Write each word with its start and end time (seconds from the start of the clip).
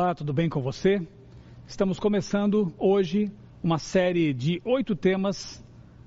Olá, 0.00 0.14
tudo 0.14 0.32
bem 0.32 0.48
com 0.48 0.62
você? 0.62 1.04
Estamos 1.66 1.98
começando 1.98 2.72
hoje 2.78 3.32
uma 3.60 3.78
série 3.78 4.32
de 4.32 4.62
oito 4.64 4.94
temas: 4.94 5.60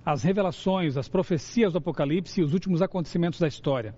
as 0.06 0.24
revelações, 0.24 0.96
as 0.96 1.10
profecias 1.10 1.74
do 1.74 1.80
Apocalipse 1.80 2.40
e 2.40 2.44
os 2.46 2.54
últimos 2.54 2.82
acontecimentos 2.82 3.38
da 3.38 3.50
história. 3.50 3.94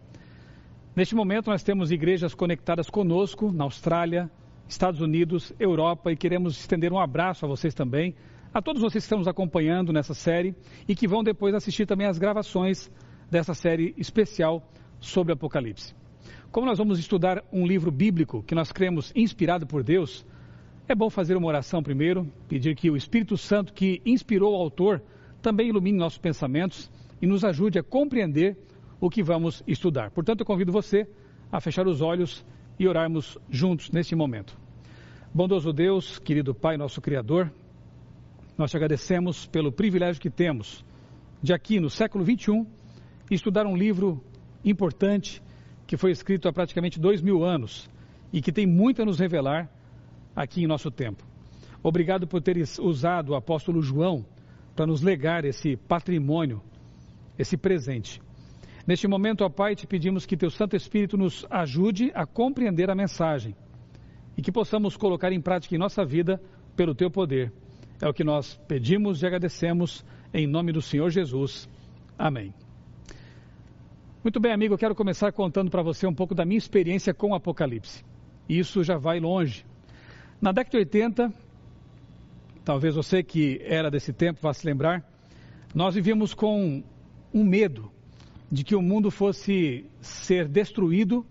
Neste 0.95 1.13
momento, 1.13 1.51
nós 1.51 1.61
temos 1.61 1.91
igrejas 1.91 2.33
conectadas 2.33 2.89
conosco 2.89 3.51
na 3.51 3.65
Austrália, 3.65 4.31
Estados 4.67 4.99
Unidos, 4.99 5.53
Europa 5.59 6.11
e 6.11 6.17
queremos 6.17 6.59
estender 6.59 6.91
um 6.91 6.99
abraço 6.99 7.45
a 7.45 7.47
vocês 7.47 7.75
também, 7.75 8.15
a 8.51 8.63
todos 8.63 8.81
vocês 8.81 9.03
que 9.03 9.05
estão 9.05 9.19
nos 9.19 9.27
acompanhando 9.27 9.93
nessa 9.93 10.15
série 10.15 10.55
e 10.87 10.95
que 10.95 11.07
vão 11.07 11.23
depois 11.23 11.53
assistir 11.53 11.85
também 11.85 12.07
as 12.07 12.17
gravações 12.17 12.89
dessa 13.29 13.53
série 13.53 13.93
especial 13.95 14.67
sobre 14.99 15.33
Apocalipse. 15.33 15.93
Como 16.53 16.67
nós 16.67 16.77
vamos 16.77 16.99
estudar 16.99 17.43
um 17.51 17.65
livro 17.65 17.89
bíblico 17.89 18.43
que 18.43 18.53
nós 18.53 18.71
cremos 18.71 19.11
inspirado 19.15 19.65
por 19.65 19.81
Deus, 19.81 20.23
é 20.87 20.93
bom 20.93 21.09
fazer 21.09 21.35
uma 21.35 21.47
oração 21.47 21.81
primeiro, 21.81 22.31
pedir 22.47 22.75
que 22.75 22.91
o 22.91 22.95
Espírito 22.95 23.35
Santo 23.35 23.73
que 23.73 24.03
inspirou 24.05 24.53
o 24.53 24.61
autor 24.61 25.01
também 25.41 25.69
ilumine 25.69 25.97
nossos 25.97 26.19
pensamentos 26.19 26.91
e 27.19 27.25
nos 27.25 27.43
ajude 27.43 27.79
a 27.79 27.83
compreender 27.83 28.55
o 29.01 29.09
que 29.09 29.23
vamos 29.23 29.63
estudar. 29.65 30.11
Portanto, 30.11 30.41
eu 30.41 30.45
convido 30.45 30.71
você 30.71 31.07
a 31.51 31.59
fechar 31.59 31.87
os 31.87 32.01
olhos 32.01 32.45
e 32.77 32.87
orarmos 32.87 33.35
juntos 33.49 33.89
neste 33.89 34.13
momento. 34.13 34.55
Bondoso 35.33 35.73
Deus, 35.73 36.19
querido 36.19 36.53
Pai, 36.53 36.77
nosso 36.77 37.01
Criador, 37.01 37.51
nós 38.55 38.69
te 38.69 38.77
agradecemos 38.77 39.47
pelo 39.47 39.71
privilégio 39.71 40.21
que 40.21 40.29
temos 40.29 40.85
de 41.41 41.51
aqui 41.51 41.79
no 41.79 41.89
século 41.89 42.23
21 42.23 42.63
estudar 43.31 43.65
um 43.65 43.75
livro 43.75 44.23
importante 44.63 45.41
que 45.85 45.97
foi 45.97 46.11
escrito 46.11 46.47
há 46.47 46.53
praticamente 46.53 46.99
dois 46.99 47.21
mil 47.21 47.43
anos 47.43 47.89
e 48.31 48.41
que 48.41 48.51
tem 48.51 48.65
muito 48.65 49.01
a 49.01 49.05
nos 49.05 49.19
revelar 49.19 49.69
aqui 50.35 50.63
em 50.63 50.67
nosso 50.67 50.89
tempo. 50.89 51.23
Obrigado 51.81 52.25
por 52.25 52.41
teres 52.41 52.79
usado 52.79 53.29
o 53.31 53.35
apóstolo 53.35 53.81
João 53.81 54.25
para 54.75 54.87
nos 54.87 55.01
legar 55.01 55.45
esse 55.45 55.75
patrimônio, 55.75 56.61
esse 57.37 57.57
presente. 57.57 58.21
Neste 58.87 59.07
momento, 59.07 59.43
ó 59.43 59.49
Pai, 59.49 59.75
te 59.75 59.85
pedimos 59.85 60.25
que 60.25 60.35
teu 60.35 60.49
Santo 60.49 60.75
Espírito 60.75 61.17
nos 61.17 61.45
ajude 61.49 62.11
a 62.13 62.25
compreender 62.25 62.89
a 62.89 62.95
mensagem 62.95 63.55
e 64.37 64.41
que 64.41 64.51
possamos 64.51 64.97
colocar 64.97 65.31
em 65.31 65.41
prática 65.41 65.75
em 65.75 65.77
nossa 65.77 66.03
vida 66.03 66.41
pelo 66.75 66.95
teu 66.95 67.09
poder. 67.09 67.51
É 68.01 68.07
o 68.07 68.13
que 68.13 68.23
nós 68.23 68.59
pedimos 68.67 69.21
e 69.21 69.25
agradecemos 69.25 70.03
em 70.33 70.47
nome 70.47 70.71
do 70.71 70.81
Senhor 70.81 71.09
Jesus. 71.09 71.69
Amém. 72.17 72.53
Muito 74.23 74.39
bem, 74.39 74.53
amigo, 74.53 74.73
eu 74.73 74.77
quero 74.77 74.95
começar 74.95 75.33
contando 75.33 75.69
para 75.69 75.83
você 75.83 76.07
um 76.07 76.13
pouco 76.13 76.33
da 76.33 76.45
minha 76.45 76.57
experiência 76.57 77.13
com 77.13 77.31
o 77.31 77.35
Apocalipse. 77.35 78.05
Isso 78.47 78.81
já 78.81 78.97
vai 78.97 79.19
longe. 79.19 79.65
Na 80.41 80.53
década 80.53 80.77
de 80.77 80.77
80, 80.77 81.33
talvez 82.63 82.95
você 82.95 83.21
que 83.21 83.59
era 83.65 83.91
desse 83.91 84.13
tempo 84.13 84.39
vá 84.41 84.53
se 84.53 84.65
lembrar, 84.65 85.03
nós 85.75 85.95
vivíamos 85.95 86.33
com 86.33 86.81
um 87.33 87.43
medo 87.43 87.91
de 88.49 88.63
que 88.63 88.73
o 88.77 88.81
mundo 88.81 89.11
fosse 89.11 89.85
ser 89.99 90.47
destruído 90.47 91.25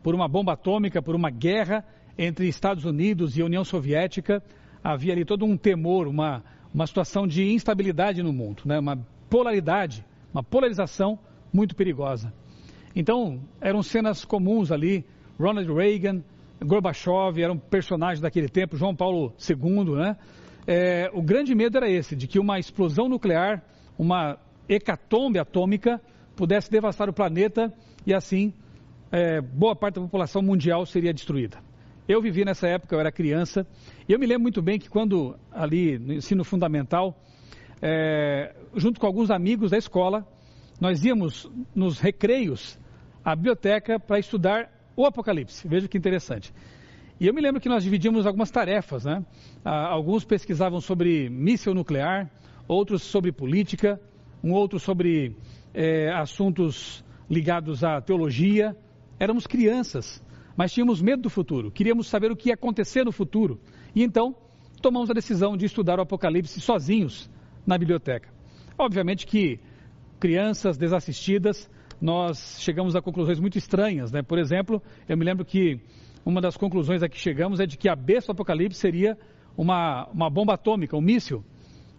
por 0.00 0.14
uma 0.14 0.28
bomba 0.28 0.52
atômica, 0.52 1.02
por 1.02 1.16
uma 1.16 1.30
guerra 1.30 1.84
entre 2.16 2.46
Estados 2.46 2.84
Unidos 2.84 3.36
e 3.36 3.42
União 3.42 3.64
Soviética. 3.64 4.40
Havia 4.84 5.14
ali 5.14 5.24
todo 5.24 5.44
um 5.44 5.56
temor, 5.56 6.06
uma, 6.06 6.44
uma 6.72 6.86
situação 6.86 7.26
de 7.26 7.42
instabilidade 7.52 8.22
no 8.22 8.32
mundo, 8.32 8.62
né? 8.64 8.78
uma 8.78 8.96
polaridade, 9.28 10.06
uma 10.32 10.44
polarização 10.44 11.18
muito 11.52 11.74
perigosa. 11.74 12.32
Então, 12.94 13.40
eram 13.60 13.82
cenas 13.82 14.24
comuns 14.24 14.72
ali. 14.72 15.04
Ronald 15.38 15.70
Reagan, 15.72 16.22
Gorbachev 16.64 17.40
eram 17.40 17.58
personagens 17.58 18.20
daquele 18.20 18.48
tempo, 18.48 18.76
João 18.76 18.94
Paulo 18.94 19.34
II, 19.38 19.96
né? 19.96 20.16
É, 20.66 21.10
o 21.12 21.22
grande 21.22 21.54
medo 21.54 21.76
era 21.76 21.88
esse, 21.88 22.16
de 22.16 22.26
que 22.26 22.38
uma 22.38 22.58
explosão 22.58 23.08
nuclear, 23.08 23.62
uma 23.98 24.38
hecatombe 24.68 25.38
atômica, 25.38 26.00
pudesse 26.34 26.70
devastar 26.70 27.08
o 27.08 27.12
planeta 27.12 27.72
e 28.04 28.12
assim 28.12 28.52
é, 29.12 29.40
boa 29.40 29.76
parte 29.76 29.96
da 29.96 30.00
população 30.02 30.42
mundial 30.42 30.84
seria 30.84 31.12
destruída. 31.12 31.58
Eu 32.08 32.20
vivi 32.20 32.44
nessa 32.44 32.68
época, 32.68 32.94
eu 32.94 33.00
era 33.00 33.10
criança, 33.10 33.66
e 34.08 34.12
eu 34.12 34.18
me 34.18 34.26
lembro 34.26 34.42
muito 34.42 34.62
bem 34.62 34.78
que 34.78 34.88
quando 34.88 35.36
ali 35.50 35.98
no 35.98 36.12
ensino 36.12 36.44
fundamental, 36.44 37.16
é, 37.82 38.54
junto 38.74 39.00
com 39.00 39.06
alguns 39.06 39.30
amigos 39.30 39.70
da 39.70 39.78
escola, 39.78 40.26
nós 40.80 41.04
íamos 41.04 41.50
nos 41.74 41.98
recreios 41.98 42.78
à 43.24 43.34
biblioteca 43.34 43.98
para 43.98 44.18
estudar 44.18 44.70
o 44.96 45.04
Apocalipse. 45.04 45.66
Veja 45.66 45.88
que 45.88 45.98
interessante. 45.98 46.52
E 47.18 47.26
eu 47.26 47.32
me 47.32 47.40
lembro 47.40 47.60
que 47.60 47.68
nós 47.68 47.82
dividimos 47.82 48.26
algumas 48.26 48.50
tarefas, 48.50 49.04
né? 49.04 49.24
Ah, 49.64 49.86
alguns 49.86 50.24
pesquisavam 50.24 50.80
sobre 50.80 51.30
míssil 51.30 51.74
nuclear, 51.74 52.30
outros 52.68 53.02
sobre 53.02 53.32
política, 53.32 54.00
um 54.44 54.52
outro 54.52 54.78
sobre 54.78 55.34
eh, 55.72 56.10
assuntos 56.12 57.02
ligados 57.28 57.82
à 57.82 58.00
teologia. 58.00 58.76
Éramos 59.18 59.46
crianças, 59.46 60.22
mas 60.56 60.72
tínhamos 60.72 61.00
medo 61.00 61.22
do 61.22 61.30
futuro, 61.30 61.70
queríamos 61.70 62.06
saber 62.06 62.30
o 62.30 62.36
que 62.36 62.50
ia 62.50 62.54
acontecer 62.54 63.02
no 63.02 63.12
futuro. 63.12 63.58
E 63.94 64.02
então 64.02 64.36
tomamos 64.82 65.08
a 65.10 65.14
decisão 65.14 65.56
de 65.56 65.64
estudar 65.64 65.98
o 65.98 66.02
Apocalipse 66.02 66.60
sozinhos 66.60 67.30
na 67.66 67.78
biblioteca. 67.78 68.28
Obviamente 68.78 69.26
que 69.26 69.58
crianças 70.18 70.76
desassistidas, 70.76 71.70
nós 72.00 72.58
chegamos 72.60 72.94
a 72.94 73.02
conclusões 73.02 73.40
muito 73.40 73.58
estranhas. 73.58 74.12
Né? 74.12 74.22
Por 74.22 74.38
exemplo, 74.38 74.82
eu 75.08 75.16
me 75.16 75.24
lembro 75.24 75.44
que 75.44 75.80
uma 76.24 76.40
das 76.40 76.56
conclusões 76.56 77.02
a 77.02 77.08
que 77.08 77.18
chegamos 77.18 77.60
é 77.60 77.66
de 77.66 77.76
que 77.76 77.88
a 77.88 77.96
besta 77.96 78.32
do 78.32 78.36
Apocalipse 78.36 78.78
seria 78.78 79.16
uma, 79.56 80.06
uma 80.12 80.28
bomba 80.28 80.54
atômica, 80.54 80.96
um 80.96 81.00
míssil, 81.00 81.44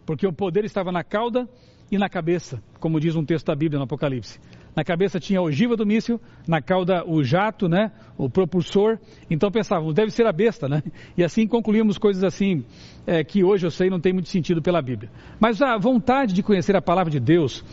porque 0.05 0.27
o 0.27 0.33
poder 0.33 0.65
estava 0.65 0.91
na 0.91 1.03
cauda 1.03 1.47
e 1.91 1.97
na 1.97 2.09
cabeça, 2.09 2.61
como 2.79 2.99
diz 2.99 3.15
um 3.15 3.25
texto 3.25 3.47
da 3.47 3.55
Bíblia 3.55 3.79
no 3.79 3.85
Apocalipse. 3.85 4.39
Na 4.77 4.83
cabeça 4.83 5.19
tinha 5.19 5.39
a 5.39 5.41
ogiva 5.41 5.75
do 5.75 5.87
míssil, 5.87 6.21
na 6.47 6.61
cauda 6.61 7.03
o 7.03 7.23
jato, 7.23 7.67
né, 7.67 7.91
o 8.15 8.29
propulsor. 8.29 8.99
Então 9.27 9.49
pensávamos, 9.49 9.95
deve 9.95 10.11
ser 10.11 10.27
a 10.27 10.31
besta, 10.31 10.69
né? 10.69 10.83
E 11.17 11.23
assim 11.23 11.47
concluímos 11.47 11.97
coisas 11.97 12.23
assim 12.23 12.63
é, 13.07 13.23
que 13.23 13.43
hoje 13.43 13.65
eu 13.65 13.71
sei 13.71 13.89
não 13.89 13.99
tem 13.99 14.13
muito 14.13 14.29
sentido 14.29 14.61
pela 14.61 14.79
Bíblia. 14.79 15.09
Mas 15.39 15.63
a 15.63 15.75
vontade 15.79 16.31
de 16.31 16.43
conhecer 16.43 16.75
a 16.75 16.81
palavra 16.81 17.09
de 17.09 17.19
Deus, 17.19 17.65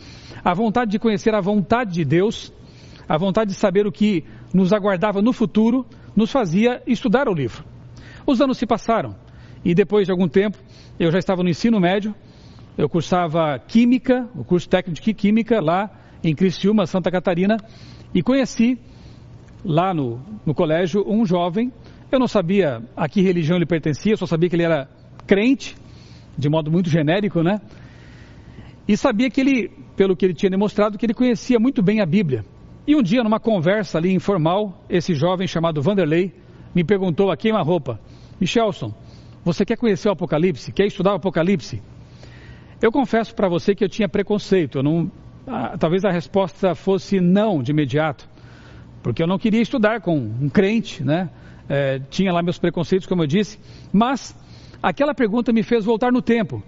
a 0.43 0.51
vontade 0.55 0.89
de 0.89 0.97
conhecer 0.97 1.35
a 1.35 1.39
vontade 1.39 1.93
de 1.93 2.03
Deus, 2.03 2.51
a 3.07 3.19
vontade 3.19 3.51
de 3.51 3.55
saber 3.55 3.85
o 3.85 3.91
que 3.91 4.25
nos 4.51 4.73
aguardava 4.73 5.21
no 5.21 5.31
futuro, 5.31 5.85
nos 6.15 6.31
fazia 6.31 6.81
estudar 6.87 7.29
o 7.29 7.35
livro. 7.35 7.63
Os 8.25 8.41
anos 8.41 8.57
se 8.57 8.65
passaram 8.65 9.15
e 9.63 9.75
depois 9.75 10.07
de 10.07 10.11
algum 10.11 10.27
tempo 10.27 10.57
eu 10.99 11.11
já 11.11 11.19
estava 11.19 11.43
no 11.43 11.49
ensino 11.49 11.79
médio, 11.79 12.15
eu 12.75 12.89
cursava 12.89 13.59
Química, 13.59 14.27
o 14.33 14.43
curso 14.43 14.67
técnico 14.67 14.99
de 14.99 15.13
Química 15.13 15.61
lá 15.61 16.01
em 16.25 16.33
Criciúma, 16.33 16.87
Santa 16.87 17.11
Catarina, 17.11 17.57
e 18.13 18.23
conheci 18.23 18.79
lá 19.63 19.93
no, 19.93 20.19
no 20.43 20.55
colégio 20.55 21.05
um 21.07 21.23
jovem. 21.23 21.71
Eu 22.11 22.17
não 22.19 22.27
sabia 22.27 22.81
a 22.97 23.07
que 23.07 23.21
religião 23.21 23.57
ele 23.57 23.65
pertencia, 23.65 24.17
só 24.17 24.25
sabia 24.25 24.49
que 24.49 24.55
ele 24.55 24.63
era 24.63 24.89
crente, 25.27 25.75
de 26.35 26.49
modo 26.49 26.71
muito 26.71 26.89
genérico, 26.89 27.43
né? 27.43 27.61
E 28.87 28.97
sabia 28.97 29.29
que 29.29 29.39
ele, 29.39 29.71
pelo 29.95 30.15
que 30.15 30.25
ele 30.25 30.33
tinha 30.33 30.49
demonstrado, 30.49 30.97
que 30.97 31.05
ele 31.05 31.13
conhecia 31.13 31.59
muito 31.59 31.83
bem 31.83 32.01
a 32.01 32.05
Bíblia. 32.05 32.43
E 32.87 32.95
um 32.95 33.03
dia, 33.03 33.23
numa 33.23 33.39
conversa 33.39 33.99
ali 33.99 34.11
informal, 34.11 34.83
esse 34.89 35.13
jovem 35.13 35.47
chamado 35.47 35.81
Vanderlei 35.81 36.33
me 36.73 36.83
perguntou 36.83 37.31
a 37.31 37.37
queima-roupa: 37.37 37.99
Michelson, 38.39 38.93
você 39.43 39.63
quer 39.63 39.77
conhecer 39.77 40.09
o 40.09 40.11
Apocalipse? 40.11 40.71
Quer 40.71 40.87
estudar 40.87 41.13
o 41.13 41.17
Apocalipse? 41.17 41.81
Eu 42.81 42.91
confesso 42.91 43.33
para 43.35 43.47
você 43.47 43.73
que 43.75 43.83
eu 43.83 43.89
tinha 43.89 44.09
preconceito, 44.09 44.79
eu 44.79 44.83
não, 44.83 45.11
ah, 45.47 45.77
talvez 45.77 46.03
a 46.03 46.11
resposta 46.11 46.73
fosse 46.73 47.19
não 47.19 47.61
de 47.61 47.71
imediato, 47.71 48.27
porque 49.03 49.21
eu 49.21 49.27
não 49.27 49.37
queria 49.37 49.61
estudar 49.61 50.01
com 50.01 50.17
um 50.17 50.49
crente, 50.49 51.03
né? 51.03 51.29
É, 51.67 51.99
tinha 52.09 52.31
lá 52.31 52.43
meus 52.43 52.57
preconceitos, 52.57 53.07
como 53.07 53.23
eu 53.23 53.27
disse, 53.27 53.59
mas 53.91 54.35
aquela 54.81 55.13
pergunta 55.13 55.51
me 55.51 55.63
fez 55.63 55.85
voltar 55.85 56.11
no 56.11 56.21
tempo, 56.21 56.63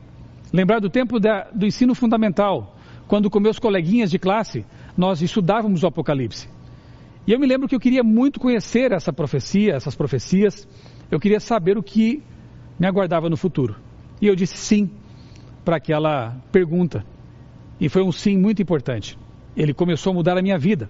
lembrar 0.52 0.80
do 0.80 0.90
tempo 0.90 1.20
da, 1.20 1.50
do 1.54 1.66
ensino 1.66 1.94
fundamental, 1.94 2.76
quando 3.08 3.30
com 3.30 3.40
meus 3.40 3.60
coleguinhas 3.60 4.12
de 4.12 4.20
classe 4.20 4.66
nós 4.96 5.22
estudávamos 5.22 5.84
o 5.84 5.88
Apocalipse. 5.88 6.50
E 7.26 7.32
eu 7.32 7.40
me 7.40 7.46
lembro 7.46 7.68
que 7.68 7.76
eu 7.76 7.80
queria 7.80 8.04
muito 8.04 8.40
conhecer 8.40 8.92
essa 8.92 9.12
profecia, 9.12 9.74
essas 9.74 9.96
profecias, 9.96 10.68
eu 11.12 11.20
queria 11.20 11.40
saber 11.40 11.78
o 11.78 11.84
que 11.84 12.24
me 12.80 12.88
aguardava 12.88 13.30
no 13.30 13.38
futuro. 13.38 13.76
E 14.22 14.28
eu 14.28 14.36
disse 14.36 14.58
sim 14.58 14.90
para 15.66 15.78
aquela 15.78 16.38
pergunta. 16.52 17.06
E 17.80 17.90
foi 17.90 18.04
um 18.04 18.12
sim 18.12 18.38
muito 18.38 18.62
importante. 18.62 19.18
Ele 19.56 19.74
começou 19.74 20.12
a 20.12 20.16
mudar 20.16 20.38
a 20.38 20.42
minha 20.42 20.58
vida. 20.58 20.90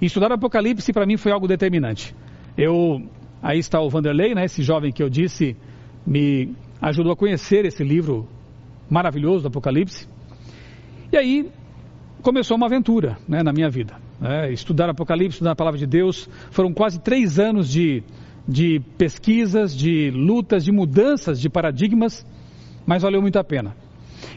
E 0.00 0.06
estudar 0.06 0.30
o 0.30 0.34
Apocalipse 0.34 0.92
para 0.92 1.06
mim 1.06 1.16
foi 1.16 1.32
algo 1.32 1.48
determinante. 1.48 2.14
Eu, 2.56 3.02
aí 3.42 3.58
está 3.58 3.80
o 3.80 3.88
Vanderlei, 3.88 4.34
né, 4.34 4.44
esse 4.44 4.62
jovem 4.62 4.92
que 4.92 5.02
eu 5.02 5.08
disse, 5.08 5.56
me 6.06 6.54
ajudou 6.80 7.12
a 7.12 7.16
conhecer 7.16 7.64
esse 7.64 7.82
livro 7.82 8.28
maravilhoso 8.88 9.42
do 9.42 9.48
Apocalipse. 9.48 10.08
E 11.12 11.16
aí 11.16 11.50
começou 12.22 12.56
uma 12.56 12.66
aventura 12.66 13.16
né, 13.28 13.42
na 13.42 13.52
minha 13.52 13.70
vida. 13.70 13.94
Né, 14.20 14.52
estudar 14.52 14.88
Apocalipse, 14.90 15.36
estudar 15.36 15.52
a 15.52 15.56
palavra 15.56 15.78
de 15.78 15.86
Deus, 15.86 16.28
foram 16.50 16.72
quase 16.72 17.00
três 17.00 17.38
anos 17.38 17.70
de, 17.70 18.02
de 18.46 18.80
pesquisas, 18.98 19.74
de 19.74 20.10
lutas, 20.10 20.64
de 20.64 20.72
mudanças 20.72 21.40
de 21.40 21.48
paradigmas, 21.48 22.26
mas 22.86 23.02
valeu 23.02 23.22
muito 23.22 23.38
a 23.38 23.44
pena. 23.44 23.74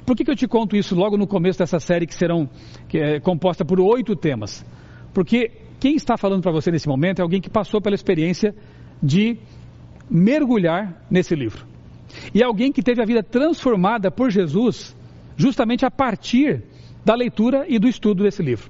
Por 0.05 0.15
que, 0.15 0.23
que 0.23 0.31
eu 0.31 0.35
te 0.35 0.47
conto 0.47 0.75
isso 0.75 0.95
logo 0.95 1.17
no 1.17 1.27
começo 1.27 1.59
dessa 1.59 1.79
série 1.79 2.05
que 2.05 2.15
serão 2.15 2.49
que 2.87 2.97
é 2.97 3.19
composta 3.19 3.63
por 3.63 3.79
oito 3.79 4.15
temas? 4.15 4.65
Porque 5.13 5.51
quem 5.79 5.95
está 5.95 6.17
falando 6.17 6.41
para 6.41 6.51
você 6.51 6.71
nesse 6.71 6.87
momento 6.87 7.19
é 7.19 7.21
alguém 7.21 7.41
que 7.41 7.49
passou 7.49 7.81
pela 7.81 7.95
experiência 7.95 8.53
de 9.01 9.37
mergulhar 10.09 11.05
nesse 11.09 11.35
livro. 11.35 11.65
E 12.33 12.41
é 12.41 12.45
alguém 12.45 12.71
que 12.71 12.81
teve 12.81 13.01
a 13.01 13.05
vida 13.05 13.23
transformada 13.23 14.09
por 14.11 14.29
Jesus 14.29 14.95
justamente 15.37 15.85
a 15.85 15.91
partir 15.91 16.63
da 17.05 17.15
leitura 17.15 17.65
e 17.67 17.79
do 17.79 17.87
estudo 17.87 18.23
desse 18.23 18.43
livro. 18.43 18.69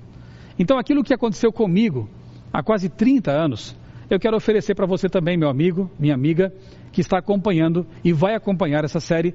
Então, 0.57 0.77
aquilo 0.77 1.03
que 1.03 1.13
aconteceu 1.13 1.51
comigo 1.51 2.07
há 2.53 2.61
quase 2.61 2.89
30 2.89 3.31
anos, 3.31 3.75
eu 4.09 4.19
quero 4.19 4.37
oferecer 4.37 4.75
para 4.75 4.85
você 4.85 5.07
também, 5.07 5.37
meu 5.37 5.49
amigo, 5.49 5.89
minha 5.97 6.13
amiga, 6.13 6.53
que 6.91 7.01
está 7.01 7.17
acompanhando 7.17 7.87
e 8.03 8.11
vai 8.11 8.35
acompanhar 8.35 8.83
essa 8.83 8.99
série 8.99 9.33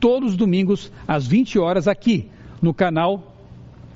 todos 0.00 0.30
os 0.30 0.36
domingos 0.36 0.92
às 1.06 1.26
20 1.26 1.58
horas 1.58 1.88
aqui 1.88 2.28
no 2.60 2.74
canal 2.74 3.34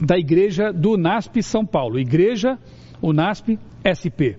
da 0.00 0.16
Igreja 0.18 0.72
do 0.72 0.96
NASP 0.96 1.42
São 1.42 1.66
Paulo, 1.66 1.98
Igreja 1.98 2.58
UNASP 3.02 3.58
SP. 3.84 4.38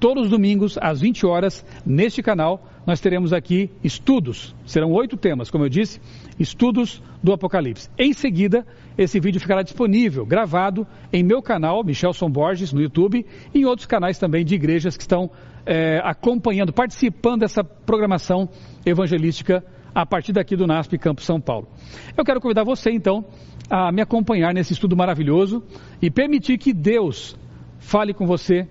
Todos 0.00 0.24
os 0.24 0.30
domingos 0.30 0.78
às 0.80 1.00
20 1.00 1.26
horas 1.26 1.64
neste 1.84 2.22
canal 2.22 2.64
nós 2.86 3.00
teremos 3.00 3.32
aqui 3.32 3.70
estudos. 3.82 4.54
Serão 4.64 4.92
oito 4.92 5.16
temas, 5.16 5.50
como 5.50 5.64
eu 5.64 5.68
disse, 5.68 6.00
estudos 6.38 7.02
do 7.22 7.32
Apocalipse. 7.32 7.90
Em 7.98 8.12
seguida, 8.12 8.66
esse 8.96 9.20
vídeo 9.20 9.40
ficará 9.40 9.62
disponível, 9.62 10.24
gravado 10.24 10.86
em 11.12 11.22
meu 11.22 11.42
canal, 11.42 11.84
Michelson 11.84 12.30
Borges, 12.30 12.72
no 12.72 12.80
YouTube, 12.80 13.26
e 13.52 13.58
em 13.58 13.64
outros 13.64 13.86
canais 13.86 14.18
também 14.18 14.44
de 14.44 14.54
igrejas 14.54 14.96
que 14.96 15.02
estão 15.02 15.30
é, 15.66 16.00
acompanhando, 16.02 16.72
participando 16.72 17.40
dessa 17.40 17.62
programação 17.62 18.48
evangelística 18.86 19.62
a 19.94 20.06
partir 20.06 20.32
daqui 20.32 20.56
do 20.56 20.66
NASP 20.66 20.98
Campo 20.98 21.22
São 21.22 21.40
Paulo. 21.40 21.68
Eu 22.16 22.24
quero 22.24 22.40
convidar 22.40 22.64
você, 22.64 22.90
então, 22.90 23.24
a 23.70 23.92
me 23.92 24.00
acompanhar 24.00 24.54
nesse 24.54 24.72
estudo 24.72 24.96
maravilhoso 24.96 25.62
e 26.00 26.10
permitir 26.10 26.58
que 26.58 26.72
Deus 26.72 27.36
fale 27.78 28.12
com 28.14 28.26
você 28.26 28.66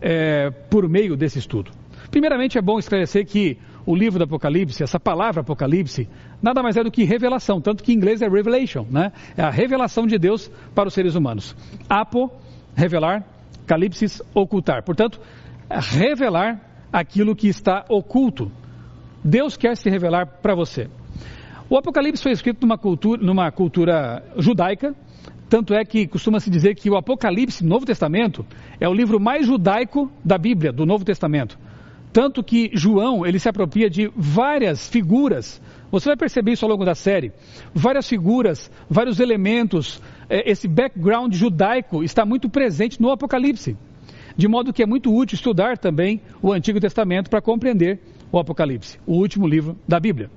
é, 0.00 0.50
por 0.50 0.88
meio 0.88 1.16
desse 1.16 1.38
estudo. 1.38 1.70
Primeiramente, 2.10 2.56
é 2.56 2.62
bom 2.62 2.78
esclarecer 2.78 3.26
que 3.26 3.58
o 3.84 3.94
livro 3.94 4.18
do 4.18 4.24
Apocalipse, 4.24 4.82
essa 4.82 5.00
palavra 5.00 5.40
Apocalipse, 5.40 6.08
nada 6.42 6.62
mais 6.62 6.76
é 6.76 6.84
do 6.84 6.90
que 6.90 7.04
revelação, 7.04 7.60
tanto 7.60 7.82
que 7.82 7.92
em 7.92 7.96
inglês 7.96 8.22
é 8.22 8.28
revelation, 8.28 8.86
né? 8.90 9.12
É 9.36 9.42
a 9.42 9.50
revelação 9.50 10.06
de 10.06 10.18
Deus 10.18 10.50
para 10.74 10.88
os 10.88 10.94
seres 10.94 11.14
humanos. 11.14 11.56
Apo, 11.88 12.30
revelar, 12.74 13.24
calipsis, 13.66 14.22
ocultar. 14.34 14.82
Portanto, 14.82 15.20
revelar 15.70 16.60
aquilo 16.92 17.34
que 17.34 17.48
está 17.48 17.84
oculto. 17.88 18.50
Deus 19.22 19.56
quer 19.56 19.76
se 19.76 19.90
revelar 19.90 20.26
para 20.26 20.54
você. 20.54 20.88
O 21.68 21.76
Apocalipse 21.76 22.22
foi 22.22 22.32
escrito 22.32 22.62
numa 22.62 22.78
cultura, 22.78 23.22
numa 23.22 23.50
cultura 23.50 24.24
judaica, 24.38 24.94
tanto 25.48 25.74
é 25.74 25.84
que 25.84 26.06
costuma-se 26.06 26.50
dizer 26.50 26.74
que 26.74 26.90
o 26.90 26.96
Apocalipse, 26.96 27.64
Novo 27.64 27.86
Testamento, 27.86 28.44
é 28.78 28.88
o 28.88 28.94
livro 28.94 29.18
mais 29.18 29.46
judaico 29.46 30.10
da 30.24 30.36
Bíblia, 30.36 30.72
do 30.72 30.84
Novo 30.84 31.04
Testamento. 31.04 31.58
Tanto 32.12 32.42
que 32.42 32.70
João, 32.74 33.26
ele 33.26 33.38
se 33.38 33.48
apropria 33.48 33.88
de 33.88 34.10
várias 34.16 34.88
figuras, 34.88 35.60
você 35.90 36.10
vai 36.10 36.16
perceber 36.16 36.52
isso 36.52 36.64
ao 36.64 36.70
longo 36.70 36.84
da 36.84 36.94
série, 36.94 37.32
várias 37.74 38.08
figuras, 38.08 38.70
vários 38.88 39.20
elementos, 39.20 40.02
é, 40.28 40.50
esse 40.50 40.68
background 40.68 41.34
judaico 41.34 42.02
está 42.02 42.24
muito 42.26 42.48
presente 42.48 43.00
no 43.00 43.10
Apocalipse. 43.10 43.76
De 44.36 44.46
modo 44.46 44.72
que 44.72 44.82
é 44.82 44.86
muito 44.86 45.14
útil 45.14 45.34
estudar 45.34 45.76
também 45.78 46.20
o 46.40 46.52
Antigo 46.52 46.78
Testamento 46.78 47.28
para 47.28 47.40
compreender 47.40 48.00
o 48.30 48.38
Apocalipse, 48.38 48.98
o 49.06 49.14
último 49.14 49.46
livro 49.46 49.76
da 49.86 49.98
Bíblia. 49.98 50.30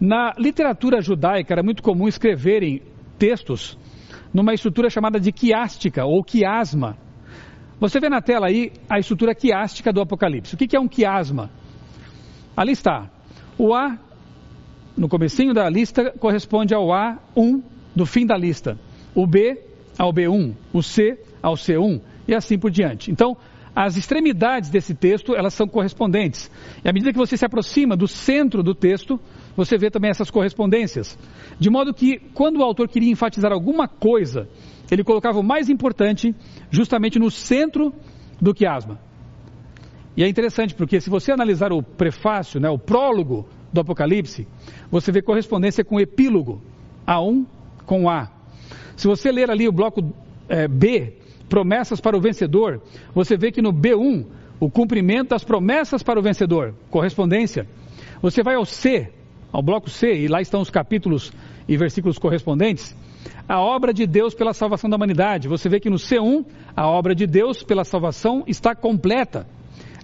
Na 0.00 0.34
literatura 0.38 1.00
judaica 1.00 1.54
era 1.54 1.62
muito 1.62 1.82
comum 1.82 2.08
escreverem 2.08 2.82
textos 3.18 3.78
numa 4.32 4.52
estrutura 4.52 4.90
chamada 4.90 5.20
de 5.20 5.30
quiástica 5.30 6.04
ou 6.04 6.22
quiasma. 6.24 6.96
Você 7.78 8.00
vê 8.00 8.08
na 8.08 8.20
tela 8.20 8.48
aí 8.48 8.72
a 8.88 8.98
estrutura 8.98 9.34
quiástica 9.34 9.92
do 9.92 10.00
Apocalipse. 10.00 10.54
O 10.54 10.58
que 10.58 10.76
é 10.76 10.80
um 10.80 10.88
quiasma? 10.88 11.50
Ali 12.56 12.72
está. 12.72 13.10
O 13.58 13.74
A, 13.74 13.98
no 14.96 15.08
comecinho 15.08 15.54
da 15.54 15.68
lista, 15.68 16.12
corresponde 16.18 16.74
ao 16.74 16.88
A1 16.88 17.62
do 17.94 18.06
fim 18.06 18.26
da 18.26 18.36
lista. 18.36 18.78
O 19.14 19.26
B 19.26 19.60
ao 19.98 20.12
B1. 20.12 20.54
O 20.72 20.82
C 20.82 21.18
ao 21.42 21.54
C1. 21.54 22.00
E 22.26 22.34
assim 22.34 22.58
por 22.58 22.70
diante. 22.70 23.10
Então, 23.10 23.36
as 23.74 23.96
extremidades 23.96 24.70
desse 24.70 24.94
texto, 24.94 25.34
elas 25.34 25.52
são 25.52 25.66
correspondentes. 25.66 26.50
E 26.84 26.88
à 26.88 26.92
medida 26.92 27.12
que 27.12 27.18
você 27.18 27.36
se 27.36 27.44
aproxima 27.44 27.96
do 27.96 28.06
centro 28.06 28.62
do 28.62 28.74
texto, 28.74 29.18
você 29.56 29.76
vê 29.76 29.90
também 29.90 30.10
essas 30.10 30.30
correspondências. 30.30 31.18
De 31.58 31.68
modo 31.68 31.92
que, 31.92 32.18
quando 32.32 32.58
o 32.58 32.62
autor 32.62 32.88
queria 32.88 33.10
enfatizar 33.10 33.52
alguma 33.52 33.88
coisa, 33.88 34.48
ele 34.90 35.02
colocava 35.02 35.40
o 35.40 35.42
mais 35.42 35.68
importante 35.68 36.34
justamente 36.70 37.18
no 37.18 37.30
centro 37.30 37.92
do 38.40 38.54
quiasma. 38.54 39.00
E 40.16 40.22
é 40.22 40.28
interessante 40.28 40.74
porque 40.74 41.00
se 41.00 41.10
você 41.10 41.32
analisar 41.32 41.72
o 41.72 41.82
prefácio, 41.82 42.60
né, 42.60 42.68
o 42.70 42.78
prólogo 42.78 43.48
do 43.72 43.80
Apocalipse, 43.80 44.46
você 44.88 45.10
vê 45.10 45.20
correspondência 45.20 45.84
com 45.84 45.96
o 45.96 46.00
epílogo, 46.00 46.62
A1 47.04 47.44
com 47.84 48.08
A. 48.08 48.30
Se 48.96 49.08
você 49.08 49.32
ler 49.32 49.50
ali 49.50 49.66
o 49.66 49.72
bloco 49.72 50.14
é, 50.48 50.68
B, 50.68 51.18
promessas 51.48 52.00
para 52.00 52.16
o 52.16 52.20
vencedor, 52.20 52.80
você 53.14 53.36
vê 53.36 53.52
que 53.52 53.62
no 53.62 53.72
B1, 53.72 54.24
o 54.60 54.70
cumprimento 54.70 55.30
das 55.30 55.44
promessas 55.44 56.02
para 56.02 56.18
o 56.18 56.22
vencedor, 56.22 56.74
correspondência. 56.90 57.66
Você 58.22 58.42
vai 58.42 58.54
ao 58.54 58.64
C, 58.64 59.10
ao 59.52 59.62
bloco 59.62 59.90
C, 59.90 60.12
e 60.14 60.28
lá 60.28 60.40
estão 60.40 60.60
os 60.60 60.70
capítulos 60.70 61.32
e 61.68 61.76
versículos 61.76 62.18
correspondentes. 62.18 62.96
A 63.48 63.60
obra 63.60 63.92
de 63.92 64.06
Deus 64.06 64.34
pela 64.34 64.54
salvação 64.54 64.88
da 64.88 64.96
humanidade. 64.96 65.48
Você 65.48 65.68
vê 65.68 65.78
que 65.78 65.90
no 65.90 65.96
C1, 65.96 66.44
a 66.74 66.88
obra 66.88 67.14
de 67.14 67.26
Deus 67.26 67.62
pela 67.62 67.84
salvação 67.84 68.44
está 68.46 68.74
completa. 68.74 69.46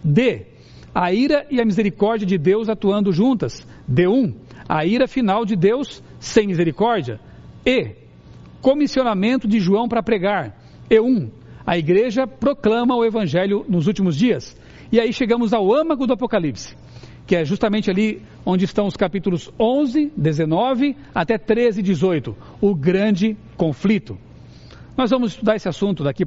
D, 0.04 0.46
a 0.94 1.12
ira 1.12 1.46
e 1.50 1.60
a 1.60 1.64
misericórdia 1.64 2.26
de 2.26 2.36
Deus 2.36 2.68
atuando 2.68 3.12
juntas. 3.12 3.66
D1, 3.90 4.34
a 4.68 4.84
ira 4.84 5.06
final 5.06 5.44
de 5.44 5.56
Deus 5.56 6.02
sem 6.18 6.46
misericórdia. 6.46 7.20
E, 7.64 7.94
comissionamento 8.60 9.46
de 9.46 9.60
João 9.60 9.88
para 9.88 10.02
pregar. 10.02 10.56
E1, 10.90 11.30
a 11.66 11.76
igreja 11.76 12.26
proclama 12.26 12.96
o 12.96 13.04
evangelho 13.04 13.64
nos 13.68 13.86
últimos 13.86 14.16
dias. 14.16 14.56
E 14.90 14.98
aí 14.98 15.12
chegamos 15.12 15.52
ao 15.52 15.72
âmago 15.72 16.06
do 16.06 16.14
Apocalipse, 16.14 16.76
que 17.26 17.36
é 17.36 17.44
justamente 17.44 17.90
ali 17.90 18.22
onde 18.44 18.64
estão 18.64 18.86
os 18.86 18.96
capítulos 18.96 19.52
11, 19.58 20.12
19 20.16 20.96
até 21.14 21.38
13 21.38 21.82
18, 21.82 22.36
o 22.60 22.74
grande 22.74 23.36
conflito. 23.56 24.18
Nós 24.96 25.10
vamos 25.10 25.32
estudar 25.32 25.56
esse 25.56 25.68
assunto 25.68 26.02
daqui 26.02 26.24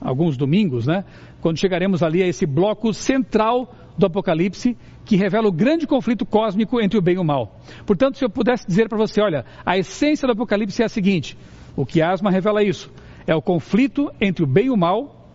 alguns 0.00 0.36
domingos, 0.36 0.86
né? 0.86 1.04
Quando 1.40 1.58
chegaremos 1.58 2.02
ali 2.02 2.22
a 2.22 2.26
esse 2.26 2.46
bloco 2.46 2.92
central 2.92 3.74
do 3.96 4.06
Apocalipse, 4.06 4.76
que 5.04 5.16
revela 5.16 5.48
o 5.48 5.52
grande 5.52 5.86
conflito 5.86 6.26
cósmico 6.26 6.80
entre 6.80 6.98
o 6.98 7.02
bem 7.02 7.16
e 7.16 7.18
o 7.18 7.24
mal. 7.24 7.60
Portanto, 7.86 8.18
se 8.18 8.24
eu 8.24 8.30
pudesse 8.30 8.66
dizer 8.66 8.88
para 8.88 8.98
você, 8.98 9.20
olha, 9.20 9.44
a 9.64 9.78
essência 9.78 10.26
do 10.26 10.32
Apocalipse 10.32 10.82
é 10.82 10.84
a 10.84 10.88
seguinte: 10.88 11.36
o 11.74 11.86
que 11.86 12.02
Asma 12.02 12.30
revela 12.30 12.62
isso 12.62 12.90
é 13.26 13.34
o 13.34 13.42
conflito 13.42 14.10
entre 14.20 14.44
o 14.44 14.46
bem 14.46 14.66
e 14.66 14.70
o 14.70 14.76
mal 14.76 15.30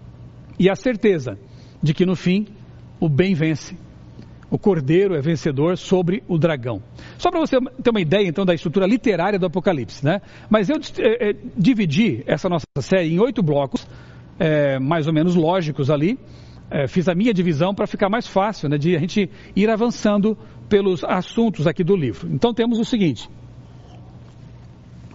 e 0.57 0.69
a 0.69 0.75
certeza 0.75 1.37
de 1.81 1.93
que 1.93 2.05
no 2.05 2.15
fim 2.15 2.47
o 2.99 3.09
bem 3.09 3.33
vence. 3.33 3.75
O 4.49 4.57
cordeiro 4.57 5.15
é 5.15 5.21
vencedor 5.21 5.77
sobre 5.77 6.23
o 6.27 6.37
dragão. 6.37 6.83
Só 7.17 7.31
para 7.31 7.39
você 7.39 7.57
ter 7.81 7.89
uma 7.89 8.01
ideia, 8.01 8.27
então, 8.27 8.45
da 8.45 8.53
estrutura 8.53 8.85
literária 8.85 9.39
do 9.39 9.45
Apocalipse, 9.45 10.03
né? 10.03 10.21
Mas 10.49 10.69
eu 10.69 10.75
é, 10.99 11.29
é, 11.29 11.35
dividi 11.57 12.21
essa 12.27 12.49
nossa 12.49 12.65
série 12.81 13.13
em 13.13 13.19
oito 13.19 13.41
blocos, 13.41 13.87
é, 14.37 14.77
mais 14.77 15.07
ou 15.07 15.13
menos 15.13 15.35
lógicos 15.35 15.89
ali. 15.89 16.19
fiz 16.89 17.07
a 17.07 17.15
minha 17.15 17.33
divisão 17.33 17.73
para 17.73 17.87
ficar 17.87 18.09
mais 18.09 18.27
fácil, 18.27 18.67
né? 18.67 18.77
De 18.77 18.93
a 18.93 18.99
gente 18.99 19.29
ir 19.55 19.69
avançando 19.69 20.37
pelos 20.67 21.01
assuntos 21.05 21.65
aqui 21.65 21.83
do 21.83 21.95
livro. 21.95 22.27
Então, 22.29 22.53
temos 22.53 22.77
o 22.77 22.83
seguinte. 22.83 23.29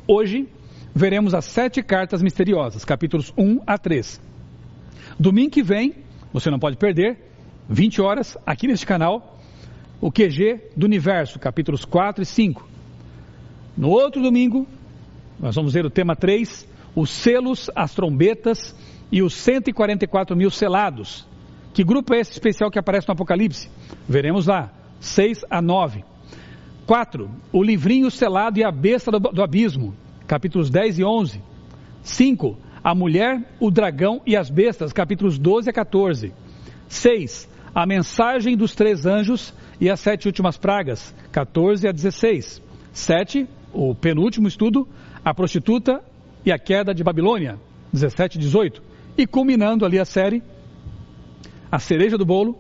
Hoje, 0.08 0.48
veremos 0.96 1.34
as 1.34 1.44
sete 1.44 1.82
cartas 1.82 2.22
misteriosas, 2.22 2.82
capítulos 2.82 3.30
1 3.36 3.60
a 3.66 3.76
3. 3.76 4.18
Domingo 5.20 5.50
que 5.50 5.62
vem, 5.62 5.94
você 6.32 6.50
não 6.50 6.58
pode 6.58 6.78
perder, 6.78 7.18
20 7.68 8.00
horas, 8.00 8.38
aqui 8.46 8.66
neste 8.66 8.86
canal, 8.86 9.38
o 10.00 10.10
QG 10.10 10.70
do 10.74 10.86
Universo, 10.86 11.38
capítulos 11.38 11.84
4 11.84 12.22
e 12.22 12.26
5. 12.26 12.66
No 13.76 13.90
outro 13.90 14.22
domingo, 14.22 14.66
nós 15.38 15.54
vamos 15.54 15.74
ver 15.74 15.84
o 15.84 15.90
tema 15.90 16.16
3, 16.16 16.66
os 16.94 17.10
selos, 17.10 17.70
as 17.74 17.94
trombetas 17.94 18.74
e 19.12 19.22
os 19.22 19.34
144 19.34 20.34
mil 20.34 20.50
selados. 20.50 21.28
Que 21.74 21.84
grupo 21.84 22.14
é 22.14 22.20
esse 22.20 22.32
especial 22.32 22.70
que 22.70 22.78
aparece 22.78 23.06
no 23.06 23.12
Apocalipse? 23.12 23.68
Veremos 24.08 24.46
lá, 24.46 24.72
6 25.00 25.44
a 25.50 25.60
9. 25.60 26.02
4. 26.86 27.30
O 27.52 27.62
livrinho 27.62 28.10
selado 28.10 28.58
e 28.58 28.64
a 28.64 28.72
besta 28.72 29.10
do, 29.10 29.18
do 29.18 29.42
abismo 29.42 29.94
capítulos 30.26 30.70
10 30.70 30.98
e 30.98 31.04
11. 31.04 31.40
5. 32.02 32.56
A 32.82 32.94
mulher, 32.94 33.56
o 33.58 33.70
dragão 33.70 34.20
e 34.26 34.36
as 34.36 34.50
bestas, 34.50 34.92
capítulos 34.92 35.38
12 35.38 35.70
a 35.70 35.72
14. 35.72 36.32
6. 36.88 37.48
a 37.74 37.84
mensagem 37.84 38.56
dos 38.56 38.74
três 38.74 39.04
anjos 39.04 39.52
e 39.80 39.90
as 39.90 40.00
sete 40.00 40.26
últimas 40.26 40.56
pragas, 40.56 41.14
14 41.32 41.88
a 41.88 41.92
16. 41.92 42.62
7, 42.92 43.46
o 43.72 43.94
penúltimo 43.94 44.48
estudo, 44.48 44.88
a 45.24 45.34
prostituta 45.34 46.02
e 46.44 46.52
a 46.52 46.58
queda 46.58 46.94
de 46.94 47.04
Babilônia, 47.04 47.58
17 47.92 48.38
e 48.38 48.40
18. 48.40 48.82
E 49.18 49.26
culminando 49.26 49.84
ali 49.84 49.98
a 49.98 50.04
série, 50.04 50.42
a 51.70 51.78
cereja 51.78 52.16
do 52.16 52.24
bolo, 52.24 52.56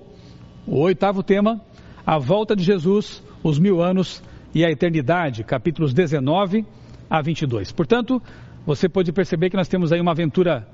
o 0.66 0.80
oitavo 0.80 1.22
tema, 1.22 1.60
a 2.04 2.18
volta 2.18 2.54
de 2.54 2.62
Jesus, 2.62 3.22
os 3.42 3.58
mil 3.58 3.80
anos 3.80 4.22
e 4.54 4.64
a 4.64 4.70
eternidade, 4.70 5.44
capítulos 5.44 5.94
19 5.94 6.66
a 7.08 7.20
22. 7.22 7.72
Portanto, 7.72 8.22
você 8.64 8.88
pode 8.88 9.12
perceber 9.12 9.50
que 9.50 9.56
nós 9.56 9.68
temos 9.68 9.92
aí 9.92 10.00
uma 10.00 10.12
aventura 10.12 10.66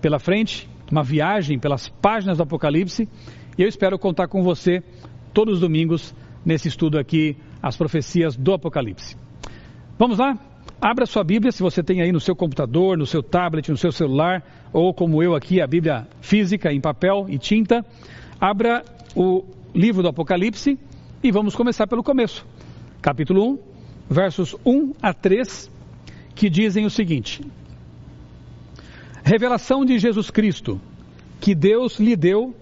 pela 0.00 0.18
frente, 0.18 0.68
uma 0.90 1.02
viagem 1.02 1.58
pelas 1.58 1.88
páginas 1.88 2.36
do 2.36 2.42
Apocalipse, 2.42 3.08
e 3.56 3.62
eu 3.62 3.68
espero 3.68 3.98
contar 3.98 4.28
com 4.28 4.42
você 4.42 4.82
todos 5.32 5.54
os 5.54 5.60
domingos 5.60 6.14
nesse 6.44 6.68
estudo 6.68 6.98
aqui, 6.98 7.36
as 7.62 7.76
profecias 7.76 8.36
do 8.36 8.52
Apocalipse. 8.52 9.16
Vamos 9.98 10.18
lá? 10.18 10.38
Abra 10.80 11.06
sua 11.06 11.24
Bíblia, 11.24 11.50
se 11.50 11.60
você 11.60 11.82
tem 11.82 12.00
aí 12.00 12.12
no 12.12 12.20
seu 12.20 12.36
computador, 12.36 12.96
no 12.96 13.04
seu 13.04 13.20
tablet, 13.20 13.68
no 13.68 13.76
seu 13.76 13.90
celular, 13.90 14.44
ou 14.72 14.94
como 14.94 15.22
eu 15.22 15.34
aqui, 15.34 15.60
a 15.60 15.66
Bíblia 15.66 16.06
física 16.20 16.72
em 16.72 16.80
papel 16.80 17.26
e 17.28 17.36
tinta. 17.36 17.84
Abra 18.40 18.84
o 19.16 19.44
livro 19.74 20.02
do 20.02 20.08
Apocalipse 20.08 20.78
e 21.22 21.32
vamos 21.32 21.56
começar 21.56 21.88
pelo 21.88 22.04
começo. 22.04 22.46
Capítulo 23.02 23.54
1, 23.54 23.58
versos 24.08 24.54
1 24.64 24.92
a 25.02 25.12
3, 25.12 25.70
que 26.38 26.48
dizem 26.48 26.86
o 26.86 26.90
seguinte: 26.90 27.42
Revelação 29.24 29.84
de 29.84 29.98
Jesus 29.98 30.30
Cristo, 30.30 30.80
que 31.40 31.52
Deus 31.52 31.98
lhe 31.98 32.14
deu 32.14 32.54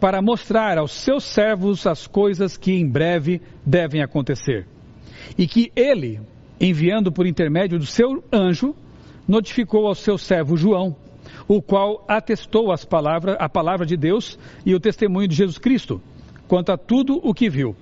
para 0.00 0.22
mostrar 0.22 0.78
aos 0.78 0.92
seus 0.92 1.24
servos 1.24 1.84
as 1.84 2.06
coisas 2.06 2.56
que 2.56 2.72
em 2.72 2.88
breve 2.88 3.42
devem 3.66 4.02
acontecer. 4.02 4.68
E 5.36 5.48
que 5.48 5.72
ele, 5.74 6.20
enviando 6.60 7.10
por 7.10 7.26
intermédio 7.26 7.76
do 7.78 7.86
seu 7.86 8.22
anjo, 8.32 8.74
notificou 9.26 9.88
ao 9.88 9.96
seu 9.96 10.16
servo 10.16 10.56
João, 10.56 10.94
o 11.48 11.60
qual 11.60 12.04
atestou 12.06 12.70
as 12.70 12.86
a 13.38 13.48
palavra 13.48 13.84
de 13.84 13.96
Deus 13.96 14.38
e 14.64 14.74
o 14.74 14.80
testemunho 14.80 15.26
de 15.26 15.34
Jesus 15.34 15.58
Cristo, 15.58 16.00
quanto 16.46 16.70
a 16.70 16.76
tudo 16.76 17.18
o 17.22 17.34
que 17.34 17.50
viu. 17.50 17.74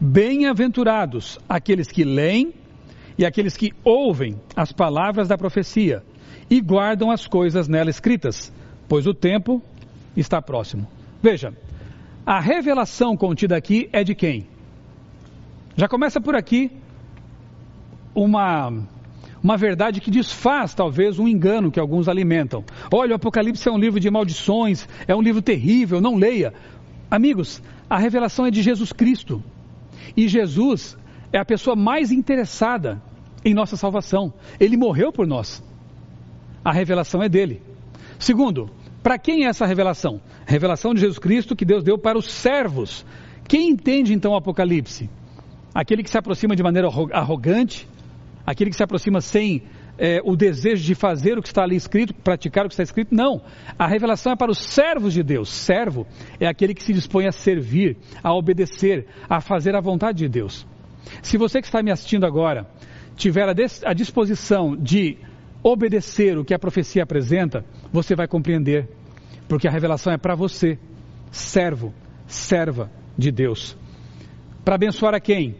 Bem-aventurados 0.00 1.40
aqueles 1.48 1.88
que 1.88 2.04
leem 2.04 2.54
e 3.18 3.24
aqueles 3.24 3.56
que 3.56 3.72
ouvem 3.84 4.40
as 4.56 4.72
palavras 4.72 5.28
da 5.28 5.36
profecia 5.36 6.02
e 6.48 6.60
guardam 6.60 7.10
as 7.10 7.26
coisas 7.26 7.68
nela 7.68 7.90
escritas, 7.90 8.52
pois 8.88 9.06
o 9.06 9.14
tempo 9.14 9.62
está 10.16 10.40
próximo. 10.40 10.86
Veja, 11.22 11.52
a 12.26 12.40
revelação 12.40 13.16
contida 13.16 13.56
aqui 13.56 13.88
é 13.92 14.04
de 14.04 14.14
quem? 14.14 14.46
Já 15.76 15.88
começa 15.88 16.20
por 16.20 16.34
aqui 16.34 16.70
uma, 18.14 18.70
uma 19.42 19.56
verdade 19.56 20.00
que 20.00 20.10
desfaz 20.10 20.74
talvez 20.74 21.18
um 21.18 21.26
engano 21.26 21.70
que 21.70 21.80
alguns 21.80 22.08
alimentam. 22.08 22.64
Olha, 22.92 23.12
o 23.12 23.16
Apocalipse 23.16 23.68
é 23.68 23.72
um 23.72 23.78
livro 23.78 23.98
de 23.98 24.10
maldições, 24.10 24.86
é 25.06 25.14
um 25.14 25.22
livro 25.22 25.40
terrível, 25.40 26.00
não 26.00 26.16
leia. 26.16 26.52
Amigos, 27.10 27.62
a 27.88 27.98
revelação 27.98 28.46
é 28.46 28.50
de 28.50 28.62
Jesus 28.62 28.92
Cristo. 28.92 29.42
E 30.16 30.28
Jesus 30.28 30.96
é 31.32 31.38
a 31.38 31.44
pessoa 31.44 31.74
mais 31.74 32.12
interessada 32.12 33.02
em 33.44 33.54
nossa 33.54 33.76
salvação. 33.76 34.32
Ele 34.60 34.76
morreu 34.76 35.12
por 35.12 35.26
nós. 35.26 35.62
A 36.64 36.72
revelação 36.72 37.22
é 37.22 37.28
dele. 37.28 37.62
Segundo, 38.18 38.70
para 39.02 39.18
quem 39.18 39.44
é 39.44 39.48
essa 39.48 39.66
revelação? 39.66 40.20
Revelação 40.46 40.94
de 40.94 41.00
Jesus 41.00 41.18
Cristo 41.18 41.56
que 41.56 41.64
Deus 41.64 41.82
deu 41.82 41.98
para 41.98 42.16
os 42.16 42.30
servos. 42.30 43.04
Quem 43.48 43.70
entende 43.70 44.14
então 44.14 44.32
o 44.32 44.36
Apocalipse? 44.36 45.10
Aquele 45.74 46.02
que 46.02 46.10
se 46.10 46.18
aproxima 46.18 46.54
de 46.54 46.62
maneira 46.62 46.88
arrogante, 47.12 47.88
aquele 48.46 48.70
que 48.70 48.76
se 48.76 48.84
aproxima 48.84 49.20
sem 49.20 49.62
é, 49.98 50.20
o 50.24 50.36
desejo 50.36 50.84
de 50.84 50.94
fazer 50.94 51.38
o 51.38 51.42
que 51.42 51.48
está 51.48 51.62
ali 51.62 51.76
escrito, 51.76 52.14
praticar 52.14 52.64
o 52.64 52.68
que 52.68 52.74
está 52.74 52.82
escrito. 52.82 53.14
Não. 53.14 53.42
A 53.78 53.86
revelação 53.86 54.32
é 54.32 54.36
para 54.36 54.50
os 54.50 54.58
servos 54.58 55.12
de 55.12 55.22
Deus. 55.22 55.48
Servo 55.48 56.06
é 56.38 56.46
aquele 56.46 56.74
que 56.74 56.82
se 56.82 56.92
dispõe 56.92 57.26
a 57.26 57.32
servir, 57.32 57.96
a 58.22 58.32
obedecer, 58.34 59.06
a 59.28 59.40
fazer 59.40 59.74
a 59.74 59.80
vontade 59.80 60.18
de 60.18 60.28
Deus. 60.28 60.66
Se 61.22 61.36
você 61.36 61.60
que 61.60 61.66
está 61.66 61.82
me 61.82 61.90
assistindo 61.90 62.26
agora 62.26 62.66
tiver 63.16 63.46
a 63.48 63.92
disposição 63.92 64.76
de 64.76 65.18
obedecer 65.62 66.38
o 66.38 66.44
que 66.44 66.54
a 66.54 66.58
profecia 66.58 67.02
apresenta, 67.02 67.64
você 67.92 68.16
vai 68.16 68.26
compreender, 68.26 68.88
porque 69.48 69.68
a 69.68 69.70
revelação 69.70 70.12
é 70.12 70.18
para 70.18 70.34
você, 70.34 70.78
servo, 71.30 71.94
serva 72.26 72.90
de 73.16 73.30
Deus. 73.30 73.76
Para 74.64 74.74
abençoar 74.74 75.14
a 75.14 75.20
quem? 75.20 75.56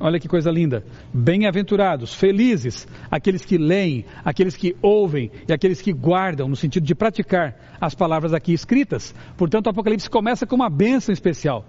Olha 0.00 0.18
que 0.18 0.28
coisa 0.28 0.50
linda. 0.50 0.84
Bem-aventurados, 1.12 2.14
felizes, 2.14 2.86
aqueles 3.10 3.44
que 3.44 3.56
leem, 3.56 4.04
aqueles 4.24 4.56
que 4.56 4.74
ouvem 4.82 5.30
e 5.48 5.52
aqueles 5.52 5.80
que 5.80 5.92
guardam, 5.92 6.48
no 6.48 6.56
sentido 6.56 6.84
de 6.84 6.94
praticar 6.94 7.76
as 7.80 7.94
palavras 7.94 8.34
aqui 8.34 8.52
escritas. 8.52 9.14
Portanto, 9.36 9.66
o 9.66 9.70
Apocalipse 9.70 10.10
começa 10.10 10.46
com 10.46 10.56
uma 10.56 10.68
bênção 10.68 11.12
especial. 11.12 11.64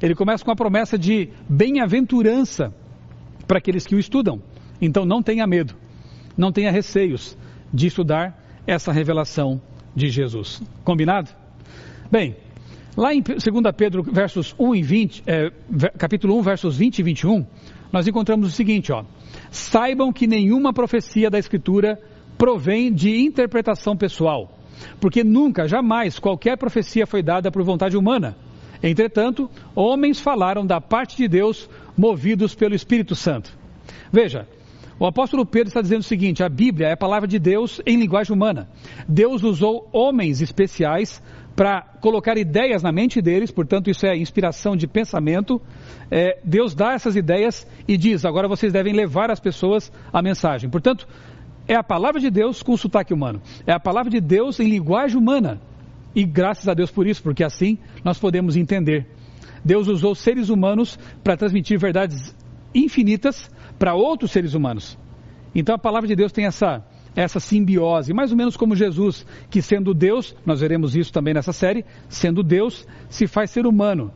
Ele 0.00 0.14
começa 0.14 0.44
com 0.44 0.50
a 0.50 0.56
promessa 0.56 0.98
de 0.98 1.30
bem-aventurança 1.48 2.72
para 3.46 3.58
aqueles 3.58 3.86
que 3.86 3.94
o 3.94 3.98
estudam. 3.98 4.42
Então, 4.80 5.04
não 5.04 5.22
tenha 5.22 5.46
medo 5.46 5.74
não 6.36 6.52
tenha 6.52 6.70
receios 6.70 7.36
de 7.72 7.86
estudar 7.86 8.36
essa 8.66 8.92
revelação 8.92 9.60
de 9.94 10.08
Jesus. 10.08 10.62
Combinado? 10.84 11.30
Bem, 12.10 12.36
lá 12.96 13.14
em 13.14 13.22
2 13.22 13.40
Pedro, 13.76 14.02
versos 14.02 14.54
1 14.58 14.74
e 14.74 14.82
20, 14.82 15.22
é, 15.26 15.50
capítulo 15.98 16.38
1, 16.38 16.42
versos 16.42 16.76
20 16.76 16.98
e 16.98 17.02
21, 17.02 17.46
nós 17.92 18.06
encontramos 18.06 18.48
o 18.48 18.50
seguinte, 18.50 18.92
ó. 18.92 19.04
Saibam 19.50 20.12
que 20.12 20.26
nenhuma 20.26 20.72
profecia 20.72 21.30
da 21.30 21.38
Escritura 21.38 21.98
provém 22.36 22.92
de 22.92 23.18
interpretação 23.18 23.96
pessoal, 23.96 24.58
porque 25.00 25.24
nunca, 25.24 25.66
jamais, 25.66 26.18
qualquer 26.18 26.58
profecia 26.58 27.06
foi 27.06 27.22
dada 27.22 27.50
por 27.50 27.62
vontade 27.62 27.96
humana. 27.96 28.36
Entretanto, 28.88 29.50
homens 29.74 30.20
falaram 30.20 30.64
da 30.64 30.80
parte 30.80 31.16
de 31.16 31.26
Deus, 31.26 31.68
movidos 31.96 32.54
pelo 32.54 32.74
Espírito 32.74 33.16
Santo. 33.16 33.50
Veja, 34.12 34.46
o 34.98 35.04
apóstolo 35.06 35.44
Pedro 35.44 35.68
está 35.68 35.82
dizendo 35.82 36.00
o 36.00 36.04
seguinte: 36.04 36.42
a 36.42 36.48
Bíblia 36.48 36.88
é 36.88 36.92
a 36.92 36.96
palavra 36.96 37.26
de 37.26 37.38
Deus 37.38 37.80
em 37.84 37.98
linguagem 37.98 38.34
humana. 38.34 38.68
Deus 39.08 39.42
usou 39.42 39.88
homens 39.92 40.40
especiais 40.40 41.20
para 41.56 41.82
colocar 42.00 42.36
ideias 42.36 42.82
na 42.82 42.92
mente 42.92 43.20
deles, 43.20 43.50
portanto, 43.50 43.90
isso 43.90 44.06
é 44.06 44.16
inspiração 44.16 44.76
de 44.76 44.86
pensamento. 44.86 45.60
É, 46.10 46.38
Deus 46.44 46.74
dá 46.74 46.92
essas 46.92 47.16
ideias 47.16 47.66
e 47.88 47.96
diz: 47.96 48.24
agora 48.24 48.46
vocês 48.46 48.72
devem 48.72 48.92
levar 48.92 49.30
as 49.32 49.40
pessoas 49.40 49.90
a 50.12 50.22
mensagem. 50.22 50.70
Portanto, 50.70 51.08
é 51.66 51.74
a 51.74 51.82
palavra 51.82 52.20
de 52.20 52.30
Deus 52.30 52.62
com 52.62 52.76
sotaque 52.76 53.12
humano, 53.12 53.42
é 53.66 53.72
a 53.72 53.80
palavra 53.80 54.10
de 54.10 54.20
Deus 54.20 54.60
em 54.60 54.68
linguagem 54.68 55.18
humana. 55.18 55.60
E 56.16 56.24
graças 56.24 56.66
a 56.66 56.72
Deus 56.72 56.90
por 56.90 57.06
isso, 57.06 57.22
porque 57.22 57.44
assim 57.44 57.78
nós 58.02 58.18
podemos 58.18 58.56
entender. 58.56 59.06
Deus 59.62 59.86
usou 59.86 60.14
seres 60.14 60.48
humanos 60.48 60.98
para 61.22 61.36
transmitir 61.36 61.78
verdades 61.78 62.34
infinitas 62.74 63.50
para 63.78 63.94
outros 63.94 64.30
seres 64.30 64.54
humanos. 64.54 64.98
Então 65.54 65.74
a 65.74 65.78
palavra 65.78 66.08
de 66.08 66.16
Deus 66.16 66.32
tem 66.32 66.46
essa, 66.46 66.82
essa 67.14 67.38
simbiose, 67.38 68.14
mais 68.14 68.30
ou 68.30 68.36
menos 68.36 68.56
como 68.56 68.74
Jesus, 68.74 69.26
que 69.50 69.60
sendo 69.60 69.92
Deus, 69.92 70.34
nós 70.46 70.60
veremos 70.60 70.96
isso 70.96 71.12
também 71.12 71.34
nessa 71.34 71.52
série, 71.52 71.84
sendo 72.08 72.42
Deus, 72.42 72.86
se 73.10 73.26
faz 73.26 73.50
ser 73.50 73.66
humano 73.66 74.10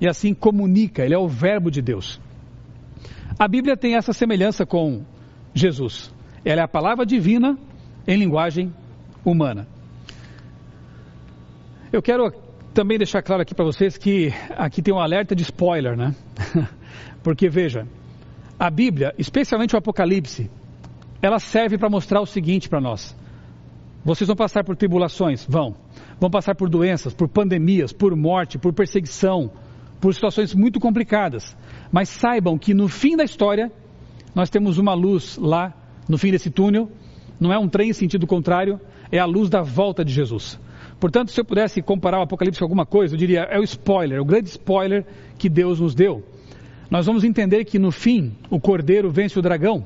e 0.00 0.08
assim 0.08 0.34
comunica, 0.34 1.04
ele 1.04 1.14
é 1.14 1.18
o 1.18 1.28
Verbo 1.28 1.70
de 1.70 1.80
Deus. 1.80 2.20
A 3.38 3.46
Bíblia 3.46 3.76
tem 3.76 3.94
essa 3.94 4.12
semelhança 4.12 4.66
com 4.66 5.04
Jesus. 5.54 6.12
Ela 6.44 6.62
é 6.62 6.64
a 6.64 6.68
palavra 6.68 7.06
divina 7.06 7.58
em 8.08 8.16
linguagem 8.16 8.72
humana. 9.24 9.68
Eu 11.92 12.00
quero 12.00 12.32
também 12.72 12.96
deixar 12.96 13.20
claro 13.20 13.42
aqui 13.42 13.54
para 13.54 13.66
vocês 13.66 13.98
que 13.98 14.32
aqui 14.56 14.80
tem 14.80 14.94
um 14.94 14.98
alerta 14.98 15.36
de 15.36 15.42
spoiler, 15.42 15.94
né? 15.94 16.14
Porque 17.22 17.50
veja, 17.50 17.86
a 18.58 18.70
Bíblia, 18.70 19.14
especialmente 19.18 19.74
o 19.74 19.78
Apocalipse, 19.78 20.50
ela 21.20 21.38
serve 21.38 21.76
para 21.76 21.90
mostrar 21.90 22.22
o 22.22 22.26
seguinte 22.26 22.66
para 22.66 22.80
nós: 22.80 23.14
vocês 24.02 24.26
vão 24.26 24.34
passar 24.34 24.64
por 24.64 24.74
tribulações? 24.74 25.44
Vão. 25.46 25.76
Vão 26.18 26.30
passar 26.30 26.54
por 26.54 26.70
doenças, 26.70 27.12
por 27.12 27.28
pandemias, 27.28 27.92
por 27.92 28.16
morte, 28.16 28.56
por 28.56 28.72
perseguição, 28.72 29.50
por 30.00 30.14
situações 30.14 30.54
muito 30.54 30.80
complicadas. 30.80 31.54
Mas 31.92 32.08
saibam 32.08 32.56
que 32.56 32.72
no 32.72 32.88
fim 32.88 33.18
da 33.18 33.24
história, 33.24 33.70
nós 34.34 34.48
temos 34.48 34.78
uma 34.78 34.94
luz 34.94 35.36
lá, 35.36 35.74
no 36.08 36.16
fim 36.16 36.30
desse 36.30 36.50
túnel. 36.50 36.90
Não 37.38 37.52
é 37.52 37.58
um 37.58 37.68
trem 37.68 37.90
em 37.90 37.92
sentido 37.92 38.26
contrário, 38.26 38.80
é 39.10 39.18
a 39.18 39.26
luz 39.26 39.50
da 39.50 39.60
volta 39.60 40.02
de 40.02 40.12
Jesus. 40.12 40.58
Portanto, 41.02 41.32
se 41.32 41.40
eu 41.40 41.44
pudesse 41.44 41.82
comparar 41.82 42.20
o 42.20 42.22
Apocalipse 42.22 42.60
com 42.60 42.64
alguma 42.64 42.86
coisa, 42.86 43.14
eu 43.14 43.18
diria: 43.18 43.40
é 43.50 43.58
o 43.58 43.64
spoiler, 43.64 44.20
o 44.20 44.24
grande 44.24 44.50
spoiler 44.50 45.04
que 45.36 45.48
Deus 45.48 45.80
nos 45.80 45.96
deu. 45.96 46.22
Nós 46.88 47.06
vamos 47.06 47.24
entender 47.24 47.64
que 47.64 47.76
no 47.76 47.90
fim 47.90 48.36
o 48.48 48.60
cordeiro 48.60 49.10
vence 49.10 49.36
o 49.36 49.42
dragão, 49.42 49.84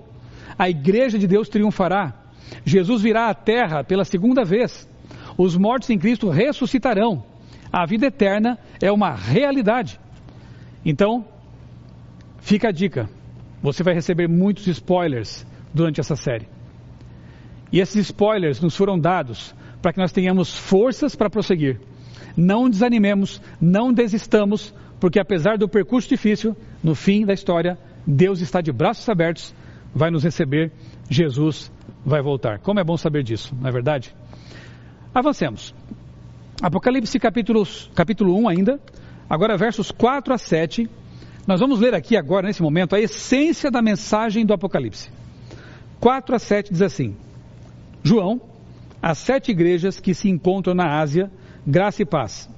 a 0.59 0.69
igreja 0.69 1.19
de 1.19 1.27
Deus 1.27 1.49
triunfará, 1.49 2.13
Jesus 2.67 3.01
virá 3.01 3.31
à 3.31 3.35
terra 3.35 3.83
pela 3.83 4.05
segunda 4.05 4.45
vez, 4.45 4.87
os 5.39 5.57
mortos 5.57 5.89
em 5.89 5.97
Cristo 5.99 6.29
ressuscitarão, 6.29 7.25
A 7.73 7.87
vida 7.87 8.09
eterna 8.09 8.59
é 8.79 8.93
uma 8.93 9.15
realidade. 9.15 9.99
Então, 10.85 11.25
fica 12.41 12.69
a 12.69 12.73
dica: 12.73 13.09
você 13.63 13.83
vai 13.83 13.95
receber 13.95 14.29
muitos 14.29 14.67
spoilers 14.67 15.47
durante 15.73 15.99
essa 15.99 16.15
série. 16.15 16.47
E 17.73 17.81
esses 17.81 18.05
spoilers 18.05 18.61
nos 18.61 18.77
foram 18.77 18.99
dados 18.99 19.55
para 19.87 19.93
que 19.93 20.01
nós 20.01 20.11
tenhamos 20.11 20.53
forças 20.53 21.15
para 21.15 21.31
prosseguir. 21.31 21.81
Não 22.37 22.69
desanimemos, 22.69 23.41
não 23.61 23.93
desistamos, 23.93 24.75
porque 24.99 25.21
apesar 25.21 25.57
do 25.57 25.69
percurso 25.69 26.09
difícil, 26.09 26.57
no 26.83 26.93
fim 26.93 27.25
da 27.25 27.33
história, 27.33 27.79
Deus 28.05 28.41
está 28.41 28.61
de 28.61 28.73
braços 28.73 29.09
abertos, 29.09 29.55
vai 29.95 30.11
nos 30.11 30.25
receber, 30.25 30.73
Jesus 31.09 31.71
vai 32.05 32.21
voltar. 32.21 32.59
Como 32.59 32.81
é 32.81 32.83
bom 32.83 32.97
saber 32.97 33.23
disso, 33.23 33.55
não 33.61 33.69
é 33.69 33.73
verdade? 33.73 34.13
Avancemos. 35.15 35.73
Apocalipse 36.61 37.17
capítulo, 37.21 37.63
capítulo 37.95 38.37
1 38.41 38.49
ainda, 38.49 38.81
agora 39.31 39.57
versos 39.57 39.93
4 39.93 40.35
a 40.35 40.39
7. 40.39 40.91
Nós 41.47 41.61
vamos 41.61 41.79
ler 41.79 41.95
aqui 41.95 42.17
agora, 42.17 42.49
nesse 42.49 42.61
momento, 42.61 42.97
a 42.97 43.01
essência 43.01 43.71
da 43.71 43.81
mensagem 43.81 44.45
do 44.45 44.53
Apocalipse. 44.53 45.13
4 46.01 46.35
a 46.35 46.39
7 46.41 46.73
diz 46.73 46.83
assim: 46.83 47.17
João, 48.03 48.41
as 49.07 49.19
sete 49.19 49.53
igrejas 49.53 50.01
que 50.01 50.13
se 50.13 50.29
encontram 50.29 50.75
na 50.75 50.99
Ásia, 50.99 51.31
graça 51.65 52.03
e 52.03 52.05
paz. 52.05 52.51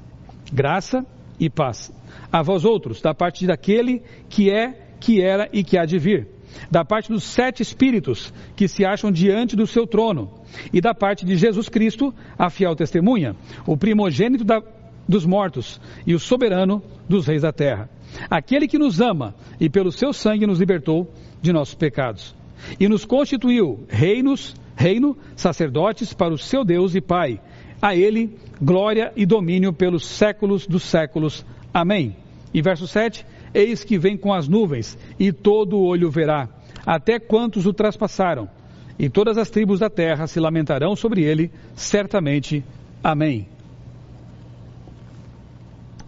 Graça 0.50 1.04
e 1.38 1.50
paz. 1.50 1.92
A 2.32 2.40
vós 2.40 2.64
outros, 2.64 3.02
da 3.02 3.12
parte 3.12 3.46
daquele 3.46 4.02
que 4.30 4.50
é, 4.50 4.94
que 4.98 5.20
era 5.20 5.46
e 5.52 5.62
que 5.62 5.76
há 5.76 5.84
de 5.84 5.98
vir. 5.98 6.26
Da 6.70 6.86
parte 6.86 7.12
dos 7.12 7.24
sete 7.24 7.60
espíritos 7.62 8.32
que 8.56 8.66
se 8.66 8.82
acham 8.82 9.12
diante 9.12 9.54
do 9.54 9.66
seu 9.66 9.86
trono. 9.86 10.32
E 10.72 10.80
da 10.80 10.94
parte 10.94 11.26
de 11.26 11.36
Jesus 11.36 11.68
Cristo, 11.68 12.14
a 12.38 12.48
fiel 12.48 12.74
testemunha, 12.74 13.36
o 13.66 13.76
primogênito 13.76 14.42
da, 14.42 14.62
dos 15.06 15.26
mortos 15.26 15.78
e 16.06 16.14
o 16.14 16.18
soberano 16.18 16.82
dos 17.06 17.26
reis 17.26 17.42
da 17.42 17.52
terra. 17.52 17.90
Aquele 18.30 18.66
que 18.66 18.78
nos 18.78 19.02
ama 19.02 19.34
e 19.60 19.68
pelo 19.68 19.92
seu 19.92 20.14
sangue 20.14 20.46
nos 20.46 20.58
libertou 20.58 21.12
de 21.42 21.52
nossos 21.52 21.74
pecados. 21.74 22.34
E 22.80 22.88
nos 22.88 23.04
constituiu 23.04 23.84
reinos, 23.86 24.56
reino, 24.78 25.18
sacerdotes 25.34 26.14
para 26.14 26.32
o 26.32 26.38
seu 26.38 26.64
Deus 26.64 26.94
e 26.94 27.00
Pai. 27.00 27.40
A 27.82 27.96
ele 27.96 28.38
glória 28.62 29.12
e 29.16 29.26
domínio 29.26 29.72
pelos 29.72 30.06
séculos 30.06 30.68
dos 30.68 30.84
séculos. 30.84 31.44
Amém. 31.74 32.16
E 32.54 32.62
verso 32.62 32.86
7: 32.86 33.26
Eis 33.52 33.82
que 33.82 33.98
vem 33.98 34.16
com 34.16 34.32
as 34.32 34.46
nuvens, 34.46 34.96
e 35.18 35.32
todo 35.32 35.80
olho 35.80 36.08
verá, 36.10 36.48
até 36.86 37.18
quantos 37.18 37.66
o 37.66 37.72
traspassaram, 37.72 38.48
e 38.96 39.08
todas 39.08 39.36
as 39.36 39.50
tribos 39.50 39.80
da 39.80 39.90
terra 39.90 40.28
se 40.28 40.38
lamentarão 40.38 40.94
sobre 40.94 41.22
ele, 41.22 41.50
certamente. 41.74 42.64
Amém. 43.02 43.48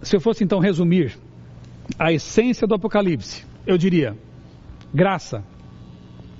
Se 0.00 0.14
eu 0.14 0.20
fosse 0.20 0.44
então 0.44 0.60
resumir 0.60 1.18
a 1.98 2.12
essência 2.12 2.68
do 2.68 2.74
Apocalipse, 2.74 3.44
eu 3.66 3.76
diria: 3.76 4.16
graça, 4.94 5.42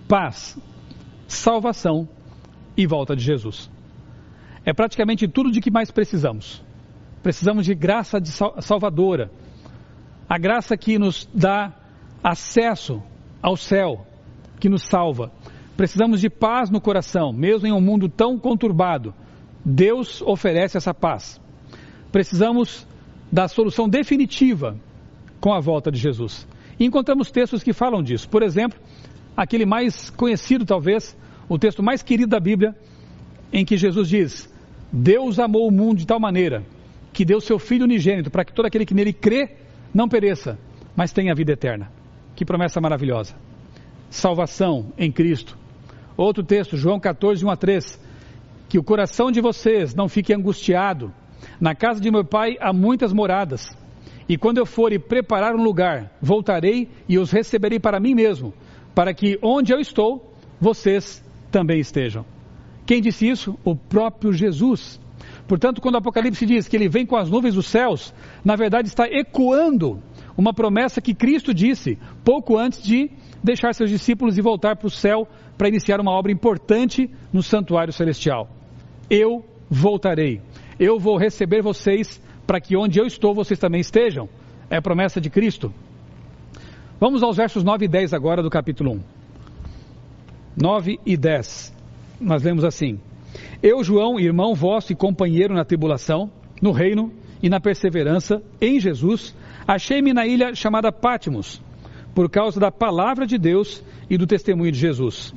paz, 0.08 0.56
salvação 1.26 2.08
e 2.76 2.86
volta 2.86 3.14
de 3.14 3.22
Jesus. 3.22 3.70
É 4.64 4.72
praticamente 4.72 5.26
tudo 5.26 5.50
de 5.50 5.60
que 5.60 5.70
mais 5.70 5.90
precisamos. 5.90 6.62
Precisamos 7.22 7.66
de 7.66 7.74
graça 7.74 8.20
de 8.20 8.30
salvadora, 8.60 9.30
a 10.28 10.38
graça 10.38 10.76
que 10.76 10.98
nos 10.98 11.28
dá 11.34 11.72
acesso 12.22 13.02
ao 13.42 13.56
céu, 13.56 14.06
que 14.58 14.68
nos 14.68 14.82
salva. 14.84 15.30
Precisamos 15.76 16.20
de 16.20 16.30
paz 16.30 16.70
no 16.70 16.80
coração, 16.80 17.32
mesmo 17.32 17.66
em 17.66 17.72
um 17.72 17.80
mundo 17.80 18.08
tão 18.08 18.38
conturbado. 18.38 19.14
Deus 19.64 20.22
oferece 20.22 20.76
essa 20.76 20.94
paz. 20.94 21.40
Precisamos 22.12 22.86
da 23.30 23.49
solução 23.49 23.88
definitiva 23.88 24.76
com 25.40 25.52
a 25.52 25.60
volta 25.60 25.90
de 25.90 25.99
Jesus. 25.99 26.47
E 26.78 26.84
encontramos 26.84 27.30
textos 27.30 27.62
que 27.62 27.73
falam 27.73 28.02
disso. 28.02 28.28
Por 28.28 28.42
exemplo, 28.42 28.78
aquele 29.36 29.66
mais 29.66 30.10
conhecido, 30.10 30.64
talvez, 30.64 31.16
o 31.50 31.58
texto 31.58 31.82
mais 31.82 32.00
querido 32.00 32.30
da 32.30 32.39
Bíblia, 32.39 32.76
em 33.52 33.65
que 33.65 33.76
Jesus 33.76 34.08
diz: 34.08 34.49
Deus 34.93 35.41
amou 35.41 35.67
o 35.67 35.71
mundo 35.73 35.99
de 35.99 36.06
tal 36.06 36.21
maneira 36.21 36.65
que 37.13 37.25
deu 37.25 37.41
seu 37.41 37.58
Filho 37.58 37.84
unigênito 37.84 38.30
para 38.30 38.45
que 38.45 38.54
todo 38.54 38.67
aquele 38.67 38.86
que 38.86 38.95
nele 38.95 39.13
crê 39.13 39.56
não 39.93 40.08
pereça, 40.08 40.56
mas 40.95 41.13
tenha 41.13 41.34
vida 41.34 41.50
eterna. 41.50 41.91
Que 42.36 42.45
promessa 42.45 42.80
maravilhosa! 42.80 43.34
Salvação 44.08 44.93
em 44.97 45.10
Cristo. 45.10 45.58
Outro 46.17 46.45
texto, 46.45 46.76
João 46.76 47.00
14, 47.00 47.45
1 47.45 47.50
a 47.50 47.56
3. 47.56 48.00
Que 48.69 48.78
o 48.78 48.84
coração 48.84 49.32
de 49.32 49.41
vocês 49.41 49.93
não 49.93 50.08
fique 50.08 50.32
angustiado. 50.32 51.13
Na 51.60 51.75
casa 51.75 52.00
de 52.00 52.13
meu 52.13 52.25
pai 52.25 52.56
há 52.60 52.73
muitas 52.73 53.13
moradas. 53.13 53.76
E 54.28 54.36
quando 54.36 54.58
eu 54.58 54.67
for 54.67 54.93
e 54.93 55.00
preparar 55.00 55.56
um 55.56 55.63
lugar, 55.65 56.17
voltarei 56.23 56.89
e 57.08 57.19
os 57.19 57.32
receberei 57.32 57.80
para 57.80 57.99
mim 57.99 58.15
mesmo, 58.15 58.54
para 58.95 59.13
que 59.13 59.36
onde 59.43 59.73
eu 59.73 59.80
estou, 59.80 60.32
vocês 60.60 61.25
também 61.50 61.80
estejam. 61.80 62.25
Quem 62.86 63.00
disse 63.00 63.28
isso? 63.28 63.58
O 63.65 63.75
próprio 63.76 64.32
Jesus. 64.32 65.00
Portanto, 65.47 65.80
quando 65.80 65.97
o 65.97 65.99
Apocalipse 65.99 66.47
diz 66.47 66.69
que 66.69 66.76
ele 66.76 66.89
vem 66.89 67.04
com 67.04 67.17
as 67.17 67.28
nuvens 67.28 67.54
dos 67.54 67.67
céus, 67.67 68.15
na 68.45 68.56
verdade 68.56 68.89
está 68.89 69.06
ecoando 69.06 70.00
uma 70.36 70.54
promessa 70.54 71.00
que 71.00 71.15
Cristo 71.15 71.52
disse 71.52 71.99
pouco 72.25 72.56
antes 72.56 72.82
de 72.82 73.10
deixar 73.43 73.75
seus 73.75 73.91
discípulos 73.91 74.39
e 74.39 74.43
voltar 74.43 74.76
para 74.76 74.86
o 74.86 74.91
céu 74.91 75.26
para 75.58 75.69
iniciar 75.69 76.00
uma 76.00 76.13
obra 76.13 76.32
importante 76.32 77.10
no 77.32 77.43
santuário 77.43 77.93
celestial. 77.93 78.49
Eu 79.08 79.45
voltarei. 79.69 80.41
Eu 80.78 80.99
vou 80.99 81.19
receber 81.19 81.63
vocês 81.63 82.21
para 82.47 82.60
que 82.60 82.76
onde 82.76 82.99
eu 82.99 83.06
estou 83.06 83.34
vocês 83.34 83.58
também 83.58 83.80
estejam. 83.80 84.28
É 84.71 84.76
a 84.76 84.82
promessa 84.82 85.21
de 85.21 85.28
Cristo. 85.28 85.73
Vamos 86.99 87.23
aos 87.23 87.36
versos 87.36 87.63
9 87.63 87.84
e 87.84 87.89
10 87.89 88.15
agora 88.15 88.43
do 88.43 88.50
capítulo 88.50 88.93
1. 88.93 89.20
9 90.56 90.99
e 91.04 91.17
10. 91.17 91.75
Nós 92.21 92.43
lemos 92.43 92.65
assim: 92.65 92.99
Eu, 93.63 93.82
João, 93.82 94.19
irmão 94.19 94.54
vosso 94.54 94.93
e 94.93 94.97
companheiro 94.97 95.54
na 95.54 95.65
tribulação, 95.65 96.30
no 96.60 96.73
reino 96.73 97.13
e 97.43 97.49
na 97.49 97.60
perseverança 97.60 98.43
em 98.60 98.78
Jesus, 98.78 99.34
achei-me 99.67 100.13
na 100.13 100.26
ilha 100.26 100.54
chamada 100.54 100.93
Pátimos, 100.93 101.63
por 102.15 102.28
causa 102.28 102.60
da 102.60 102.71
palavra 102.71 103.26
de 103.26 103.39
Deus 103.39 103.82
e 104.08 104.19
do 104.19 104.26
testemunho 104.26 104.73
de 104.73 104.78
Jesus. 104.78 105.34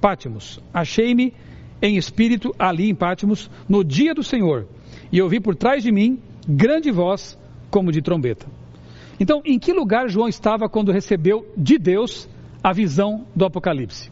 Pátimos, 0.00 0.60
achei-me 0.72 1.34
em 1.82 1.96
espírito 1.96 2.54
ali 2.58 2.90
em 2.90 2.94
Pátimos, 2.94 3.50
no 3.68 3.84
dia 3.84 4.14
do 4.14 4.22
Senhor, 4.22 4.66
e 5.12 5.20
ouvi 5.22 5.40
por 5.40 5.54
trás 5.54 5.82
de 5.82 5.92
mim 5.92 6.18
grande 6.48 6.90
voz 6.90 7.38
como 7.70 7.92
de 7.92 8.02
trombeta. 8.02 8.46
Então, 9.18 9.42
em 9.44 9.58
que 9.58 9.72
lugar 9.72 10.08
João 10.08 10.28
estava 10.28 10.68
quando 10.68 10.92
recebeu 10.92 11.46
de 11.56 11.78
Deus 11.78 12.28
a 12.62 12.72
visão 12.72 13.26
do 13.36 13.44
Apocalipse? 13.44 14.10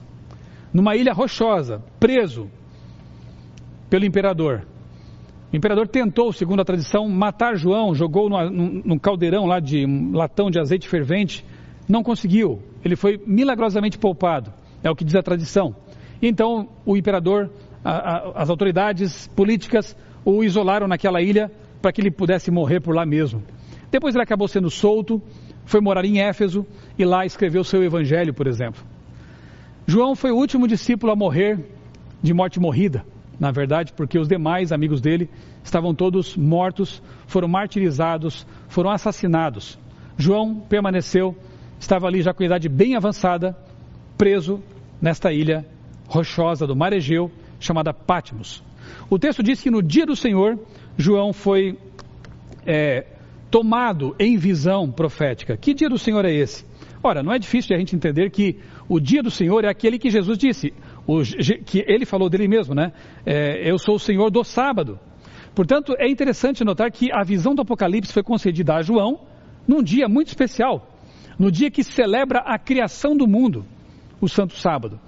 Numa 0.72 0.96
ilha 0.96 1.12
rochosa, 1.12 1.82
preso 1.98 2.48
pelo 3.88 4.04
imperador. 4.04 4.66
O 5.52 5.56
imperador 5.56 5.88
tentou, 5.88 6.32
segundo 6.32 6.60
a 6.60 6.64
tradição, 6.64 7.08
matar 7.08 7.56
João, 7.56 7.94
jogou 7.94 8.28
num 8.28 8.98
caldeirão 8.98 9.46
lá 9.46 9.60
de 9.60 9.86
um 9.86 10.12
latão 10.12 10.50
de 10.50 10.60
azeite 10.60 10.86
fervente, 10.86 11.44
não 11.88 12.02
conseguiu. 12.02 12.62
Ele 12.84 12.96
foi 12.96 13.18
milagrosamente 13.26 13.98
poupado, 13.98 14.52
é 14.82 14.90
o 14.90 14.94
que 14.94 15.04
diz 15.04 15.14
a 15.14 15.22
tradição. 15.22 15.74
Então 16.20 16.68
o 16.84 16.96
imperador, 16.96 17.50
a, 17.82 17.92
a, 17.92 18.42
as 18.42 18.50
autoridades 18.50 19.26
políticas 19.28 19.96
o 20.24 20.44
isolaram 20.44 20.86
naquela 20.86 21.22
ilha 21.22 21.50
para 21.80 21.92
que 21.92 22.00
ele 22.02 22.10
pudesse 22.10 22.50
morrer 22.50 22.80
por 22.80 22.94
lá 22.94 23.06
mesmo. 23.06 23.42
Depois 23.90 24.14
ele 24.14 24.22
acabou 24.22 24.46
sendo 24.46 24.68
solto, 24.68 25.22
foi 25.64 25.80
morar 25.80 26.04
em 26.04 26.20
Éfeso 26.20 26.66
e 26.98 27.04
lá 27.04 27.24
escreveu 27.24 27.64
seu 27.64 27.82
evangelho, 27.82 28.34
por 28.34 28.46
exemplo. 28.46 28.82
João 29.90 30.14
foi 30.14 30.30
o 30.30 30.36
último 30.36 30.68
discípulo 30.68 31.10
a 31.10 31.16
morrer 31.16 31.58
de 32.22 32.34
morte 32.34 32.60
morrida, 32.60 33.06
na 33.40 33.50
verdade, 33.50 33.94
porque 33.94 34.18
os 34.18 34.28
demais 34.28 34.70
amigos 34.70 35.00
dele 35.00 35.30
estavam 35.64 35.94
todos 35.94 36.36
mortos, 36.36 37.02
foram 37.26 37.48
martirizados, 37.48 38.46
foram 38.68 38.90
assassinados. 38.90 39.78
João 40.18 40.56
permaneceu, 40.56 41.34
estava 41.80 42.06
ali 42.06 42.20
já 42.20 42.34
com 42.34 42.44
idade 42.44 42.68
bem 42.68 42.96
avançada, 42.96 43.56
preso 44.18 44.62
nesta 45.00 45.32
ilha 45.32 45.64
rochosa 46.06 46.66
do 46.66 46.76
mar 46.76 46.92
Egeu, 46.92 47.30
chamada 47.58 47.94
Patmos. 47.94 48.62
O 49.08 49.18
texto 49.18 49.42
diz 49.42 49.62
que 49.62 49.70
no 49.70 49.82
dia 49.82 50.04
do 50.04 50.14
Senhor, 50.14 50.58
João 50.98 51.32
foi 51.32 51.78
é, 52.66 53.06
tomado 53.50 54.14
em 54.18 54.36
visão 54.36 54.92
profética. 54.92 55.56
Que 55.56 55.72
dia 55.72 55.88
do 55.88 55.98
Senhor 55.98 56.26
é 56.26 56.30
esse? 56.34 56.67
Ora, 57.02 57.22
não 57.22 57.32
é 57.32 57.38
difícil 57.38 57.76
a 57.76 57.78
gente 57.78 57.94
entender 57.94 58.30
que 58.30 58.58
o 58.88 58.98
dia 58.98 59.22
do 59.22 59.30
Senhor 59.30 59.64
é 59.64 59.68
aquele 59.68 59.98
que 59.98 60.10
Jesus 60.10 60.36
disse, 60.36 60.72
o, 61.06 61.22
que 61.64 61.84
ele 61.86 62.04
falou 62.04 62.28
dele 62.28 62.48
mesmo, 62.48 62.74
né? 62.74 62.92
É, 63.24 63.70
eu 63.70 63.78
sou 63.78 63.94
o 63.94 63.98
Senhor 64.00 64.30
do 64.30 64.42
sábado. 64.42 64.98
Portanto, 65.54 65.94
é 65.98 66.08
interessante 66.08 66.64
notar 66.64 66.90
que 66.90 67.08
a 67.12 67.22
visão 67.24 67.54
do 67.54 67.62
Apocalipse 67.62 68.12
foi 68.12 68.22
concedida 68.22 68.74
a 68.74 68.82
João 68.82 69.20
num 69.66 69.82
dia 69.82 70.08
muito 70.08 70.28
especial, 70.28 70.88
no 71.38 71.50
dia 71.50 71.70
que 71.70 71.84
celebra 71.84 72.40
a 72.40 72.58
criação 72.58 73.16
do 73.16 73.26
mundo, 73.26 73.64
o 74.20 74.28
Santo 74.28 74.54
Sábado. 74.54 74.98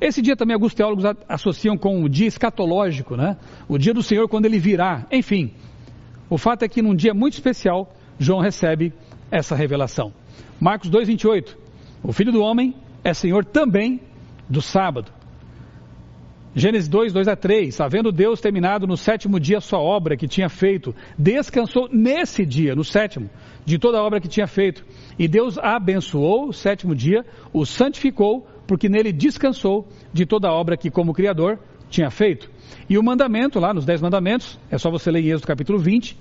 Esse 0.00 0.22
dia 0.22 0.36
também 0.36 0.54
alguns 0.54 0.74
teólogos 0.74 1.04
associam 1.28 1.76
com 1.76 2.02
o 2.02 2.08
dia 2.08 2.26
escatológico, 2.26 3.16
né? 3.16 3.36
O 3.68 3.78
dia 3.78 3.92
do 3.92 4.02
Senhor 4.02 4.28
quando 4.28 4.46
ele 4.46 4.58
virá. 4.58 5.06
Enfim, 5.10 5.52
O 6.30 6.36
fato 6.36 6.62
é 6.62 6.68
que 6.68 6.82
num 6.82 6.94
dia 6.94 7.14
muito 7.14 7.34
especial, 7.34 7.90
João 8.18 8.40
recebe 8.40 8.92
essa 9.30 9.54
revelação. 9.54 10.12
Marcos 10.60 10.90
2:28. 10.90 11.56
O 12.02 12.12
Filho 12.12 12.32
do 12.32 12.42
homem 12.42 12.74
é 13.04 13.12
Senhor 13.12 13.44
também 13.44 14.00
do 14.48 14.60
sábado. 14.60 15.12
Gênesis 16.54 16.88
2, 16.88 17.12
2 17.12 17.28
a 17.28 17.36
3. 17.36 17.80
Havendo 17.80 18.10
Deus 18.10 18.40
terminado 18.40 18.86
no 18.86 18.96
sétimo 18.96 19.38
dia 19.38 19.58
a 19.58 19.60
sua 19.60 19.78
obra 19.78 20.16
que 20.16 20.26
tinha 20.26 20.48
feito, 20.48 20.94
descansou 21.16 21.88
nesse 21.92 22.44
dia, 22.44 22.74
no 22.74 22.82
sétimo, 22.82 23.30
de 23.64 23.78
toda 23.78 23.98
a 23.98 24.02
obra 24.02 24.20
que 24.20 24.28
tinha 24.28 24.46
feito. 24.46 24.84
E 25.18 25.28
Deus 25.28 25.58
abençoou 25.58 26.48
o 26.48 26.52
sétimo 26.52 26.94
dia, 26.94 27.24
o 27.52 27.64
santificou, 27.64 28.46
porque 28.66 28.88
nele 28.88 29.12
descansou 29.12 29.86
de 30.12 30.26
toda 30.26 30.48
a 30.48 30.52
obra 30.52 30.76
que, 30.76 30.90
como 30.90 31.14
Criador, 31.14 31.58
tinha 31.88 32.10
feito. 32.10 32.50
E 32.88 32.98
o 32.98 33.02
mandamento, 33.02 33.60
lá 33.60 33.72
nos 33.72 33.84
Dez 33.84 34.00
Mandamentos, 34.00 34.58
é 34.70 34.78
só 34.78 34.90
você 34.90 35.10
ler 35.10 35.20
em 35.20 35.28
Êxodo 35.28 35.46
capítulo 35.46 35.78
20, 35.78 36.18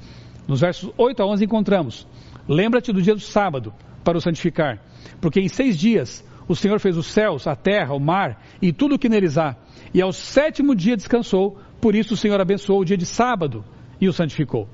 nos 0.48 0.62
versos 0.62 0.92
8 0.98 1.22
a 1.22 1.26
11 1.26 1.46
encontramos: 1.46 2.08
Lembra-te 2.48 2.94
do 2.94 3.02
dia 3.02 3.14
do 3.14 3.20
sábado 3.20 3.74
para 4.04 4.18
o 4.18 4.22
santificar, 4.22 4.80
porque 5.20 5.40
em 5.40 5.48
seis 5.48 5.78
dias 5.78 6.26
o 6.48 6.56
Senhor 6.56 6.80
fez 6.80 6.96
os 6.96 7.08
céus, 7.08 7.46
a 7.46 7.56
terra, 7.56 7.94
o 7.94 8.00
mar 8.00 8.42
e 8.62 8.72
tudo 8.72 8.96
o 8.96 9.00
que 9.00 9.10
neles 9.10 9.38
há, 9.38 9.56
e 9.94 10.02
ao 10.02 10.14
sétimo 10.14 10.74
dia 10.74 10.96
descansou, 10.96 11.60
por 11.82 11.94
isso 11.94 12.14
o 12.14 12.18
Senhor 12.18 12.40
abençoou 12.40 12.82
o 12.82 12.86
dia 12.86 12.98
de 12.98 13.06
sábado 13.06 13.66
e 14.00 14.08
o 14.08 14.14
santificou. 14.14 14.68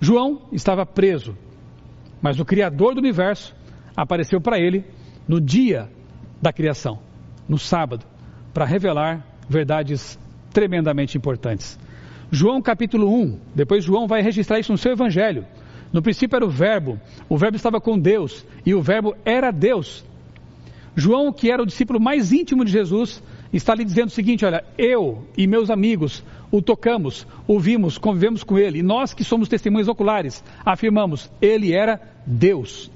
João 0.00 0.48
estava 0.52 0.86
preso, 0.86 1.36
mas 2.22 2.40
o 2.40 2.44
Criador 2.44 2.94
do 2.94 3.00
universo 3.00 3.54
apareceu 3.96 4.40
para 4.40 4.58
ele 4.58 4.84
no 5.28 5.40
dia 5.40 5.90
da 6.40 6.52
criação, 6.52 6.98
no 7.48 7.58
sábado, 7.58 8.06
para 8.52 8.64
revelar 8.64 9.26
verdades 9.48 10.18
tremendamente 10.52 11.18
importantes. 11.18 11.78
João 12.30 12.62
capítulo 12.62 13.12
1, 13.12 13.38
depois 13.54 13.84
João 13.84 14.06
vai 14.06 14.22
registrar 14.22 14.58
isso 14.58 14.72
no 14.72 14.78
seu 14.78 14.92
evangelho. 14.92 15.44
No 15.94 16.02
princípio 16.02 16.34
era 16.34 16.44
o 16.44 16.50
Verbo, 16.50 17.00
o 17.28 17.38
Verbo 17.38 17.56
estava 17.56 17.80
com 17.80 17.96
Deus 17.96 18.44
e 18.66 18.74
o 18.74 18.82
Verbo 18.82 19.14
era 19.24 19.52
Deus. 19.52 20.04
João, 20.96 21.32
que 21.32 21.52
era 21.52 21.62
o 21.62 21.66
discípulo 21.66 22.00
mais 22.00 22.32
íntimo 22.32 22.64
de 22.64 22.72
Jesus, 22.72 23.22
está 23.52 23.76
lhe 23.76 23.84
dizendo 23.84 24.08
o 24.08 24.10
seguinte: 24.10 24.44
olha, 24.44 24.64
eu 24.76 25.24
e 25.38 25.46
meus 25.46 25.70
amigos 25.70 26.24
o 26.50 26.60
tocamos, 26.60 27.24
ouvimos, 27.46 27.96
convivemos 27.96 28.42
com 28.42 28.58
ele, 28.58 28.80
e 28.80 28.82
nós 28.82 29.14
que 29.14 29.22
somos 29.22 29.48
testemunhas 29.48 29.86
oculares, 29.86 30.42
afirmamos, 30.66 31.30
ele 31.40 31.72
era 31.72 32.00
Deus. 32.26 32.90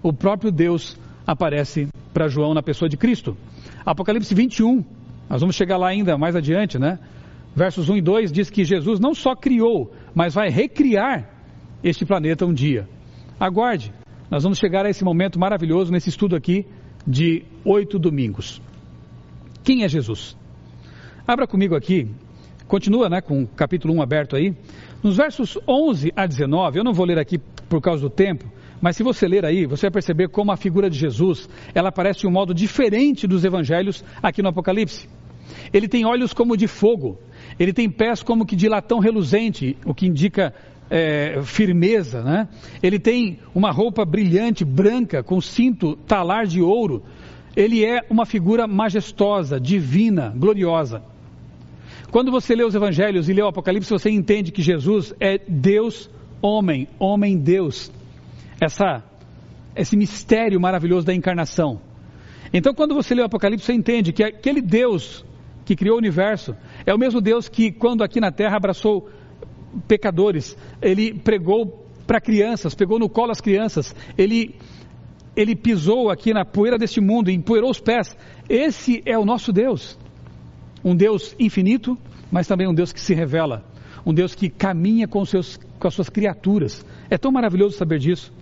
O 0.00 0.12
próprio 0.12 0.52
Deus 0.52 0.96
aparece 1.26 1.88
para 2.12 2.28
João 2.28 2.54
na 2.54 2.62
pessoa 2.62 2.88
de 2.88 2.96
Cristo. 2.96 3.36
Apocalipse 3.84 4.32
21, 4.32 4.84
nós 5.28 5.40
vamos 5.40 5.56
chegar 5.56 5.76
lá 5.76 5.88
ainda 5.88 6.16
mais 6.16 6.36
adiante, 6.36 6.78
né? 6.78 7.00
Versos 7.56 7.88
1 7.88 7.96
e 7.96 8.00
2 8.00 8.30
diz 8.30 8.48
que 8.48 8.64
Jesus 8.64 9.00
não 9.00 9.12
só 9.12 9.34
criou, 9.34 9.92
mas 10.14 10.34
vai 10.34 10.50
recriar 10.50 11.33
este 11.84 12.06
planeta 12.06 12.46
um 12.46 12.54
dia. 12.54 12.88
Aguarde, 13.38 13.92
nós 14.30 14.42
vamos 14.42 14.58
chegar 14.58 14.86
a 14.86 14.90
esse 14.90 15.04
momento 15.04 15.38
maravilhoso 15.38 15.92
nesse 15.92 16.08
estudo 16.08 16.34
aqui 16.34 16.66
de 17.06 17.44
oito 17.62 17.98
domingos. 17.98 18.62
Quem 19.62 19.84
é 19.84 19.88
Jesus? 19.88 20.34
Abra 21.26 21.46
comigo 21.46 21.76
aqui, 21.76 22.08
continua 22.66 23.10
né, 23.10 23.20
com 23.20 23.42
o 23.42 23.46
capítulo 23.46 23.94
1 23.94 24.02
aberto 24.02 24.34
aí. 24.34 24.54
Nos 25.02 25.18
versos 25.18 25.58
11 25.68 26.10
a 26.16 26.26
19, 26.26 26.78
eu 26.78 26.84
não 26.84 26.94
vou 26.94 27.04
ler 27.04 27.18
aqui 27.18 27.38
por 27.68 27.82
causa 27.82 28.00
do 28.00 28.10
tempo, 28.10 28.50
mas 28.80 28.96
se 28.96 29.02
você 29.02 29.28
ler 29.28 29.44
aí, 29.44 29.66
você 29.66 29.82
vai 29.82 29.92
perceber 29.92 30.28
como 30.28 30.52
a 30.52 30.56
figura 30.56 30.88
de 30.88 30.98
Jesus, 30.98 31.48
ela 31.74 31.90
aparece 31.90 32.20
de 32.20 32.26
um 32.26 32.30
modo 32.30 32.54
diferente 32.54 33.26
dos 33.26 33.44
evangelhos 33.44 34.02
aqui 34.22 34.42
no 34.42 34.48
Apocalipse. 34.48 35.06
Ele 35.72 35.88
tem 35.88 36.06
olhos 36.06 36.32
como 36.32 36.56
de 36.56 36.66
fogo, 36.66 37.18
ele 37.58 37.72
tem 37.72 37.90
pés 37.90 38.22
como 38.22 38.46
que 38.46 38.56
de 38.56 38.68
latão 38.68 38.98
reluzente, 38.98 39.76
o 39.84 39.94
que 39.94 40.06
indica 40.06 40.54
é, 40.90 41.40
firmeza, 41.42 42.22
né? 42.22 42.48
Ele 42.82 42.98
tem 42.98 43.38
uma 43.54 43.70
roupa 43.70 44.04
brilhante, 44.04 44.64
branca, 44.64 45.22
com 45.22 45.40
cinto 45.40 45.96
talar 45.96 46.46
de 46.46 46.60
ouro. 46.60 47.02
Ele 47.56 47.84
é 47.84 48.04
uma 48.10 48.26
figura 48.26 48.66
majestosa, 48.66 49.60
divina, 49.60 50.32
gloriosa. 50.36 51.02
Quando 52.10 52.30
você 52.30 52.54
lê 52.54 52.64
os 52.64 52.74
evangelhos 52.74 53.28
e 53.28 53.32
lê 53.32 53.42
o 53.42 53.48
Apocalipse, 53.48 53.90
você 53.90 54.10
entende 54.10 54.52
que 54.52 54.62
Jesus 54.62 55.14
é 55.18 55.38
Deus, 55.48 56.10
homem, 56.40 56.88
homem 56.98 57.36
Deus. 57.38 57.90
Essa, 58.60 59.02
esse 59.74 59.96
mistério 59.96 60.60
maravilhoso 60.60 61.06
da 61.06 61.14
encarnação. 61.14 61.80
Então, 62.52 62.72
quando 62.72 62.94
você 62.94 63.14
lê 63.14 63.22
o 63.22 63.24
Apocalipse, 63.24 63.66
você 63.66 63.72
entende 63.72 64.12
que 64.12 64.22
aquele 64.22 64.60
Deus 64.60 65.24
que 65.64 65.74
criou 65.74 65.96
o 65.96 65.98
universo 65.98 66.54
é 66.86 66.94
o 66.94 66.98
mesmo 66.98 67.20
Deus 67.20 67.48
que, 67.48 67.72
quando 67.72 68.04
aqui 68.04 68.20
na 68.20 68.30
terra 68.30 68.56
abraçou 68.56 69.08
pecadores, 69.86 70.56
ele 70.80 71.14
pregou 71.14 71.86
para 72.06 72.20
crianças, 72.20 72.74
pegou 72.74 72.98
no 72.98 73.08
colo 73.08 73.30
as 73.30 73.40
crianças, 73.40 73.94
ele, 74.16 74.54
ele 75.36 75.56
pisou 75.56 76.10
aqui 76.10 76.32
na 76.32 76.44
poeira 76.44 76.78
deste 76.78 77.00
mundo, 77.00 77.30
empoeirou 77.30 77.70
os 77.70 77.80
pés. 77.80 78.16
Esse 78.48 79.02
é 79.06 79.18
o 79.18 79.24
nosso 79.24 79.52
Deus. 79.52 79.98
Um 80.84 80.94
Deus 80.94 81.34
infinito, 81.38 81.96
mas 82.30 82.46
também 82.46 82.68
um 82.68 82.74
Deus 82.74 82.92
que 82.92 83.00
se 83.00 83.14
revela. 83.14 83.64
Um 84.04 84.12
Deus 84.12 84.34
que 84.34 84.50
caminha 84.50 85.08
com, 85.08 85.24
seus, 85.24 85.58
com 85.78 85.88
as 85.88 85.94
suas 85.94 86.10
criaturas. 86.10 86.84
É 87.08 87.16
tão 87.16 87.32
maravilhoso 87.32 87.76
saber 87.76 87.98
disso. 87.98 88.32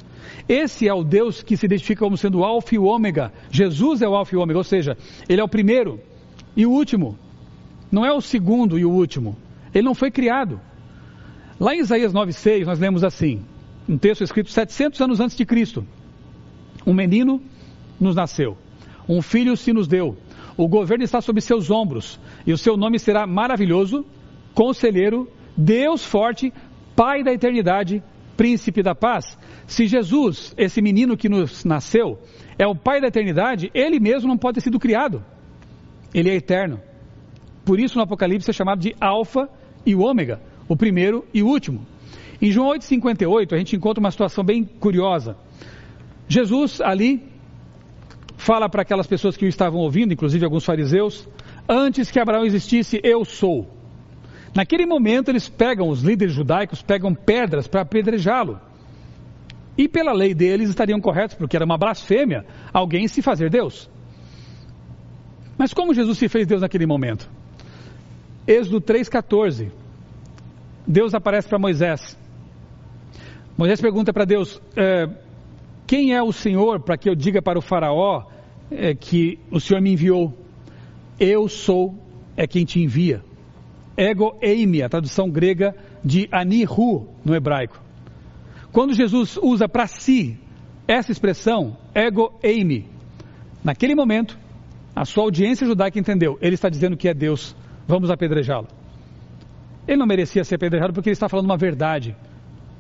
Esse 0.49 0.88
é 0.88 0.95
o 0.95 1.05
Deus 1.05 1.42
que 1.42 1.57
se 1.57 1.66
identifica 1.66 2.01
como 2.01 2.16
sendo 2.16 2.40
o 2.40 2.45
Alfa 2.45 2.75
e 2.75 2.79
o 2.79 2.85
Ômega. 2.85 3.33
Jesus 3.51 4.03
é 4.03 4.09
o 4.09 4.14
Alfa 4.14 4.35
e 4.35 4.38
o 4.38 4.40
Ômega, 4.40 4.59
ou 4.59 4.64
seja, 4.64 4.97
Ele 5.29 5.40
é 5.40 5.45
o 5.45 5.49
primeiro 5.49 6.01
e 6.57 6.66
o 6.66 6.71
último. 6.71 7.16
Não 7.90 8.05
é 8.05 8.12
o 8.12 8.21
segundo 8.21 8.79
e 8.79 8.85
o 8.85 8.90
último. 8.90 9.37
Ele 9.75 9.85
não 9.85 9.95
foi 9.95 10.11
criado. 10.11 10.61
Lá 11.62 11.77
em 11.77 11.79
Isaías 11.79 12.12
9,6 12.12 12.64
nós 12.66 12.81
lemos 12.81 13.05
assim, 13.05 13.44
um 13.88 13.96
texto 13.96 14.25
escrito 14.25 14.51
700 14.51 15.01
anos 15.01 15.20
antes 15.20 15.37
de 15.37 15.46
Cristo. 15.46 15.87
Um 16.85 16.92
menino 16.92 17.40
nos 18.01 18.16
nasceu, 18.16 18.59
um 19.09 19.22
filho 19.22 19.57
se 19.57 19.72
nos 19.72 19.87
deu, 19.87 20.16
o 20.57 20.66
governo 20.66 21.05
está 21.05 21.20
sob 21.20 21.40
seus 21.40 21.70
ombros, 21.70 22.18
e 22.44 22.53
o 22.53 22.59
seu 22.59 22.77
nome 22.77 22.98
será 22.98 23.29
maravilhoso, 23.29 24.05
conselheiro, 24.53 25.31
Deus 25.57 26.05
forte, 26.05 26.53
Pai 26.96 27.22
da 27.22 27.33
eternidade, 27.33 28.03
príncipe 28.37 28.83
da 28.83 28.92
paz. 28.92 29.38
Se 29.64 29.87
Jesus, 29.87 30.53
esse 30.59 30.83
menino 30.83 31.16
que 31.16 31.29
nos 31.29 31.64
nasceu, 31.64 32.18
é 32.59 32.66
o 32.66 32.75
Pai 32.75 33.01
da 33.01 33.07
eternidade, 33.07 33.70
ele 33.72 34.01
mesmo 34.01 34.29
não 34.29 34.37
pode 34.37 34.57
ter 34.57 34.62
sido 34.62 34.81
criado. 34.81 35.25
Ele 36.12 36.29
é 36.29 36.35
eterno. 36.35 36.81
Por 37.64 37.79
isso 37.79 37.96
no 37.96 38.03
Apocalipse 38.03 38.51
é 38.51 38.53
chamado 38.53 38.81
de 38.81 38.96
Alfa 39.01 39.48
e 39.87 39.94
Ômega 39.94 40.51
o 40.68 40.77
primeiro 40.77 41.25
e 41.33 41.42
o 41.42 41.46
último. 41.46 41.87
Em 42.40 42.51
João 42.51 42.70
8,58, 42.70 43.53
a 43.53 43.59
gente 43.59 43.77
encontra 43.77 44.01
uma 44.01 44.11
situação 44.11 44.42
bem 44.42 44.64
curiosa. 44.64 45.37
Jesus 46.27 46.81
ali 46.81 47.22
fala 48.37 48.68
para 48.68 48.83
aquelas 48.83 49.07
pessoas 49.07 49.37
que 49.37 49.44
o 49.44 49.48
estavam 49.48 49.81
ouvindo, 49.81 50.12
inclusive 50.12 50.44
alguns 50.44 50.64
fariseus, 50.64 51.29
antes 51.68 52.11
que 52.11 52.18
Abraão 52.18 52.44
existisse, 52.44 53.01
eu 53.05 53.25
sou. 53.25 53.70
Naquele 54.55 54.85
momento, 54.85 55.31
eles 55.31 55.48
pegam, 55.48 55.88
os 55.88 56.03
líderes 56.03 56.35
judaicos 56.35 56.83
pegam 56.83 57.14
pedras 57.14 57.68
para 57.68 57.83
apedrejá-lo. 57.83 58.61
E 59.79 59.88
pela 59.88 60.12
lei 60.12 60.35
deles 60.35 60.68
estariam 60.68 61.01
corretos, 61.01 61.37
porque 61.37 61.57
era 61.57 61.64
uma 61.64 61.79
blasfêmia 61.79 62.44
alguém 62.72 63.07
se 63.07 63.22
fazer 63.22 63.48
Deus. 63.48 63.88
Mas 65.57 65.72
como 65.72 65.94
Jesus 65.94 66.18
se 66.18 66.29
fez 66.29 66.46
Deus 66.46 66.61
naquele 66.61 66.87
momento? 66.87 67.31
Êxodo 68.46 68.81
3,14 68.81 69.70
Deus 70.87 71.14
aparece 71.14 71.49
para 71.49 71.59
Moisés. 71.59 72.18
Moisés 73.57 73.81
pergunta 73.81 74.12
para 74.12 74.25
Deus: 74.25 74.61
é, 74.77 75.09
Quem 75.87 76.14
é 76.14 76.23
o 76.23 76.33
Senhor 76.33 76.81
para 76.81 76.97
que 76.97 77.09
eu 77.09 77.14
diga 77.14 77.40
para 77.40 77.59
o 77.59 77.62
Faraó 77.62 78.25
é, 78.71 78.95
que 78.95 79.38
o 79.51 79.61
Senhor 79.61 79.81
me 79.81 79.92
enviou? 79.92 80.33
Eu 81.18 81.49
sou 81.49 81.95
é 82.37 82.47
quem 82.47 82.64
te 82.64 82.81
envia. 82.81 83.23
Ego 83.97 84.37
eimi, 84.40 84.83
a 84.83 84.88
tradução 84.88 85.31
grega 85.31 85.77
de 86.03 86.29
anihu 86.33 87.09
no 87.25 87.35
hebraico. 87.35 87.81
Quando 88.73 88.95
Jesus 88.95 89.37
usa 89.37 89.68
para 89.68 89.87
si 89.87 90.38
essa 90.88 91.12
expressão, 91.12 91.77
ego 91.95 92.33
eimi, 92.42 92.88
naquele 93.62 93.95
momento, 93.95 94.38
a 94.97 95.05
sua 95.05 95.25
audiência 95.25 95.66
judaica 95.66 95.99
entendeu, 95.99 96.38
ele 96.40 96.55
está 96.55 96.68
dizendo 96.68 96.97
que 96.97 97.09
é 97.09 97.14
Deus, 97.14 97.55
vamos 97.87 98.11
apedrejá-lo. 98.11 98.66
Ele 99.87 99.97
não 99.97 100.07
merecia 100.07 100.45
ser 100.45 100.57
apedrejado 100.57 100.92
porque 100.92 101.09
ele 101.09 101.14
está 101.14 101.29
falando 101.29 101.47
uma 101.47 101.57
verdade. 101.57 102.16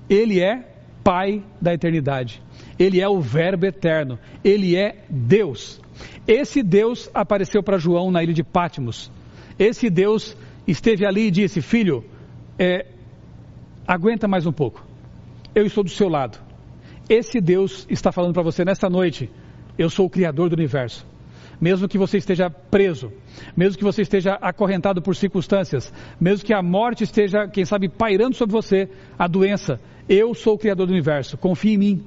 Ele 0.08 0.40
é 0.40 0.68
Pai 1.02 1.42
da 1.60 1.74
eternidade. 1.74 2.40
Ele 2.78 3.00
é 3.00 3.08
o 3.08 3.20
Verbo 3.20 3.66
eterno. 3.66 4.18
Ele 4.44 4.76
é 4.76 5.04
Deus. 5.10 5.80
Esse 6.28 6.62
Deus 6.62 7.10
apareceu 7.12 7.60
para 7.60 7.76
João 7.76 8.10
na 8.10 8.22
ilha 8.22 8.32
de 8.32 8.44
Pátimos. 8.44 9.10
Esse 9.58 9.90
Deus 9.90 10.36
esteve 10.66 11.04
ali 11.04 11.26
e 11.26 11.30
disse: 11.30 11.60
Filho, 11.60 12.04
é, 12.56 12.86
aguenta 13.86 14.28
mais 14.28 14.46
um 14.46 14.52
pouco. 14.52 14.86
Eu 15.54 15.66
estou 15.66 15.82
do 15.82 15.90
seu 15.90 16.08
lado. 16.08 16.38
Esse 17.08 17.40
Deus 17.40 17.84
está 17.90 18.12
falando 18.12 18.32
para 18.32 18.44
você 18.44 18.64
nesta 18.64 18.88
noite: 18.88 19.28
Eu 19.76 19.90
sou 19.90 20.06
o 20.06 20.10
Criador 20.10 20.50
do 20.50 20.54
universo 20.54 21.04
mesmo 21.62 21.86
que 21.86 21.96
você 21.96 22.18
esteja 22.18 22.50
preso, 22.50 23.12
mesmo 23.56 23.78
que 23.78 23.84
você 23.84 24.02
esteja 24.02 24.32
acorrentado 24.42 25.00
por 25.00 25.14
circunstâncias, 25.14 25.94
mesmo 26.20 26.44
que 26.44 26.52
a 26.52 26.60
morte 26.60 27.04
esteja, 27.04 27.46
quem 27.46 27.64
sabe, 27.64 27.88
pairando 27.88 28.34
sobre 28.34 28.52
você, 28.52 28.88
a 29.16 29.28
doença, 29.28 29.80
Eu 30.08 30.34
sou 30.34 30.54
o 30.54 30.58
Criador 30.58 30.88
do 30.88 30.92
universo, 30.92 31.38
confie 31.38 31.74
em 31.74 31.78
mim, 31.78 32.04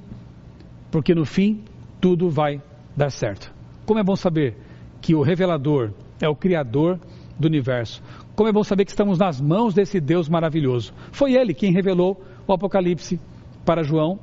porque 0.90 1.14
no 1.14 1.24
fim 1.24 1.64
tudo 1.98 2.28
vai 2.28 2.60
dar 2.94 3.08
certo. 3.08 3.50
Como 3.86 3.98
é 3.98 4.04
bom 4.04 4.14
saber 4.14 4.54
que 5.00 5.14
o 5.14 5.22
revelador 5.22 5.92
é 6.20 6.28
o 6.28 6.36
Criador 6.36 7.00
do 7.40 7.48
universo. 7.48 8.02
Como 8.34 8.50
é 8.50 8.52
bom 8.52 8.62
saber 8.62 8.84
que 8.84 8.90
estamos 8.90 9.18
nas 9.18 9.40
mãos 9.40 9.72
desse 9.72 9.98
Deus 9.98 10.28
maravilhoso. 10.28 10.92
Foi 11.10 11.32
ele 11.32 11.54
quem 11.54 11.72
revelou 11.72 12.22
o 12.46 12.52
Apocalipse 12.52 13.18
para 13.64 13.82
João 13.82 14.18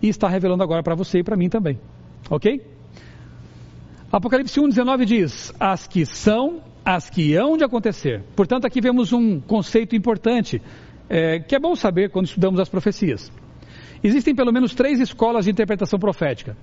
e 0.00 0.08
está 0.08 0.26
revelando 0.26 0.62
agora 0.62 0.82
para 0.82 0.94
você 0.94 1.18
e 1.18 1.22
para 1.22 1.36
mim 1.36 1.50
também. 1.50 1.78
Ok? 2.30 2.62
Apocalipse 4.12 4.60
1,19 4.60 5.04
diz: 5.04 5.54
As 5.60 5.86
que 5.86 6.04
são, 6.04 6.60
as 6.84 7.08
que 7.08 7.36
hão 7.36 7.56
de 7.56 7.62
acontecer. 7.62 8.24
Portanto, 8.34 8.64
aqui 8.64 8.80
vemos 8.80 9.12
um 9.12 9.38
conceito 9.40 9.94
importante 9.94 10.60
é, 11.08 11.38
que 11.38 11.54
é 11.54 11.60
bom 11.60 11.76
saber 11.76 12.10
quando 12.10 12.26
estudamos 12.26 12.58
as 12.58 12.68
profecias. 12.68 13.30
Existem 14.02 14.34
pelo 14.34 14.52
menos 14.52 14.74
três 14.74 14.98
escolas 14.98 15.44
de 15.44 15.52
interpretação 15.52 15.96
profética: 15.96 16.56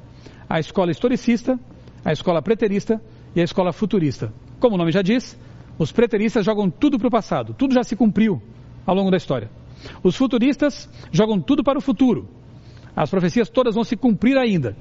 a 0.50 0.60
escola 0.60 0.92
historicista, 0.92 1.58
a 2.04 2.12
escola 2.12 2.42
preterista 2.42 3.02
e 3.34 3.40
a 3.40 3.46
escola 3.46 3.72
futurista. 3.72 4.34
Como 4.60 4.76
o 4.76 4.78
nome 4.78 4.92
já 4.92 5.02
diz, 5.02 5.40
os 5.80 5.90
preteristas 5.94 6.44
jogam 6.44 6.70
tudo 6.70 6.98
para 6.98 7.08
o 7.08 7.12
passado, 7.12 7.54
tudo 7.54 7.74
já 7.74 7.84
se 7.84 7.96
cumpriu 7.96 8.42
ao 8.86 8.94
longo 8.94 9.10
da 9.10 9.16
história. 9.16 9.50
Os 10.04 10.18
futuristas 10.18 10.90
jogam 11.14 11.40
tudo 11.40 11.64
para 11.64 11.78
o 11.78 11.82
futuro. 11.82 12.28
As 12.94 13.10
profecias 13.10 13.48
todas 13.48 13.76
vão 13.76 13.86
se 13.86 13.96
cumprir 13.96 14.38
ainda. 14.38 14.76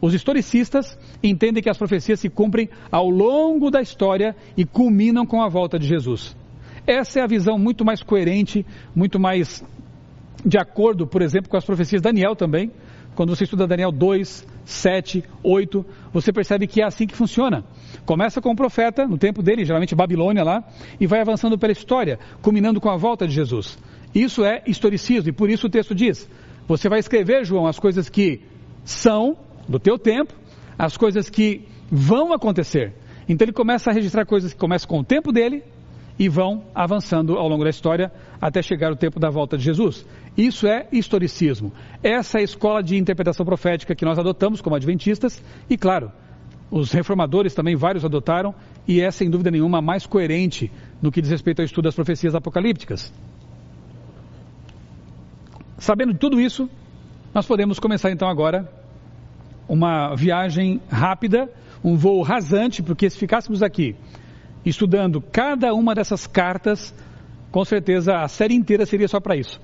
Os 0.00 0.14
historicistas 0.14 0.98
entendem 1.22 1.62
que 1.62 1.70
as 1.70 1.78
profecias 1.78 2.20
se 2.20 2.28
cumprem 2.28 2.68
ao 2.90 3.08
longo 3.08 3.70
da 3.70 3.80
história 3.80 4.36
e 4.56 4.64
culminam 4.64 5.24
com 5.24 5.42
a 5.42 5.48
volta 5.48 5.78
de 5.78 5.86
Jesus. 5.86 6.36
Essa 6.86 7.20
é 7.20 7.22
a 7.22 7.26
visão 7.26 7.58
muito 7.58 7.84
mais 7.84 8.02
coerente, 8.02 8.64
muito 8.94 9.18
mais 9.18 9.64
de 10.44 10.58
acordo, 10.58 11.06
por 11.06 11.22
exemplo, 11.22 11.50
com 11.50 11.56
as 11.56 11.64
profecias 11.64 12.00
de 12.00 12.04
Daniel 12.04 12.36
também. 12.36 12.70
Quando 13.16 13.34
você 13.34 13.44
estuda 13.44 13.66
Daniel 13.66 13.90
2, 13.90 14.46
7, 14.64 15.24
8, 15.42 15.86
você 16.12 16.32
percebe 16.32 16.66
que 16.66 16.82
é 16.82 16.84
assim 16.84 17.06
que 17.06 17.16
funciona. 17.16 17.64
Começa 18.04 18.42
com 18.42 18.50
o 18.50 18.56
profeta, 18.56 19.06
no 19.06 19.16
tempo 19.16 19.42
dele, 19.42 19.64
geralmente 19.64 19.94
Babilônia 19.94 20.44
lá, 20.44 20.62
e 21.00 21.06
vai 21.06 21.20
avançando 21.20 21.58
pela 21.58 21.72
história, 21.72 22.18
culminando 22.42 22.80
com 22.80 22.90
a 22.90 22.96
volta 22.96 23.26
de 23.26 23.32
Jesus. 23.32 23.78
Isso 24.14 24.44
é 24.44 24.62
historicismo, 24.66 25.30
e 25.30 25.32
por 25.32 25.48
isso 25.48 25.66
o 25.66 25.70
texto 25.70 25.94
diz: 25.94 26.28
você 26.68 26.88
vai 26.88 26.98
escrever, 26.98 27.44
João, 27.44 27.66
as 27.66 27.78
coisas 27.78 28.08
que 28.10 28.42
são 28.84 29.36
do 29.68 29.78
teu 29.78 29.98
tempo, 29.98 30.34
as 30.78 30.96
coisas 30.96 31.28
que 31.28 31.66
vão 31.90 32.32
acontecer. 32.32 32.94
Então 33.28 33.44
ele 33.44 33.52
começa 33.52 33.90
a 33.90 33.92
registrar 33.92 34.24
coisas 34.24 34.52
que 34.52 34.58
começam 34.58 34.88
com 34.88 35.00
o 35.00 35.04
tempo 35.04 35.32
dele 35.32 35.62
e 36.18 36.28
vão 36.28 36.64
avançando 36.74 37.36
ao 37.36 37.48
longo 37.48 37.64
da 37.64 37.70
história 37.70 38.10
até 38.40 38.62
chegar 38.62 38.90
o 38.92 38.96
tempo 38.96 39.20
da 39.20 39.28
volta 39.28 39.56
de 39.56 39.64
Jesus. 39.64 40.06
Isso 40.36 40.66
é 40.66 40.86
historicismo. 40.92 41.72
Essa 42.02 42.38
é 42.38 42.40
a 42.40 42.44
escola 42.44 42.82
de 42.82 42.96
interpretação 42.96 43.44
profética 43.44 43.94
que 43.94 44.04
nós 44.04 44.18
adotamos 44.18 44.60
como 44.60 44.76
adventistas 44.76 45.42
e, 45.68 45.76
claro, 45.76 46.10
os 46.70 46.92
reformadores 46.92 47.54
também, 47.54 47.76
vários 47.76 48.04
adotaram, 48.04 48.54
e 48.88 49.00
é 49.00 49.10
sem 49.10 49.30
dúvida 49.30 49.50
nenhuma 49.50 49.78
a 49.78 49.82
mais 49.82 50.06
coerente 50.06 50.70
no 51.00 51.12
que 51.12 51.20
diz 51.20 51.30
respeito 51.30 51.60
ao 51.60 51.64
estudo 51.64 51.84
das 51.84 51.94
profecias 51.94 52.34
apocalípticas. 52.34 53.12
Sabendo 55.78 56.14
tudo 56.14 56.40
isso, 56.40 56.68
nós 57.34 57.46
podemos 57.46 57.78
começar 57.78 58.10
então 58.10 58.28
agora 58.28 58.68
uma 59.68 60.14
viagem 60.14 60.80
rápida, 60.88 61.50
um 61.82 61.96
voo 61.96 62.22
rasante, 62.22 62.82
porque 62.82 63.08
se 63.10 63.18
ficássemos 63.18 63.62
aqui 63.62 63.96
estudando 64.64 65.20
cada 65.20 65.72
uma 65.72 65.94
dessas 65.94 66.26
cartas, 66.26 66.94
com 67.50 67.64
certeza 67.64 68.16
a 68.16 68.28
série 68.28 68.54
inteira 68.54 68.84
seria 68.84 69.06
só 69.06 69.20
para 69.20 69.36
isso. 69.36 69.60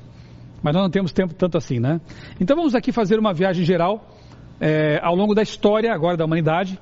Mas 0.62 0.74
nós 0.74 0.82
não 0.84 0.90
temos 0.90 1.12
tempo 1.12 1.34
tanto 1.34 1.58
assim, 1.58 1.80
né? 1.80 2.00
Então 2.40 2.56
vamos 2.56 2.74
aqui 2.74 2.92
fazer 2.92 3.18
uma 3.18 3.34
viagem 3.34 3.64
geral 3.64 4.16
é, 4.60 5.00
ao 5.02 5.16
longo 5.16 5.34
da 5.34 5.42
história 5.42 5.92
agora 5.92 6.16
da 6.16 6.24
humanidade. 6.24 6.78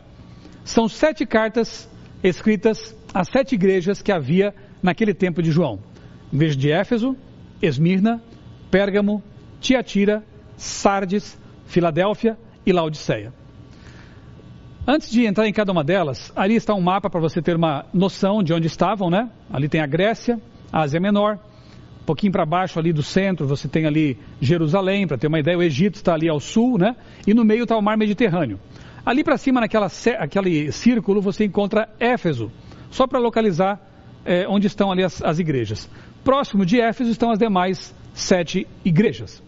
São 0.62 0.87
sete 0.87 1.24
cartas 1.24 1.88
escritas 2.22 2.94
às 3.14 3.28
sete 3.28 3.54
igrejas 3.54 4.02
que 4.02 4.12
havia 4.12 4.54
naquele 4.83 5.14
tempo 5.14 5.42
de 5.42 5.50
João. 5.50 5.78
Igreja 6.30 6.56
de 6.56 6.70
Éfeso, 6.70 7.16
Esmirna, 7.62 8.22
Pérgamo, 8.70 9.22
Tiatira, 9.61 10.22
Sardes, 10.56 11.40
Filadélfia 11.64 12.37
e 12.70 12.72
Laodiceia. 12.72 13.33
Antes 14.87 15.11
de 15.11 15.26
entrar 15.26 15.46
em 15.46 15.52
cada 15.52 15.70
uma 15.70 15.85
delas, 15.85 16.33
ali 16.35 16.54
está 16.54 16.74
um 16.74 16.80
mapa 16.80 17.11
para 17.11 17.20
você 17.20 17.42
ter 17.42 17.54
uma 17.56 17.85
noção 17.92 18.42
de 18.42 18.52
onde 18.52 18.66
estavam, 18.66 19.11
né? 19.11 19.30
Ali 19.52 19.68
tem 19.68 19.80
a 19.80 19.87
Grécia, 19.87 20.40
a 20.72 20.83
Ásia 20.83 20.98
Menor, 20.98 21.38
um 22.00 22.04
pouquinho 22.04 22.33
para 22.33 22.46
baixo 22.46 22.78
ali 22.78 22.92
do 22.92 23.02
centro 23.02 23.46
você 23.46 23.68
tem 23.68 23.87
ali 23.87 24.18
Jerusalém, 24.40 25.06
para 25.06 25.18
ter 25.18 25.26
uma 25.26 25.38
ideia, 25.38 25.59
o 25.59 25.62
Egito 25.62 25.96
está 25.96 26.14
ali 26.14 26.28
ao 26.28 26.40
sul, 26.40 26.78
né? 26.78 26.96
E 27.26 27.35
no 27.35 27.44
meio 27.44 27.64
está 27.64 27.76
o 27.76 27.83
Mar 27.83 27.96
Mediterrâneo. 27.96 28.59
Ali 29.04 29.22
para 29.22 29.37
cima, 29.37 29.61
naquela 29.61 29.88
aquele 30.18 30.72
círculo, 30.72 31.20
você 31.20 31.44
encontra 31.44 31.88
Éfeso, 31.98 32.50
só 32.90 33.06
para 33.06 33.18
localizar 33.18 33.80
é, 34.24 34.46
onde 34.48 34.66
estão 34.66 34.90
ali 34.90 35.04
as, 35.04 35.22
as 35.22 35.38
igrejas. 35.38 35.88
Próximo 36.24 36.64
de 36.66 36.80
Éfeso 36.80 37.11
estão 37.11 37.30
as 37.30 37.38
demais 37.38 37.94
sete 38.12 38.66
igrejas. 38.85 39.42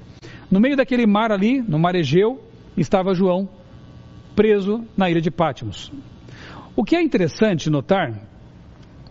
No 0.50 0.61
meio 0.61 0.76
daquele 0.76 1.06
mar 1.06 1.32
ali, 1.32 1.61
no 1.61 1.78
mar 1.78 1.94
Egeu, 1.94 2.40
estava 2.76 3.14
João 3.14 3.48
preso 4.35 4.85
na 4.96 5.11
ilha 5.11 5.20
de 5.20 5.30
Pátimos. 5.30 5.92
O 6.74 6.85
que 6.85 6.96
é 6.96 7.02
interessante 7.02 7.68
notar 7.68 8.20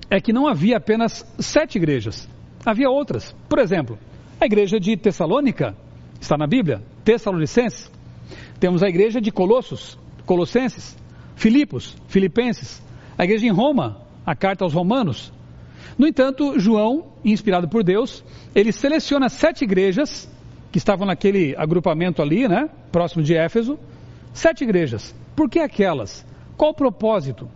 é 0.09 0.19
que 0.19 0.33
não 0.33 0.47
havia 0.47 0.77
apenas 0.77 1.25
sete 1.39 1.77
igrejas, 1.77 2.27
havia 2.65 2.89
outras. 2.89 3.35
Por 3.47 3.59
exemplo, 3.59 3.97
a 4.39 4.45
igreja 4.45 4.79
de 4.79 4.97
Tessalônica, 4.97 5.75
está 6.19 6.37
na 6.37 6.47
Bíblia, 6.47 6.81
Tessalonicenses. 7.05 7.91
Temos 8.59 8.83
a 8.83 8.89
igreja 8.89 9.21
de 9.21 9.31
Colossos, 9.31 9.97
Colossenses, 10.25 10.97
Filipos, 11.35 11.95
Filipenses, 12.07 12.81
a 13.17 13.23
igreja 13.23 13.45
em 13.45 13.51
Roma, 13.51 14.01
a 14.25 14.35
carta 14.35 14.63
aos 14.63 14.73
Romanos. 14.73 15.31
No 15.97 16.07
entanto, 16.07 16.59
João, 16.59 17.13
inspirado 17.23 17.67
por 17.69 17.83
Deus, 17.83 18.23
ele 18.55 18.71
seleciona 18.71 19.29
sete 19.29 19.63
igrejas 19.63 20.29
que 20.71 20.77
estavam 20.77 21.05
naquele 21.05 21.55
agrupamento 21.57 22.21
ali, 22.21 22.47
né, 22.47 22.69
próximo 22.91 23.21
de 23.21 23.35
Éfeso, 23.35 23.77
sete 24.33 24.63
igrejas. 24.63 25.13
Por 25.35 25.49
que 25.49 25.59
aquelas? 25.59 26.25
Qual 26.55 26.71
o 26.71 26.73
propósito? 26.73 27.49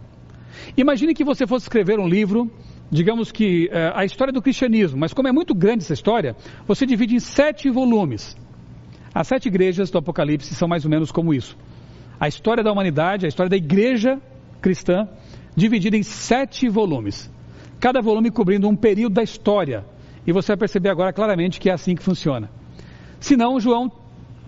Imagine 0.76 1.14
que 1.14 1.24
você 1.24 1.48
fosse 1.48 1.66
escrever 1.66 2.00
um 2.00 2.08
livro, 2.08 2.52
digamos 2.92 3.32
que 3.32 3.70
é, 3.72 3.92
a 3.96 4.04
história 4.04 4.34
do 4.34 4.42
cristianismo, 4.42 4.98
mas 5.00 5.14
como 5.14 5.28
é 5.28 5.32
muito 5.32 5.54
grande 5.54 5.84
essa 5.84 5.94
história, 5.94 6.36
você 6.68 6.86
divide 6.86 7.16
em 7.16 7.20
sete 7.20 7.70
volumes. 7.70 8.36
As 9.14 9.28
sete 9.28 9.48
igrejas 9.48 9.90
do 9.90 9.98
Apocalipse 9.98 10.54
são 10.54 10.68
mais 10.68 10.84
ou 10.84 10.92
menos 10.92 11.12
como 11.12 11.34
isso. 11.34 11.58
A 12.20 12.28
história 12.28 12.64
da 12.64 12.72
humanidade, 12.72 13.26
a 13.26 13.30
história 13.30 13.50
da 13.50 13.56
igreja 13.56 14.20
cristã, 14.62 15.08
dividida 15.56 15.96
em 15.96 16.04
sete 16.04 16.68
volumes. 16.68 17.32
Cada 17.80 18.02
volume 18.02 18.32
cobrindo 18.32 18.68
um 18.68 18.76
período 18.76 19.14
da 19.14 19.24
história. 19.24 19.86
E 20.28 20.32
você 20.32 20.48
vai 20.48 20.58
perceber 20.58 20.90
agora 20.90 21.14
claramente 21.14 21.60
que 21.60 21.70
é 21.70 21.74
assim 21.74 21.96
que 21.96 22.04
funciona. 22.04 22.50
Senão, 23.20 23.60
João 23.60 23.92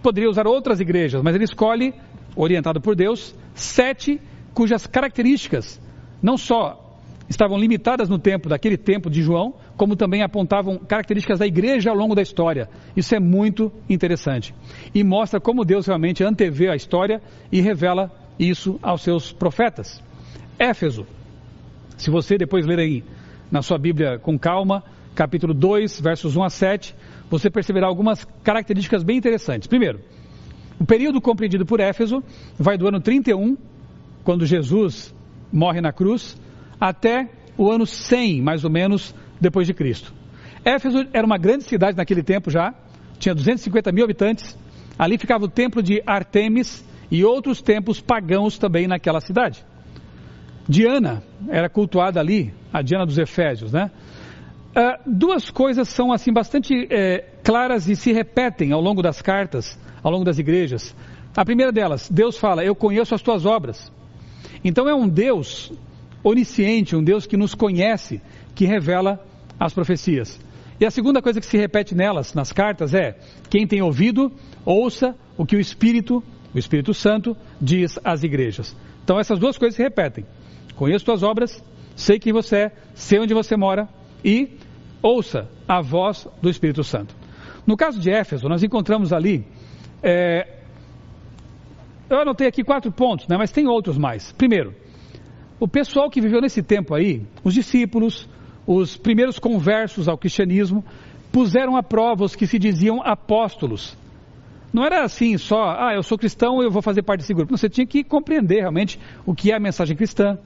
poderia 0.02 0.30
usar 0.30 0.48
outras 0.48 0.80
igrejas, 0.80 1.22
mas 1.22 1.36
ele 1.36 1.44
escolhe, 1.44 1.94
orientado 2.36 2.80
por 2.80 2.96
Deus, 2.96 3.36
sete 3.54 4.22
cujas 4.54 4.88
características 4.88 5.80
não 6.22 6.38
só 6.38 6.84
estavam 7.30 7.58
limitadas 7.58 8.10
no 8.10 8.18
tempo, 8.18 8.48
daquele 8.50 8.78
tempo 8.78 9.10
de 9.10 9.22
João, 9.22 9.54
como 9.76 9.96
também 9.96 10.24
apontavam 10.24 10.78
características 10.78 11.40
da 11.40 11.46
igreja 11.46 11.90
ao 11.90 11.96
longo 11.96 12.16
da 12.16 12.22
história. 12.22 12.70
Isso 12.96 13.14
é 13.14 13.20
muito 13.20 13.72
interessante. 13.90 14.54
E 14.96 15.04
mostra 15.04 15.40
como 15.40 15.66
Deus 15.66 15.86
realmente 15.86 16.24
antevê 16.24 16.70
a 16.70 16.76
história 16.76 17.22
e 17.52 17.60
revela 17.60 18.12
isso 18.40 18.80
aos 18.82 19.02
seus 19.02 19.32
profetas. 19.32 20.02
Éfeso. 20.58 21.06
Se 21.98 22.10
você 22.10 22.38
depois 22.38 22.66
ler 22.66 22.80
aí 22.80 23.04
na 23.52 23.62
sua 23.62 23.78
Bíblia 23.78 24.20
com 24.20 24.38
calma, 24.38 24.84
capítulo 25.14 25.54
2, 25.54 26.00
versos 26.00 26.36
1 26.36 26.44
a 26.44 26.50
7, 26.50 26.96
você 27.30 27.50
perceberá 27.50 27.88
algumas 27.88 28.26
características 28.44 29.04
bem 29.04 29.18
interessantes. 29.18 29.68
Primeiro, 29.68 30.00
o 30.80 30.86
período 30.86 31.20
compreendido 31.20 31.66
por 31.66 31.80
Éfeso 31.80 32.24
vai 32.58 32.78
do 32.78 32.88
ano 32.88 33.00
31, 33.00 33.58
quando 34.24 34.46
Jesus 34.46 35.14
morre 35.52 35.82
na 35.82 35.92
cruz, 35.92 36.40
até 36.80 37.30
o 37.58 37.72
ano 37.72 37.86
100, 37.86 38.42
mais 38.42 38.64
ou 38.64 38.70
menos, 38.70 39.16
depois 39.42 39.66
de 39.66 39.74
Cristo. 39.74 40.14
Éfeso 40.64 41.08
era 41.14 41.26
uma 41.26 41.38
grande 41.38 41.64
cidade 41.64 41.98
naquele 41.98 42.22
tempo 42.22 42.52
já, 42.52 42.74
tinha 43.18 43.34
250 43.34 43.92
mil 43.92 44.04
habitantes. 44.04 44.58
Ali 44.98 45.18
ficava 45.18 45.46
o 45.46 45.48
templo 45.48 45.82
de 45.82 46.02
Artemis 46.06 46.86
e 47.10 47.24
outros 47.24 47.62
templos 47.62 48.02
pagãos 48.02 48.58
também 48.58 48.88
naquela 48.88 49.22
cidade. 49.22 49.66
Diana 50.68 51.24
era 51.48 51.70
cultuada 51.70 52.20
ali, 52.20 52.54
a 52.74 52.82
Diana 52.82 53.06
dos 53.06 53.18
Efésios, 53.18 53.72
né? 53.72 53.90
Uh, 54.78 54.96
duas 55.08 55.50
coisas 55.50 55.90
são 55.90 56.14
assim 56.14 56.32
bastante 56.32 56.88
é, 56.92 57.26
claras 57.44 57.90
e 57.90 57.96
se 57.96 58.14
repetem 58.14 58.72
ao 58.72 58.80
longo 58.80 59.02
das 59.02 59.24
cartas, 59.24 59.76
ao 60.04 60.12
longo 60.12 60.24
das 60.24 60.38
igrejas. 60.38 60.96
A 61.36 61.44
primeira 61.44 61.72
delas, 61.72 62.08
Deus 62.12 62.38
fala: 62.38 62.64
Eu 62.64 62.76
conheço 62.76 63.16
as 63.16 63.24
tuas 63.24 63.44
obras. 63.44 63.92
Então 64.64 64.88
é 64.88 64.94
um 64.94 65.10
Deus 65.10 65.74
onisciente, 66.24 66.96
um 66.96 67.04
Deus 67.04 67.26
que 67.26 67.36
nos 67.36 67.56
conhece, 67.56 68.22
que 68.54 68.66
revela 68.66 69.20
as 69.60 69.74
profecias. 69.74 70.40
E 70.80 70.86
a 70.86 70.92
segunda 70.92 71.24
coisa 71.24 71.40
que 71.40 71.48
se 71.48 71.58
repete 71.58 71.96
nelas, 71.96 72.36
nas 72.36 72.54
cartas, 72.54 72.94
é: 72.94 73.18
quem 73.50 73.66
tem 73.66 73.82
ouvido, 73.82 74.32
ouça 74.64 75.16
o 75.36 75.44
que 75.44 75.56
o 75.56 75.60
Espírito, 75.60 76.24
o 76.54 76.60
Espírito 76.60 76.94
Santo, 76.94 77.36
diz 77.60 77.98
às 78.04 78.22
igrejas. 78.22 78.78
Então 79.04 79.20
essas 79.20 79.40
duas 79.40 79.58
coisas 79.58 79.76
se 79.76 79.82
repetem. 79.82 80.24
Conheço 80.76 81.04
tuas 81.04 81.24
obras, 81.24 81.64
sei 81.96 82.20
quem 82.20 82.32
você 82.32 82.56
é, 82.58 82.72
sei 82.94 83.18
onde 83.18 83.34
você 83.34 83.58
mora 83.58 83.90
e 84.24 84.58
ouça 85.02 85.50
a 85.68 85.82
voz 85.82 86.28
do 86.42 86.50
Espírito 86.50 86.84
Santo. 86.84 87.16
No 87.66 87.76
caso 87.76 88.00
de 88.00 88.10
Éfeso, 88.10 88.48
nós 88.48 88.64
encontramos 88.64 89.12
ali. 89.12 89.46
É, 90.02 90.58
eu 92.10 92.22
anotei 92.22 92.48
aqui 92.48 92.64
quatro 92.64 92.92
pontos, 92.92 93.28
né, 93.28 93.36
mas 93.38 93.52
tem 93.52 93.68
outros 93.68 93.98
mais. 93.98 94.32
Primeiro, 94.32 94.74
o 95.60 95.68
pessoal 95.68 96.10
que 96.10 96.22
viveu 96.22 96.40
nesse 96.40 96.62
tempo 96.62 96.94
aí, 96.94 97.26
os 97.44 97.54
discípulos, 97.54 98.30
os 98.66 98.96
primeiros 98.96 99.40
conversos 99.40 100.08
ao 100.08 100.18
cristianismo, 100.18 100.84
puseram 101.32 101.76
à 101.76 101.84
prova 101.84 102.24
os 102.24 102.36
que 102.36 102.48
se 102.48 102.58
diziam 102.58 103.02
apóstolos. 103.02 103.98
Não 104.72 104.86
era 104.86 105.04
assim 105.04 105.38
só, 105.38 105.72
ah, 105.78 105.94
eu 105.96 106.04
sou 106.04 106.18
cristão, 106.18 106.62
eu 106.62 106.70
vou 106.70 106.82
fazer 106.82 107.02
parte 107.02 107.22
desse 107.22 107.34
grupo. 107.34 107.58
Você 107.58 107.70
tinha 107.70 107.88
que 107.88 108.04
compreender 108.04 108.60
realmente 108.60 109.00
o 109.26 109.34
que 109.34 109.52
é 109.52 109.56
a 109.56 109.60
mensagem 109.60 109.96
cristã, 109.96 110.38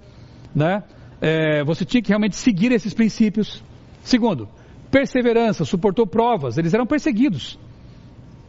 né? 0.55 0.83
É, 1.19 1.63
você 1.63 1.85
tinha 1.85 2.01
que 2.01 2.09
realmente 2.09 2.35
seguir 2.35 2.71
esses 2.71 2.93
princípios. 2.93 3.63
Segundo, 4.03 4.47
perseverança, 4.89 5.63
suportou 5.65 6.05
provas, 6.05 6.57
eles 6.57 6.73
eram 6.73 6.85
perseguidos 6.85 7.57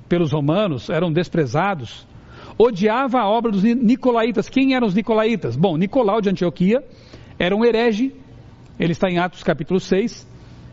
pelos 0.08 0.32
romanos, 0.32 0.90
eram 0.90 1.12
desprezados. 1.12 2.06
Odiava 2.58 3.18
a 3.20 3.28
obra 3.28 3.50
dos 3.50 3.62
nicolaítas. 3.62 4.48
Quem 4.48 4.74
eram 4.74 4.86
os 4.86 4.94
nicolaítas? 4.94 5.56
Bom, 5.56 5.76
Nicolau 5.76 6.20
de 6.20 6.28
Antioquia 6.28 6.84
era 7.38 7.56
um 7.56 7.64
herege, 7.64 8.14
ele 8.78 8.92
está 8.92 9.08
em 9.08 9.18
Atos 9.18 9.42
capítulo 9.42 9.80
6, 9.80 10.28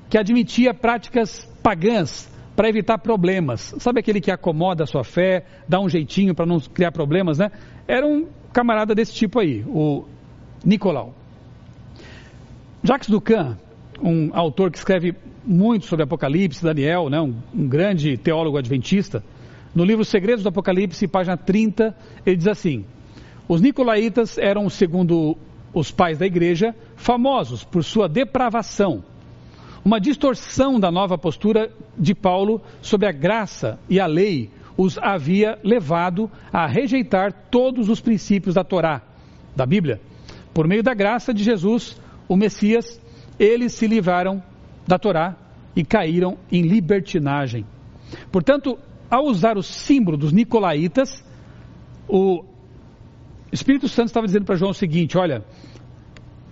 que 0.09 0.17
admitia 0.17 0.73
práticas 0.73 1.45
pagãs 1.63 2.29
para 2.55 2.67
evitar 2.67 2.97
problemas. 2.97 3.73
Sabe 3.79 4.01
aquele 4.01 4.19
que 4.19 4.31
acomoda 4.31 4.83
a 4.83 4.87
sua 4.87 5.03
fé, 5.03 5.45
dá 5.67 5.79
um 5.79 5.87
jeitinho 5.87 6.35
para 6.35 6.45
não 6.45 6.59
criar 6.59 6.91
problemas, 6.91 7.37
né? 7.37 7.51
Era 7.87 8.05
um 8.05 8.27
camarada 8.51 8.93
desse 8.93 9.13
tipo 9.13 9.39
aí, 9.39 9.63
o 9.65 10.03
Nicolau. 10.65 11.13
Jacques 12.83 13.09
Ducan, 13.09 13.57
um 14.01 14.29
autor 14.33 14.71
que 14.71 14.77
escreve 14.77 15.15
muito 15.45 15.85
sobre 15.85 16.03
Apocalipse, 16.03 16.63
Daniel, 16.63 17.09
né, 17.09 17.19
um, 17.19 17.33
um 17.53 17.67
grande 17.67 18.17
teólogo 18.17 18.57
adventista, 18.57 19.23
no 19.73 19.83
livro 19.83 20.03
Segredos 20.03 20.43
do 20.43 20.49
Apocalipse, 20.49 21.07
página 21.07 21.37
30, 21.37 21.95
ele 22.25 22.35
diz 22.35 22.47
assim: 22.47 22.85
Os 23.47 23.61
nicolaítas 23.61 24.37
eram, 24.37 24.69
segundo 24.69 25.37
os 25.73 25.91
pais 25.91 26.17
da 26.17 26.25
igreja, 26.25 26.75
famosos 26.95 27.63
por 27.63 27.83
sua 27.83 28.09
depravação, 28.09 29.03
uma 29.85 29.99
distorção 29.99 30.79
da 30.79 30.91
nova 30.91 31.17
postura 31.17 31.71
de 31.97 32.15
Paulo 32.15 32.61
sobre 32.81 33.07
a 33.07 33.11
graça 33.11 33.79
e 33.87 33.99
a 33.99 34.07
lei 34.07 34.49
os 34.75 34.97
havia 34.97 35.59
levado 35.63 36.31
a 36.51 36.65
rejeitar 36.65 37.33
todos 37.51 37.89
os 37.89 37.99
princípios 37.99 38.55
da 38.55 38.63
Torá, 38.63 39.01
da 39.55 39.65
Bíblia. 39.65 39.99
Por 40.53 40.67
meio 40.67 40.81
da 40.81 40.93
graça 40.93 41.33
de 41.33 41.43
Jesus, 41.43 41.99
o 42.27 42.35
Messias, 42.35 42.99
eles 43.39 43.73
se 43.73 43.87
livraram 43.87 44.43
da 44.85 44.99
Torá 44.99 45.35
e 45.75 45.83
caíram 45.83 46.37
em 46.51 46.61
libertinagem. 46.61 47.65
Portanto, 48.31 48.77
ao 49.09 49.25
usar 49.25 49.57
o 49.57 49.63
símbolo 49.63 50.17
dos 50.17 50.33
nicolaítas, 50.33 51.23
o 52.07 52.43
Espírito 53.51 53.87
Santo 53.87 54.07
estava 54.07 54.25
dizendo 54.25 54.45
para 54.45 54.55
João 54.55 54.71
o 54.71 54.73
seguinte: 54.73 55.17
olha, 55.17 55.43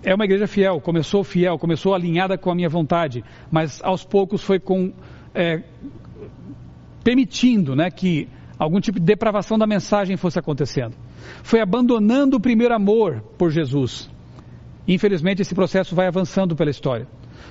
é 0.04 0.14
uma 0.14 0.26
igreja 0.26 0.48
fiel, 0.48 0.80
começou 0.80 1.24
fiel, 1.24 1.58
começou 1.60 1.94
alinhada 1.94 2.38
com 2.38 2.50
a 2.50 2.56
minha 2.56 2.70
vontade, 2.70 3.24
mas 3.52 3.82
aos 3.84 4.04
poucos 4.04 4.44
foi 4.44 4.60
com 4.60 4.94
é, 5.34 5.64
permitindo, 7.04 7.76
né, 7.76 7.90
que 7.92 8.28
algum 8.58 8.80
tipo 8.80 9.00
de 9.00 9.06
depravação 9.06 9.58
da 9.58 9.68
mensagem 9.68 10.18
fosse 10.18 10.40
acontecendo. 10.40 10.96
Foi 11.44 11.60
abandonando 11.60 12.38
o 12.38 12.40
primeiro 12.40 12.74
amor 12.74 13.22
por 13.38 13.52
Jesus. 13.52 14.10
Infelizmente, 14.88 15.42
esse 15.42 15.54
processo 15.54 15.94
vai 15.94 16.08
avançando 16.08 16.56
pela 16.56 16.70
história. 16.70 17.08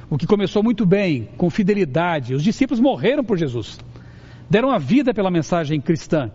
O 0.08 0.16
que 0.16 0.26
começou 0.26 0.62
muito 0.62 0.86
bem, 0.86 1.28
com 1.36 1.50
fidelidade, 1.50 2.34
os 2.34 2.42
discípulos 2.42 2.80
morreram 2.80 3.22
por 3.22 3.36
Jesus, 3.36 3.78
deram 4.48 4.70
a 4.70 4.78
vida 4.78 5.12
pela 5.12 5.30
mensagem 5.30 5.80
cristã, 5.80 6.30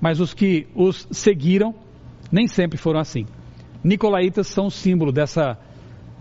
mas 0.00 0.18
os 0.18 0.34
que 0.34 0.66
os 0.74 1.06
seguiram 1.10 1.74
nem 2.32 2.48
sempre 2.48 2.78
foram 2.78 2.98
assim. 2.98 3.26
Nicolaitas 3.84 4.46
são 4.46 4.70
símbolo 4.70 5.12
dessa 5.12 5.58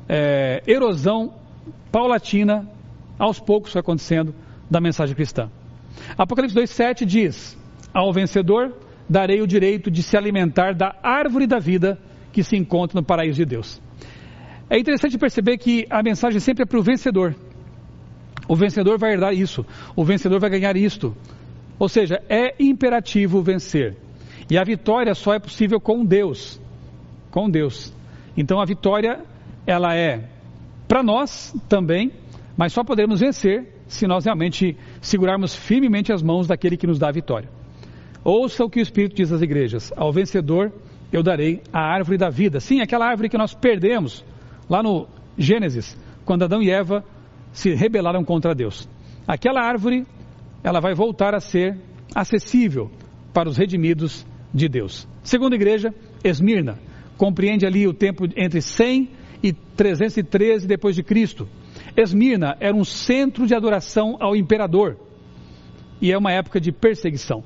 é, 0.07 0.61
erosão 0.67 1.33
paulatina, 1.91 2.69
aos 3.17 3.39
poucos 3.39 3.75
acontecendo, 3.75 4.33
da 4.69 4.79
mensagem 4.79 5.15
cristã. 5.15 5.49
Apocalipse 6.17 6.55
2,7 6.55 7.05
diz: 7.05 7.57
Ao 7.93 8.13
vencedor 8.13 8.75
darei 9.09 9.41
o 9.41 9.47
direito 9.47 9.89
de 9.89 10.03
se 10.03 10.15
alimentar 10.15 10.73
da 10.73 10.95
árvore 11.01 11.47
da 11.47 11.59
vida 11.59 11.99
que 12.31 12.43
se 12.43 12.55
encontra 12.55 12.99
no 12.99 13.05
paraíso 13.05 13.37
de 13.37 13.45
Deus. 13.45 13.81
É 14.69 14.77
interessante 14.77 15.17
perceber 15.17 15.58
que 15.58 15.88
a 15.89 16.03
mensagem 16.03 16.39
sempre 16.39 16.63
é 16.63 16.65
para 16.65 16.79
o 16.79 16.84
vencedor. 16.84 17.36
O 18.47 18.55
vencedor 18.55 18.97
vai 18.97 19.13
herdar 19.13 19.34
isso, 19.34 19.65
o 19.95 20.03
vencedor 20.03 20.39
vai 20.39 20.49
ganhar 20.49 20.75
isto. 20.77 21.15
Ou 21.77 21.89
seja, 21.89 22.21
é 22.29 22.53
imperativo 22.60 23.41
vencer. 23.41 23.97
E 24.49 24.58
a 24.58 24.63
vitória 24.63 25.13
só 25.15 25.34
é 25.34 25.39
possível 25.39 25.79
com 25.79 26.05
Deus. 26.05 26.60
Com 27.32 27.49
Deus. 27.49 27.93
Então 28.36 28.60
a 28.60 28.65
vitória, 28.65 29.23
ela 29.65 29.95
é 29.95 30.29
para 30.88 31.03
nós 31.03 31.55
também, 31.67 32.12
mas 32.58 32.73
só 32.73 32.84
poderemos 32.84 33.19
vencer 33.19 33.67
se 33.88 34.05
nós 34.08 34.25
realmente 34.25 34.77
segurarmos 35.01 35.55
firmemente 35.55 36.12
as 36.12 36.21
mãos 36.21 36.47
daquele 36.47 36.77
que 36.77 36.88
nos 36.88 36.99
dá 36.99 37.10
a 37.10 37.12
vitória. 37.12 37.49
Ouça 38.23 38.63
o 38.63 38.69
que 38.69 38.79
o 38.79 38.82
Espírito 38.82 39.15
diz 39.15 39.32
às 39.32 39.41
igrejas: 39.41 39.93
ao 39.95 40.12
vencedor 40.12 40.71
eu 41.12 41.23
darei 41.23 41.62
a 41.71 41.79
árvore 41.79 42.17
da 42.17 42.29
vida. 42.29 42.60
Sim, 42.60 42.82
aquela 42.82 43.08
árvore 43.08 43.29
que 43.29 43.38
nós 43.38 43.53
perdemos 43.53 44.23
lá 44.69 44.84
no 44.84 45.08
Gênesis, 45.38 45.97
quando 46.23 46.43
Adão 46.43 46.62
e 46.62 46.69
Eva 46.69 47.03
se 47.51 47.73
rebelaram 47.73 48.23
contra 48.23 48.53
Deus. 48.53 48.88
Aquela 49.27 49.62
árvore, 49.62 50.05
ela 50.63 50.79
vai 50.79 50.93
voltar 50.93 51.34
a 51.34 51.39
ser 51.39 51.77
acessível 52.13 52.91
para 53.34 53.49
os 53.49 53.58
redimidos 53.58 54.25
de 54.53 54.67
Deus. 54.67 55.08
Segunda 55.23 55.55
igreja, 55.55 55.93
Esmirna, 56.23 56.79
compreende 57.17 57.65
ali 57.65 57.88
o 57.88 57.93
tempo 57.93 58.25
entre 58.36 58.62
100 58.62 59.10
e 59.41 59.53
313 59.53 60.67
depois 60.67 60.95
de 60.95 61.03
Cristo. 61.03 61.47
Esmirna 61.95 62.55
era 62.60 62.75
um 62.75 62.84
centro 62.84 63.47
de 63.47 63.55
adoração 63.55 64.17
ao 64.19 64.36
imperador 64.36 64.97
e 66.01 66.12
é 66.12 66.17
uma 66.17 66.32
época 66.32 66.60
de 66.60 66.71
perseguição. 66.71 67.43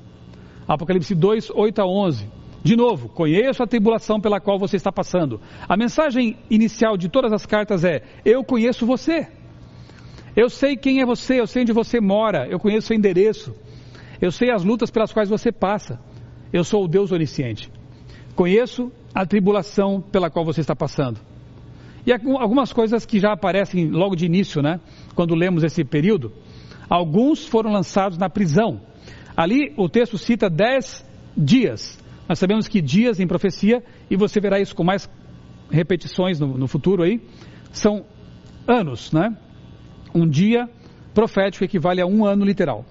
Apocalipse 0.66 1.14
2, 1.14 1.50
8 1.50 1.82
a 1.82 1.86
11. 1.86 2.28
De 2.64 2.76
novo, 2.76 3.10
conheço 3.10 3.62
a 3.62 3.66
tribulação 3.66 4.18
pela 4.18 4.40
qual 4.40 4.58
você 4.58 4.76
está 4.76 4.90
passando. 4.90 5.38
A 5.68 5.76
mensagem 5.76 6.38
inicial 6.48 6.96
de 6.96 7.10
todas 7.10 7.30
as 7.30 7.44
cartas 7.44 7.84
é: 7.84 8.02
Eu 8.24 8.42
conheço 8.42 8.86
você. 8.86 9.28
Eu 10.34 10.48
sei 10.48 10.74
quem 10.74 11.02
é 11.02 11.04
você, 11.04 11.38
eu 11.38 11.46
sei 11.46 11.62
onde 11.62 11.74
você 11.74 12.00
mora, 12.00 12.48
eu 12.48 12.58
conheço 12.58 12.86
seu 12.86 12.96
endereço. 12.96 13.54
Eu 14.20 14.32
sei 14.32 14.50
as 14.50 14.64
lutas 14.64 14.90
pelas 14.90 15.12
quais 15.12 15.28
você 15.28 15.52
passa. 15.52 16.00
Eu 16.50 16.64
sou 16.64 16.84
o 16.84 16.88
Deus 16.88 17.12
onisciente. 17.12 17.70
Conheço 18.34 18.90
a 19.14 19.26
tribulação 19.26 20.00
pela 20.00 20.30
qual 20.30 20.44
você 20.44 20.62
está 20.62 20.74
passando. 20.74 21.20
E 22.06 22.12
algumas 22.12 22.72
coisas 22.72 23.04
que 23.04 23.20
já 23.20 23.32
aparecem 23.32 23.90
logo 23.90 24.16
de 24.16 24.24
início, 24.24 24.62
né? 24.62 24.80
Quando 25.14 25.34
lemos 25.34 25.64
esse 25.64 25.84
período. 25.84 26.32
Alguns 26.88 27.46
foram 27.46 27.70
lançados 27.70 28.16
na 28.16 28.30
prisão. 28.30 28.80
Ali 29.36 29.74
o 29.76 29.86
texto 29.86 30.16
cita 30.16 30.48
dez 30.48 31.04
dias 31.36 32.02
nós 32.28 32.38
sabemos 32.38 32.68
que 32.68 32.80
dias 32.80 33.20
em 33.20 33.26
profecia, 33.26 33.82
e 34.10 34.16
você 34.16 34.40
verá 34.40 34.58
isso 34.58 34.74
com 34.74 34.84
mais 34.84 35.08
repetições 35.70 36.40
no, 36.40 36.58
no 36.58 36.66
futuro 36.66 37.02
aí, 37.02 37.20
são 37.72 38.04
anos, 38.66 39.12
né? 39.12 39.36
Um 40.14 40.28
dia 40.28 40.68
profético 41.12 41.64
equivale 41.64 42.00
a 42.00 42.06
um 42.06 42.24
ano 42.24 42.44
literal. 42.44 42.84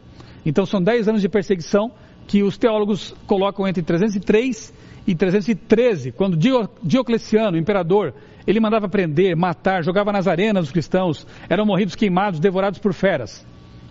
Então 0.45 0.65
são 0.65 0.81
dez 0.81 1.07
anos 1.07 1.21
de 1.21 1.29
perseguição 1.29 1.91
que 2.27 2.43
os 2.43 2.57
teólogos 2.57 3.15
colocam 3.27 3.67
entre 3.67 3.81
303 3.81 4.73
e 5.05 5.15
313, 5.15 6.11
quando 6.13 6.37
Diocleciano, 6.81 7.57
imperador, 7.57 8.13
ele 8.47 8.59
mandava 8.59 8.87
prender, 8.87 9.35
matar, 9.35 9.83
jogava 9.83 10.11
nas 10.11 10.27
arenas 10.27 10.65
os 10.65 10.71
cristãos, 10.71 11.27
eram 11.49 11.65
morridos 11.65 11.95
queimados, 11.95 12.39
devorados 12.39 12.79
por 12.79 12.93
feras. 12.93 13.45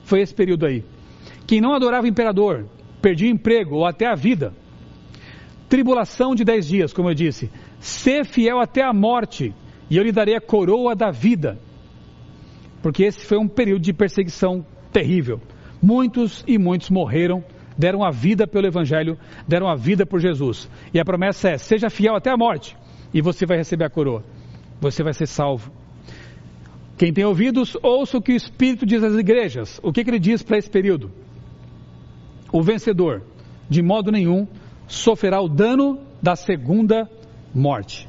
Foi 0.04 0.20
esse 0.20 0.34
período 0.34 0.66
aí. 0.66 0.84
Quem 1.46 1.60
não 1.60 1.74
adorava 1.74 2.04
o 2.04 2.08
imperador, 2.08 2.66
perdia 3.00 3.28
o 3.28 3.34
emprego 3.34 3.76
ou 3.76 3.86
até 3.86 4.06
a 4.06 4.14
vida. 4.14 4.54
Tribulação 5.72 6.34
de 6.34 6.44
dez 6.44 6.68
dias, 6.68 6.92
como 6.92 7.08
eu 7.08 7.14
disse. 7.14 7.50
Ser 7.80 8.26
fiel 8.26 8.60
até 8.60 8.82
a 8.82 8.92
morte, 8.92 9.54
e 9.88 9.96
eu 9.96 10.02
lhe 10.02 10.12
darei 10.12 10.36
a 10.36 10.40
coroa 10.40 10.94
da 10.94 11.10
vida. 11.10 11.58
Porque 12.82 13.04
esse 13.04 13.24
foi 13.24 13.38
um 13.38 13.48
período 13.48 13.80
de 13.80 13.94
perseguição 13.94 14.66
terrível. 14.92 15.40
Muitos 15.82 16.44
e 16.46 16.58
muitos 16.58 16.90
morreram, 16.90 17.42
deram 17.74 18.04
a 18.04 18.10
vida 18.10 18.46
pelo 18.46 18.66
Evangelho, 18.66 19.16
deram 19.48 19.66
a 19.66 19.74
vida 19.74 20.04
por 20.04 20.20
Jesus. 20.20 20.68
E 20.92 21.00
a 21.00 21.06
promessa 21.06 21.48
é: 21.48 21.56
seja 21.56 21.88
fiel 21.88 22.16
até 22.16 22.30
a 22.30 22.36
morte, 22.36 22.76
e 23.14 23.22
você 23.22 23.46
vai 23.46 23.56
receber 23.56 23.86
a 23.86 23.90
coroa. 23.90 24.22
Você 24.78 25.02
vai 25.02 25.14
ser 25.14 25.26
salvo. 25.26 25.72
Quem 26.98 27.14
tem 27.14 27.24
ouvidos, 27.24 27.78
ouça 27.82 28.18
o 28.18 28.22
que 28.22 28.32
o 28.32 28.36
Espírito 28.36 28.84
diz 28.84 29.02
às 29.02 29.14
igrejas. 29.14 29.80
O 29.82 29.90
que, 29.90 30.04
que 30.04 30.10
ele 30.10 30.18
diz 30.18 30.42
para 30.42 30.58
esse 30.58 30.68
período? 30.68 31.10
O 32.52 32.60
vencedor, 32.60 33.22
de 33.70 33.80
modo 33.80 34.12
nenhum, 34.12 34.46
sofrerá 34.92 35.40
o 35.40 35.48
dano 35.48 35.98
da 36.20 36.36
segunda 36.36 37.10
morte. 37.54 38.06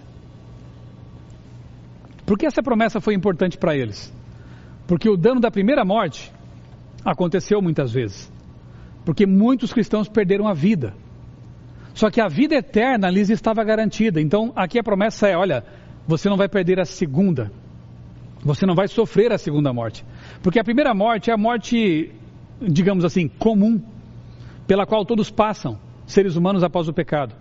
Por 2.26 2.38
que 2.38 2.46
essa 2.46 2.62
promessa 2.62 3.00
foi 3.00 3.14
importante 3.14 3.58
para 3.58 3.76
eles? 3.76 4.14
Porque 4.86 5.10
o 5.10 5.16
dano 5.16 5.40
da 5.40 5.50
primeira 5.50 5.86
morte 5.86 6.32
aconteceu 7.04 7.62
muitas 7.62 7.92
vezes. 7.92 8.32
Porque 9.06 9.26
muitos 9.26 9.72
cristãos 9.72 10.10
perderam 10.10 10.46
a 10.46 10.54
vida. 10.54 10.94
Só 11.94 12.10
que 12.10 12.20
a 12.20 12.28
vida 12.28 12.56
eterna 12.56 13.10
lhes 13.10 13.30
estava 13.30 13.64
garantida. 13.64 14.20
Então, 14.20 14.52
aqui 14.54 14.78
a 14.78 14.84
promessa 14.84 15.28
é: 15.28 15.38
olha, 15.38 15.64
você 16.06 16.30
não 16.30 16.36
vai 16.36 16.50
perder 16.50 16.82
a 16.82 16.86
segunda. 16.86 17.50
Você 18.44 18.66
não 18.66 18.76
vai 18.76 18.90
sofrer 18.90 19.32
a 19.32 19.38
segunda 19.38 19.72
morte. 19.72 20.06
Porque 20.42 20.60
a 20.60 20.64
primeira 20.64 20.94
morte 20.94 21.32
é 21.32 21.34
a 21.34 21.38
morte, 21.38 22.12
digamos 22.62 23.06
assim, 23.06 23.30
comum, 23.30 23.82
pela 24.68 24.86
qual 24.86 25.06
todos 25.06 25.30
passam, 25.30 25.80
seres 26.06 26.36
humanos 26.36 26.64
após 26.64 26.88
o 26.88 26.94
pecado. 26.94 27.36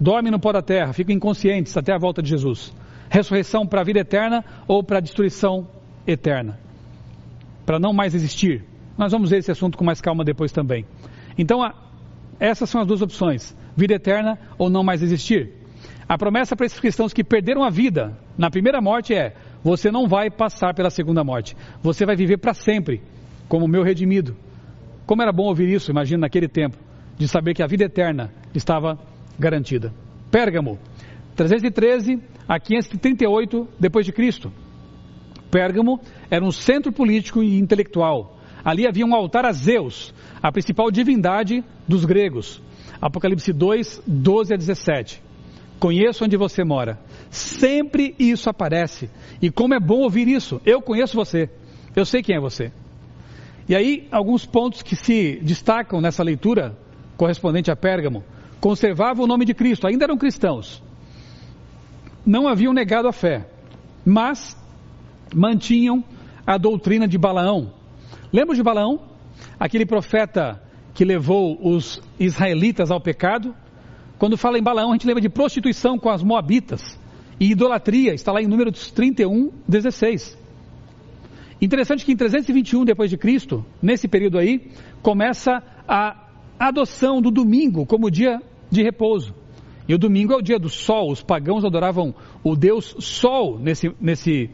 Dormem 0.00 0.30
no 0.30 0.38
pó 0.38 0.52
da 0.52 0.62
terra, 0.62 0.92
ficam 0.92 1.14
inconscientes 1.14 1.76
até 1.76 1.92
a 1.92 1.98
volta 1.98 2.22
de 2.22 2.28
Jesus. 2.28 2.72
Ressurreição 3.10 3.66
para 3.66 3.80
a 3.80 3.84
vida 3.84 4.00
eterna 4.00 4.44
ou 4.66 4.82
para 4.82 4.98
a 4.98 5.00
destruição 5.00 5.66
eterna. 6.06 6.58
Para 7.66 7.78
não 7.78 7.92
mais 7.92 8.14
existir. 8.14 8.64
Nós 8.96 9.12
vamos 9.12 9.30
ver 9.30 9.38
esse 9.38 9.50
assunto 9.50 9.76
com 9.76 9.84
mais 9.84 10.00
calma 10.00 10.24
depois 10.24 10.52
também. 10.52 10.84
Então, 11.36 11.62
a, 11.62 11.74
essas 12.38 12.68
são 12.70 12.80
as 12.80 12.86
duas 12.86 13.02
opções: 13.02 13.56
vida 13.76 13.94
eterna 13.94 14.38
ou 14.56 14.70
não 14.70 14.82
mais 14.82 15.02
existir. 15.02 15.52
A 16.08 16.16
promessa 16.16 16.56
para 16.56 16.66
esses 16.66 16.80
cristãos 16.80 17.12
que 17.12 17.22
perderam 17.22 17.62
a 17.62 17.70
vida 17.70 18.16
na 18.36 18.50
primeira 18.50 18.80
morte 18.80 19.14
é: 19.14 19.34
você 19.62 19.90
não 19.90 20.06
vai 20.06 20.30
passar 20.30 20.74
pela 20.74 20.90
segunda 20.90 21.24
morte. 21.24 21.56
Você 21.82 22.06
vai 22.06 22.16
viver 22.16 22.38
para 22.38 22.54
sempre 22.54 23.02
como 23.48 23.66
meu 23.66 23.82
redimido. 23.82 24.36
Como 25.06 25.22
era 25.22 25.32
bom 25.32 25.44
ouvir 25.44 25.68
isso, 25.68 25.90
imagina 25.90 26.20
naquele 26.20 26.48
tempo, 26.48 26.76
de 27.18 27.26
saber 27.26 27.52
que 27.52 27.62
a 27.62 27.66
vida 27.66 27.84
eterna 27.84 28.32
estava 28.54 28.98
garantida. 29.38 29.92
Pérgamo, 30.30 30.78
313 31.34 32.22
a 32.48 32.58
538 32.58 33.68
depois 33.78 34.06
de 34.06 34.12
Cristo. 34.12 34.52
Pérgamo 35.50 36.00
era 36.30 36.44
um 36.44 36.52
centro 36.52 36.92
político 36.92 37.42
e 37.42 37.58
intelectual. 37.58 38.38
Ali 38.64 38.86
havia 38.86 39.06
um 39.06 39.14
altar 39.14 39.44
a 39.44 39.52
Zeus, 39.52 40.14
a 40.42 40.52
principal 40.52 40.90
divindade 40.90 41.64
dos 41.86 42.04
gregos. 42.04 42.62
Apocalipse 43.00 43.52
2, 43.52 44.02
12 44.06 44.54
a 44.54 44.56
17. 44.56 45.22
Conheço 45.78 46.24
onde 46.24 46.36
você 46.36 46.64
mora. 46.64 46.98
Sempre 47.30 48.14
isso 48.18 48.50
aparece. 48.50 49.08
E 49.40 49.50
como 49.50 49.74
é 49.74 49.80
bom 49.80 50.00
ouvir 50.00 50.28
isso. 50.28 50.60
Eu 50.66 50.82
conheço 50.82 51.16
você. 51.16 51.48
Eu 51.94 52.04
sei 52.04 52.22
quem 52.22 52.36
é 52.36 52.40
você. 52.40 52.72
E 53.68 53.76
aí, 53.76 54.08
alguns 54.10 54.44
pontos 54.44 54.82
que 54.82 54.96
se 54.96 55.38
destacam 55.42 56.00
nessa 56.00 56.22
leitura 56.22 56.76
correspondente 57.18 57.70
a 57.70 57.76
Pérgamo. 57.76 58.24
Conservavam 58.60 59.24
o 59.24 59.28
nome 59.28 59.44
de 59.44 59.52
Cristo, 59.52 59.86
ainda 59.86 60.04
eram 60.04 60.16
cristãos. 60.16 60.82
Não 62.24 62.48
haviam 62.48 62.72
negado 62.72 63.08
a 63.08 63.12
fé, 63.12 63.46
mas 64.06 64.56
mantinham 65.34 66.02
a 66.46 66.56
doutrina 66.56 67.06
de 67.06 67.18
Balaão. 67.18 67.74
Lembra 68.32 68.54
de 68.54 68.62
Balaão? 68.62 69.00
Aquele 69.58 69.84
profeta 69.84 70.62
que 70.94 71.04
levou 71.04 71.58
os 71.60 72.00
israelitas 72.18 72.90
ao 72.90 73.00
pecado? 73.00 73.54
Quando 74.18 74.36
fala 74.36 74.58
em 74.58 74.62
Balaão, 74.62 74.90
a 74.90 74.92
gente 74.94 75.06
lembra 75.06 75.20
de 75.20 75.28
prostituição 75.28 75.98
com 75.98 76.10
as 76.10 76.22
moabitas 76.22 76.98
e 77.40 77.52
idolatria, 77.52 78.14
está 78.14 78.32
lá 78.32 78.42
em 78.42 78.46
Números 78.46 78.90
31, 78.90 79.52
16. 79.66 80.36
Interessante 81.60 82.04
que 82.04 82.12
em 82.12 82.16
321 82.16 82.84
depois 82.84 83.10
de 83.10 83.16
Cristo, 83.16 83.64
nesse 83.80 84.08
período 84.08 84.38
aí, 84.38 84.70
começa 85.02 85.62
a 85.86 86.27
adoção 86.58 87.20
do 87.20 87.30
domingo 87.30 87.86
como 87.86 88.10
dia 88.10 88.40
de 88.70 88.82
repouso. 88.82 89.34
E 89.88 89.94
o 89.94 89.98
domingo 89.98 90.34
é 90.34 90.36
o 90.36 90.42
dia 90.42 90.58
do 90.58 90.68
sol, 90.68 91.10
os 91.10 91.22
pagãos 91.22 91.64
adoravam 91.64 92.14
o 92.44 92.54
deus 92.54 92.94
sol 92.98 93.58
nesse, 93.58 93.90
nesse, 93.98 94.50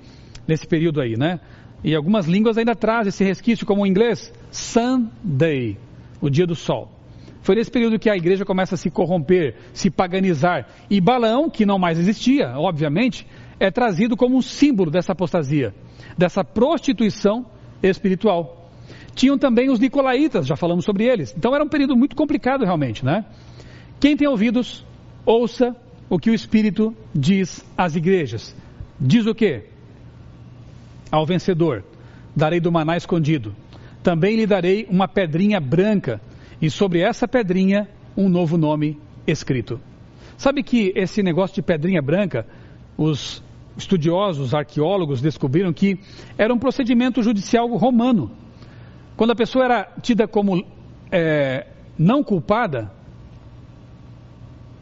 nesse 0.46 0.66
período 0.66 1.00
aí, 1.00 1.16
né? 1.18 1.40
E 1.82 1.94
algumas 1.94 2.26
línguas 2.26 2.57
ainda 2.57 2.74
trazem 2.74 3.09
esse 3.09 3.24
resquício, 3.24 3.66
como 3.66 3.82
o 3.82 3.86
inglês, 3.86 4.32
Sunday, 4.50 5.76
o 6.20 6.30
dia 6.30 6.46
do 6.46 6.55
sol. 6.55 6.90
Foi 7.42 7.57
nesse 7.57 7.70
período 7.70 7.98
que 7.98 8.09
a 8.09 8.16
igreja 8.16 8.44
começa 8.44 8.74
a 8.74 8.78
se 8.78 8.90
corromper, 8.90 9.57
se 9.74 9.90
paganizar. 9.90 10.66
E 10.88 10.98
Balaão, 10.98 11.50
que 11.50 11.66
não 11.66 11.78
mais 11.78 11.98
existia, 11.98 12.55
obviamente, 12.57 13.26
é 13.61 13.70
trazido 13.70 14.16
como 14.16 14.36
um 14.36 14.40
símbolo 14.40 14.90
dessa 14.90 15.12
apostasia, 15.12 15.74
dessa 16.16 16.42
prostituição 16.42 17.44
espiritual. 17.82 18.63
Tinham 19.14 19.38
também 19.38 19.70
os 19.70 19.78
nicolaítas, 19.78 20.46
já 20.46 20.56
falamos 20.56 20.84
sobre 20.84 21.04
eles. 21.04 21.34
Então 21.36 21.54
era 21.54 21.64
um 21.64 21.68
período 21.68 21.96
muito 21.96 22.16
complicado 22.16 22.64
realmente, 22.64 23.04
né? 23.04 23.24
Quem 24.00 24.16
tem 24.16 24.26
ouvidos, 24.26 24.84
ouça 25.24 25.74
o 26.10 26.18
que 26.18 26.30
o 26.30 26.34
Espírito 26.34 26.94
diz 27.14 27.64
às 27.76 27.94
igrejas. 27.94 28.54
Diz 29.00 29.26
o 29.26 29.34
quê? 29.34 29.64
Ao 31.10 31.24
vencedor, 31.24 31.84
darei 32.34 32.60
do 32.60 32.72
maná 32.72 32.96
escondido. 32.96 33.54
Também 34.02 34.36
lhe 34.36 34.46
darei 34.46 34.86
uma 34.90 35.08
pedrinha 35.08 35.60
branca 35.60 36.20
e 36.60 36.68
sobre 36.68 37.00
essa 37.00 37.26
pedrinha 37.26 37.88
um 38.16 38.28
novo 38.28 38.56
nome 38.56 38.98
escrito. 39.26 39.80
Sabe 40.36 40.62
que 40.62 40.92
esse 40.94 41.22
negócio 41.22 41.54
de 41.54 41.62
pedrinha 41.62 42.02
branca, 42.02 42.46
os 42.96 43.42
estudiosos, 43.76 44.54
arqueólogos 44.54 45.20
descobriram 45.20 45.72
que 45.72 45.98
era 46.36 46.52
um 46.52 46.58
procedimento 46.58 47.22
judicial 47.22 47.68
romano. 47.76 48.30
Quando 49.16 49.30
a 49.30 49.36
pessoa 49.36 49.64
era 49.64 49.84
tida 50.02 50.26
como 50.26 50.64
é, 51.10 51.66
não 51.98 52.22
culpada, 52.22 52.90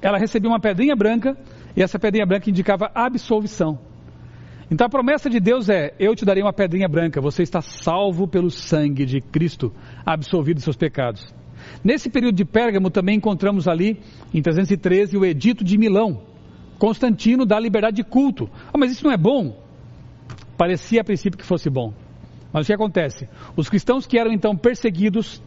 ela 0.01 0.19
recebia 0.19 0.51
uma 0.51 0.61
pedrinha 0.61 0.97
branca 0.97 1.37
e 1.77 1.83
essa 1.83 1.99
pedrinha 1.99 2.27
branca 2.27 2.49
indicava 2.49 2.91
absolvição. 2.95 3.79
Então 4.71 4.87
a 4.87 4.91
promessa 4.91 5.29
de 5.29 5.39
Deus 5.39 5.69
é: 5.69 5.95
Eu 5.99 6.15
te 6.15 6.25
darei 6.25 6.43
uma 6.43 6.53
pedrinha 6.53 6.89
branca, 6.89 7.21
você 7.21 7.43
está 7.43 7.61
salvo 7.61 8.27
pelo 8.27 8.51
sangue 8.51 9.05
de 9.05 9.21
Cristo, 9.21 9.73
absolvido 10.05 10.57
dos 10.57 10.65
seus 10.65 10.77
pecados. 10.77 11.35
Nesse 11.85 12.11
período 12.11 12.37
de 12.37 12.45
Pérgamo 12.45 12.91
também 12.91 13.17
encontramos 13.17 13.69
ali, 13.69 14.01
em 14.33 14.41
313, 14.41 15.17
o 15.17 15.25
Edito 15.25 15.63
de 15.63 15.77
Milão. 15.79 16.23
Constantino 16.79 17.45
dá 17.45 17.61
liberdade 17.61 17.97
de 17.97 18.05
culto. 18.05 18.51
Ah, 18.73 18.79
mas 18.79 18.91
isso 18.91 19.05
não 19.05 19.13
é 19.13 19.17
bom? 19.17 19.63
Parecia 20.57 21.03
a 21.03 21.05
princípio 21.05 21.39
que 21.39 21.45
fosse 21.45 21.71
bom. 21.71 21.93
Mas 22.53 22.65
o 22.65 22.67
que 22.67 22.73
acontece? 22.73 23.29
Os 23.57 23.69
cristãos 23.69 24.07
que 24.07 24.19
eram 24.19 24.33
então 24.33 24.57
perseguidos, 24.57 25.43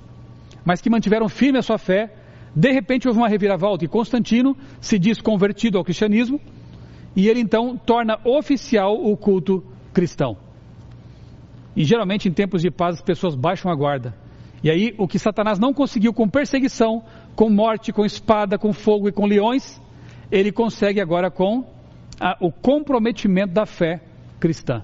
mas 0.64 0.82
que 0.82 0.90
mantiveram 0.90 1.30
firme 1.30 1.60
a 1.60 1.62
sua 1.62 1.78
fé, 1.78 2.14
de 2.56 2.72
repente 2.72 3.08
houve 3.08 3.20
uma 3.20 3.28
reviravolta 3.28 3.86
e 3.86 3.88
Constantino 3.88 4.58
se 4.80 4.98
diz 4.98 5.22
convertido 5.22 5.78
ao 5.78 5.84
cristianismo 5.84 6.40
e 7.16 7.28
ele 7.28 7.40
então 7.40 7.78
torna 7.78 8.18
oficial 8.24 8.96
o 8.96 9.16
culto 9.16 9.64
cristão. 9.94 10.38
E 11.76 11.84
geralmente 11.84 12.28
em 12.28 12.32
tempos 12.32 12.62
de 12.62 12.72
paz 12.72 12.96
as 12.96 13.02
pessoas 13.02 13.36
baixam 13.36 13.72
a 13.72 13.76
guarda 13.76 14.26
e 14.66 14.70
aí, 14.72 14.96
o 14.98 15.08
que 15.08 15.20
Satanás 15.20 15.60
não 15.60 15.72
conseguiu 15.72 16.12
com 16.12 16.28
perseguição, 16.28 17.04
com 17.36 17.52
morte, 17.52 17.94
com 17.94 18.04
espada, 18.04 18.58
com 18.58 18.74
fogo 18.74 19.08
e 19.08 19.12
com 19.12 19.28
leões, 19.28 19.80
ele 20.32 20.52
consegue 20.52 21.00
agora 21.00 21.30
com 21.30 21.64
a, 22.20 22.36
o 22.42 22.52
comprometimento 22.52 23.54
da 23.54 23.68
fé 23.68 24.02
cristã. 24.40 24.84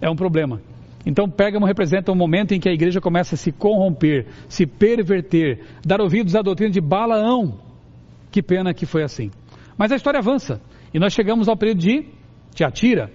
É 0.00 0.08
um 0.08 0.16
problema. 0.16 0.62
Então, 1.04 1.28
Pérgamo 1.28 1.66
representa 1.66 2.12
um 2.12 2.14
momento 2.14 2.52
em 2.52 2.60
que 2.60 2.68
a 2.68 2.72
igreja 2.72 3.00
começa 3.00 3.34
a 3.34 3.38
se 3.38 3.50
corromper, 3.50 4.26
se 4.48 4.66
perverter, 4.66 5.60
dar 5.84 6.00
ouvidos 6.00 6.36
à 6.36 6.42
doutrina 6.42 6.70
de 6.70 6.80
Balaão. 6.80 7.58
Que 8.30 8.42
pena 8.42 8.72
que 8.72 8.86
foi 8.86 9.02
assim. 9.02 9.30
Mas 9.76 9.90
a 9.90 9.96
história 9.96 10.18
avança. 10.18 10.60
E 10.94 10.98
nós 10.98 11.12
chegamos 11.12 11.48
ao 11.48 11.56
período 11.56 11.80
de 11.80 12.06
Tiatira, 12.54 13.10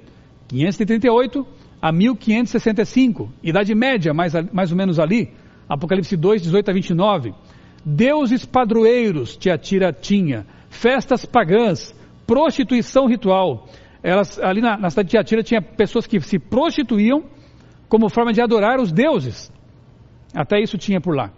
538 0.48 1.46
a 1.82 1.92
1565, 1.92 3.32
Idade 3.44 3.74
Média, 3.74 4.14
mais, 4.14 4.34
mais 4.52 4.72
ou 4.72 4.78
menos 4.78 5.00
ali, 5.00 5.32
Apocalipse 5.70 6.16
2, 6.16 6.42
18 6.42 6.70
a 6.70 6.74
29. 6.74 7.34
Deuses 7.86 8.46
padroeiros 8.46 9.38
Tiatira 9.38 9.94
tinha, 9.94 10.46
festas 10.70 11.26
pagãs, 11.26 11.96
prostituição 12.26 13.08
ritual. 13.08 13.68
Elas, 14.04 14.40
ali 14.40 14.62
na, 14.62 14.78
na 14.78 14.90
cidade 14.90 15.08
de 15.08 15.12
Tiatira 15.12 15.44
tinha 15.44 15.62
pessoas 15.62 16.06
que 16.06 16.20
se 16.20 16.40
prostituíam 16.40 17.24
como 17.90 18.10
forma 18.10 18.34
de 18.34 18.42
adorar 18.42 18.80
os 18.80 18.92
deuses. 18.92 19.52
Até 20.34 20.60
isso 20.60 20.78
tinha 20.78 21.00
por 21.00 21.16
lá. 21.16 21.32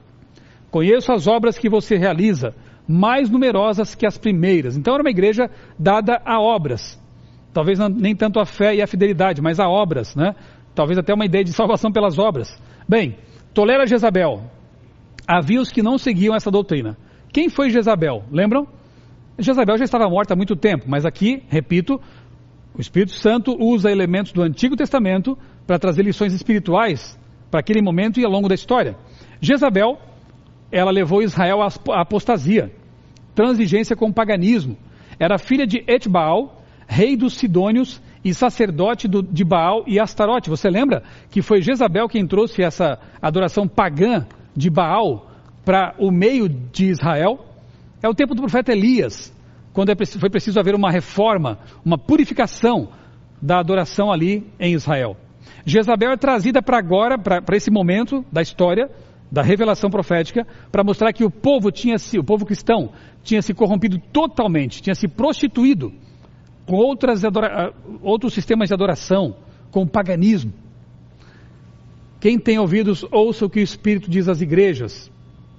Conheço 0.72 1.12
as 1.12 1.28
obras 1.28 1.58
que 1.58 1.70
você 1.70 1.97
realiza, 1.97 2.54
mais 2.88 3.30
numerosas 3.30 3.95
que 3.95 4.06
as 4.06 4.18
primeiras. 4.18 4.76
Então 4.76 4.93
era 4.93 5.04
uma 5.04 5.10
igreja 5.10 5.50
dada 5.78 6.22
a 6.26 6.39
obras. 6.39 7.00
Talvez 7.54 7.80
não, 7.80 7.89
nem 7.89 8.16
tanto 8.16 8.39
a 8.39 8.45
fé 8.45 8.76
e 8.76 8.82
a 8.82 8.88
fidelidade, 8.88 9.41
mas 9.41 9.60
a 9.60 9.68
obras, 9.68 10.16
né? 10.16 10.36
Talvez 10.76 10.97
até 10.97 11.14
uma 11.14 11.26
ideia 11.26 11.43
de 11.43 11.52
salvação 11.52 11.91
pelas 11.91 12.18
obras. 12.18 12.50
Bem, 12.88 13.18
Tolera 13.54 13.86
Jezabel. 13.86 14.43
Havia 15.28 15.62
os 15.62 15.72
que 15.72 15.82
não 15.82 15.97
seguiam 15.97 16.36
essa 16.36 16.52
doutrina. 16.52 16.97
Quem 17.32 17.50
foi 17.50 17.70
Jezabel? 17.70 18.24
Lembram? 18.32 18.68
Jezabel 19.38 19.78
já 19.78 19.86
estava 19.86 20.10
morta 20.10 20.34
há 20.34 20.38
muito 20.38 20.56
tempo, 20.56 20.86
mas 20.88 21.06
aqui, 21.06 21.43
repito, 21.47 22.00
o 22.74 22.82
Espírito 22.82 23.14
Santo 23.14 23.56
usa 23.60 23.91
elementos 23.91 24.32
do 24.32 24.41
Antigo 24.41 24.76
Testamento 24.76 25.38
para 25.70 25.78
trazer 25.78 26.01
lições 26.01 26.34
espirituais 26.34 27.15
para 27.51 27.59
aquele 27.59 27.80
momento 27.80 28.20
e 28.20 28.26
ao 28.26 28.32
longo 28.32 28.49
da 28.49 28.55
história. 28.55 28.97
Jezabel, 29.39 29.99
ela 30.72 30.89
levou 30.89 31.22
Israel 31.22 31.61
à 31.61 32.01
apostasia, 32.01 32.72
transigência 33.36 33.95
com 33.95 34.07
o 34.07 34.13
paganismo. 34.13 34.76
Era 35.20 35.38
filha 35.38 35.67
de 35.67 35.84
Etbaal, 35.88 36.63
rei 36.88 37.15
dos 37.15 37.36
Sidônios 37.36 38.01
e 38.26 38.34
sacerdote 38.34 39.07
do, 39.07 39.22
de 39.22 39.43
Baal 39.43 39.84
e 39.86 39.99
Astarote. 39.99 40.49
Você 40.49 40.67
lembra 40.72 41.03
que 41.30 41.39
foi 41.39 41.61
Jezabel 41.61 42.09
quem 42.09 42.26
trouxe 42.26 42.63
essa 42.63 42.97
adoração 43.22 43.67
pagã 43.67 44.26
de 44.55 44.72
Baal 44.72 45.30
para 45.63 45.93
o 45.99 46.09
meio 46.09 46.49
de 46.49 46.88
Israel? 46.88 47.45
É 48.01 48.09
o 48.09 48.15
tempo 48.15 48.34
do 48.34 48.41
profeta 48.41 48.72
Elias, 48.72 49.32
quando 49.72 49.91
é 49.91 49.95
foi 49.95 50.32
preciso 50.32 50.59
haver 50.59 50.74
uma 50.74 50.89
reforma, 50.89 51.59
uma 51.86 51.97
purificação 51.99 52.89
da 53.39 53.59
adoração 53.59 54.11
ali 54.11 54.47
em 54.59 54.74
Israel. 54.74 55.15
Jezabel 55.66 56.12
é 56.12 56.18
trazida 56.18 56.62
para 56.62 56.78
agora, 56.78 57.18
para 57.18 57.56
esse 57.56 57.70
momento 57.70 58.26
da 58.32 58.41
história, 58.41 58.89
da 59.32 59.41
revelação 59.41 59.89
profética, 59.89 60.45
para 60.72 60.84
mostrar 60.84 61.14
que 61.14 61.24
o 61.24 61.30
povo 61.30 61.72
tinha 61.72 61.97
se, 61.97 62.18
o 62.18 62.24
povo 62.24 62.45
cristão 62.45 62.91
tinha 63.24 63.41
se 63.41 63.54
corrompido 63.54 64.00
totalmente, 64.12 64.82
tinha 64.82 64.95
se 64.95 65.08
prostituído 65.08 65.93
com 66.66 66.76
outras 66.76 67.26
adora, 67.26 67.74
outros 68.02 68.34
sistemas 68.34 68.70
de 68.70 68.74
adoração, 68.74 69.36
com 69.72 69.84
o 69.84 69.88
paganismo. 69.88 70.54
Quem 72.20 72.38
tem 72.38 72.60
ouvidos, 72.60 73.06
ouça 73.12 73.45
o 73.45 73.50
que 73.50 73.60
o 73.60 73.64
Espírito 73.64 74.10
diz 74.10 74.28
às 74.28 74.41
igrejas. 74.41 75.12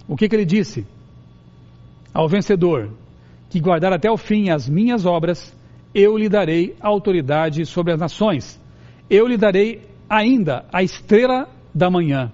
O 0.06 0.16
que, 0.16 0.28
que 0.28 0.36
ele 0.36 0.44
disse? 0.44 0.86
Ao 2.12 2.28
vencedor, 2.28 2.90
que 3.48 3.60
guardar 3.60 3.92
até 3.92 4.10
o 4.10 4.16
fim 4.16 4.50
as 4.50 4.68
minhas 4.68 5.06
obras, 5.06 5.56
eu 5.94 6.16
lhe 6.16 6.28
darei 6.28 6.76
autoridade 6.80 7.64
sobre 7.66 7.92
as 7.92 7.98
nações. 7.98 8.60
Eu 9.10 9.26
lhe 9.26 9.36
darei 9.36 9.82
ainda 10.08 10.64
a 10.72 10.82
estrela 10.82 11.48
da 11.74 11.90
manhã. 11.90 12.32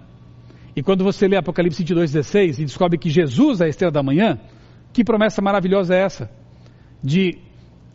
E 0.77 0.83
quando 0.83 1.03
você 1.03 1.27
lê 1.27 1.37
Apocalipse 1.37 1.83
22,16 1.83 2.59
e 2.59 2.65
descobre 2.67 2.99
que 2.99 3.09
Jesus 3.09 3.63
é 3.63 3.65
a 3.65 3.69
estrela 3.69 3.91
da 3.91 4.03
manhã, 4.03 4.39
que 4.93 5.03
promessa 5.03 5.41
maravilhosa 5.41 5.95
é 5.95 6.03
essa? 6.03 6.31
De 7.03 7.39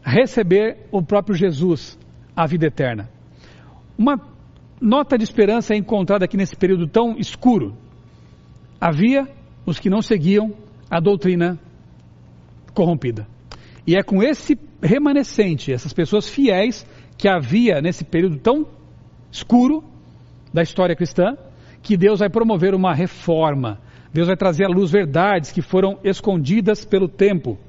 receber 0.03 0.87
o 0.91 1.03
próprio 1.03 1.35
Jesus, 1.35 1.97
a 2.35 2.47
vida 2.47 2.65
eterna. 2.65 3.07
Uma 3.95 4.19
nota 4.81 5.15
de 5.15 5.23
esperança 5.23 5.75
é 5.75 5.77
encontrada 5.77 6.25
aqui 6.25 6.35
nesse 6.35 6.55
período 6.55 6.87
tão 6.87 7.15
escuro. 7.19 7.77
Havia 8.79 9.27
os 9.63 9.79
que 9.79 9.91
não 9.91 10.01
seguiam 10.01 10.55
a 10.89 10.99
doutrina 10.99 11.59
corrompida. 12.73 13.27
E 13.85 13.95
é 13.95 14.01
com 14.01 14.23
esse 14.23 14.57
remanescente, 14.81 15.71
essas 15.71 15.93
pessoas 15.93 16.27
fiéis 16.27 16.85
que 17.21 17.29
havia 17.29 17.79
nesse 17.81 18.03
período 18.03 18.37
tão 18.37 18.65
escuro 19.31 19.83
da 20.51 20.63
história 20.63 20.95
cristã, 20.95 21.37
que 21.79 21.95
Deus 21.95 22.19
vai 22.19 22.31
promover 22.31 22.73
uma 22.73 22.95
reforma. 22.95 23.79
Deus 24.11 24.25
vai 24.25 24.35
trazer 24.35 24.65
à 24.65 24.67
luz 24.67 24.89
verdades 24.89 25.51
que 25.51 25.61
foram 25.61 25.99
escondidas 26.03 26.83
pelo 26.83 27.07
tempo, 27.07 27.59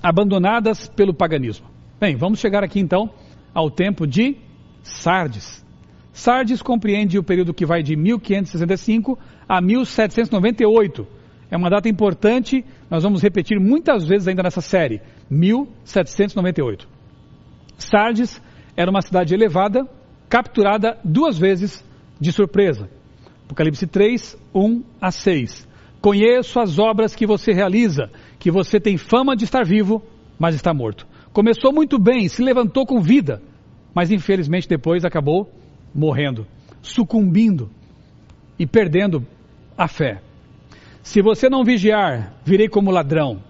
abandonadas 0.00 0.86
pelo 0.86 1.12
paganismo. 1.12 1.66
Bem, 1.98 2.14
vamos 2.14 2.38
chegar 2.38 2.62
aqui 2.62 2.78
então 2.78 3.10
ao 3.52 3.68
tempo 3.68 4.06
de 4.06 4.36
Sardes. 4.84 5.66
Sardes 6.12 6.62
compreende 6.62 7.18
o 7.18 7.24
período 7.24 7.52
que 7.52 7.66
vai 7.66 7.82
de 7.82 7.96
1565 7.96 9.18
a 9.48 9.60
1798. 9.60 11.04
É 11.50 11.56
uma 11.56 11.68
data 11.68 11.88
importante, 11.88 12.64
nós 12.88 13.02
vamos 13.02 13.20
repetir 13.20 13.58
muitas 13.58 14.06
vezes 14.06 14.28
ainda 14.28 14.44
nessa 14.44 14.60
série. 14.60 15.02
1798. 15.28 16.93
Sardes 17.76 18.40
era 18.76 18.90
uma 18.90 19.02
cidade 19.02 19.34
elevada, 19.34 19.88
capturada 20.28 20.98
duas 21.04 21.38
vezes 21.38 21.84
de 22.20 22.32
surpresa. 22.32 22.88
Apocalipse 23.44 23.86
3, 23.86 24.36
1 24.54 24.82
a 25.00 25.10
6. 25.10 25.68
Conheço 26.00 26.60
as 26.60 26.78
obras 26.78 27.14
que 27.14 27.26
você 27.26 27.52
realiza, 27.52 28.10
que 28.38 28.50
você 28.50 28.78
tem 28.80 28.96
fama 28.96 29.36
de 29.36 29.44
estar 29.44 29.64
vivo, 29.64 30.02
mas 30.38 30.54
está 30.54 30.74
morto. 30.74 31.06
Começou 31.32 31.72
muito 31.72 31.98
bem, 31.98 32.28
se 32.28 32.42
levantou 32.42 32.86
com 32.86 33.00
vida, 33.00 33.40
mas 33.94 34.10
infelizmente 34.10 34.68
depois 34.68 35.04
acabou 35.04 35.50
morrendo, 35.94 36.46
sucumbindo 36.82 37.70
e 38.58 38.66
perdendo 38.66 39.26
a 39.76 39.88
fé. 39.88 40.20
Se 41.02 41.22
você 41.22 41.48
não 41.48 41.64
vigiar, 41.64 42.34
virei 42.44 42.68
como 42.68 42.90
ladrão. 42.90 43.42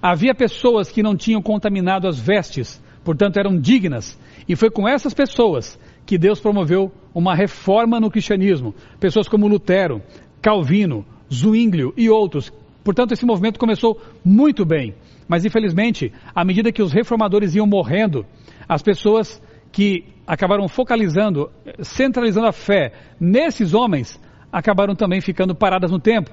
Havia 0.00 0.34
pessoas 0.34 0.90
que 0.90 1.02
não 1.02 1.16
tinham 1.16 1.40
contaminado 1.40 2.06
as 2.06 2.18
vestes, 2.18 2.82
portanto 3.04 3.38
eram 3.38 3.58
dignas, 3.58 4.18
e 4.48 4.56
foi 4.56 4.70
com 4.70 4.88
essas 4.88 5.14
pessoas 5.14 5.78
que 6.04 6.18
Deus 6.18 6.40
promoveu 6.40 6.90
uma 7.14 7.34
reforma 7.34 8.00
no 8.00 8.10
cristianismo. 8.10 8.74
Pessoas 8.98 9.28
como 9.28 9.46
Lutero, 9.46 10.02
Calvino, 10.40 11.04
Zwinglio 11.32 11.92
e 11.96 12.10
outros. 12.10 12.52
Portanto, 12.82 13.12
esse 13.12 13.24
movimento 13.24 13.58
começou 13.58 14.00
muito 14.24 14.64
bem. 14.64 14.94
Mas, 15.28 15.44
infelizmente, 15.44 16.12
à 16.34 16.44
medida 16.44 16.72
que 16.72 16.82
os 16.82 16.92
reformadores 16.92 17.54
iam 17.54 17.66
morrendo, 17.66 18.26
as 18.68 18.82
pessoas 18.82 19.40
que 19.70 20.04
acabaram 20.26 20.68
focalizando, 20.68 21.50
centralizando 21.80 22.48
a 22.48 22.52
fé 22.52 22.92
nesses 23.20 23.72
homens, 23.72 24.20
acabaram 24.52 24.94
também 24.94 25.20
ficando 25.20 25.54
paradas 25.54 25.90
no 25.90 25.98
tempo. 25.98 26.30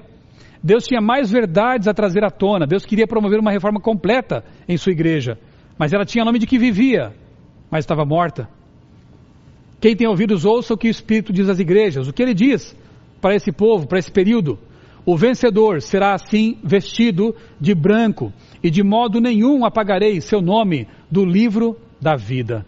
Deus 0.62 0.84
tinha 0.84 1.00
mais 1.00 1.30
verdades 1.30 1.88
a 1.88 1.94
trazer 1.94 2.22
à 2.22 2.30
tona. 2.30 2.66
Deus 2.66 2.84
queria 2.84 3.06
promover 3.06 3.40
uma 3.40 3.50
reforma 3.50 3.80
completa 3.80 4.44
em 4.68 4.76
sua 4.76 4.92
igreja. 4.92 5.38
Mas 5.80 5.94
ela 5.94 6.04
tinha 6.04 6.26
nome 6.26 6.38
de 6.38 6.46
que 6.46 6.58
vivia, 6.58 7.14
mas 7.70 7.84
estava 7.84 8.04
morta. 8.04 8.50
Quem 9.80 9.96
tem 9.96 10.06
ouvidos, 10.06 10.44
ouça 10.44 10.74
o 10.74 10.76
que 10.76 10.88
o 10.88 10.90
Espírito 10.90 11.32
diz 11.32 11.48
às 11.48 11.58
igrejas. 11.58 12.06
O 12.06 12.12
que 12.12 12.22
ele 12.22 12.34
diz 12.34 12.76
para 13.18 13.34
esse 13.34 13.50
povo, 13.50 13.86
para 13.86 13.98
esse 13.98 14.12
período? 14.12 14.58
O 15.06 15.16
vencedor 15.16 15.80
será 15.80 16.12
assim 16.12 16.58
vestido 16.62 17.34
de 17.58 17.74
branco, 17.74 18.30
e 18.62 18.68
de 18.70 18.82
modo 18.82 19.22
nenhum 19.22 19.64
apagarei 19.64 20.20
seu 20.20 20.42
nome 20.42 20.86
do 21.10 21.24
livro 21.24 21.78
da 21.98 22.14
vida. 22.14 22.66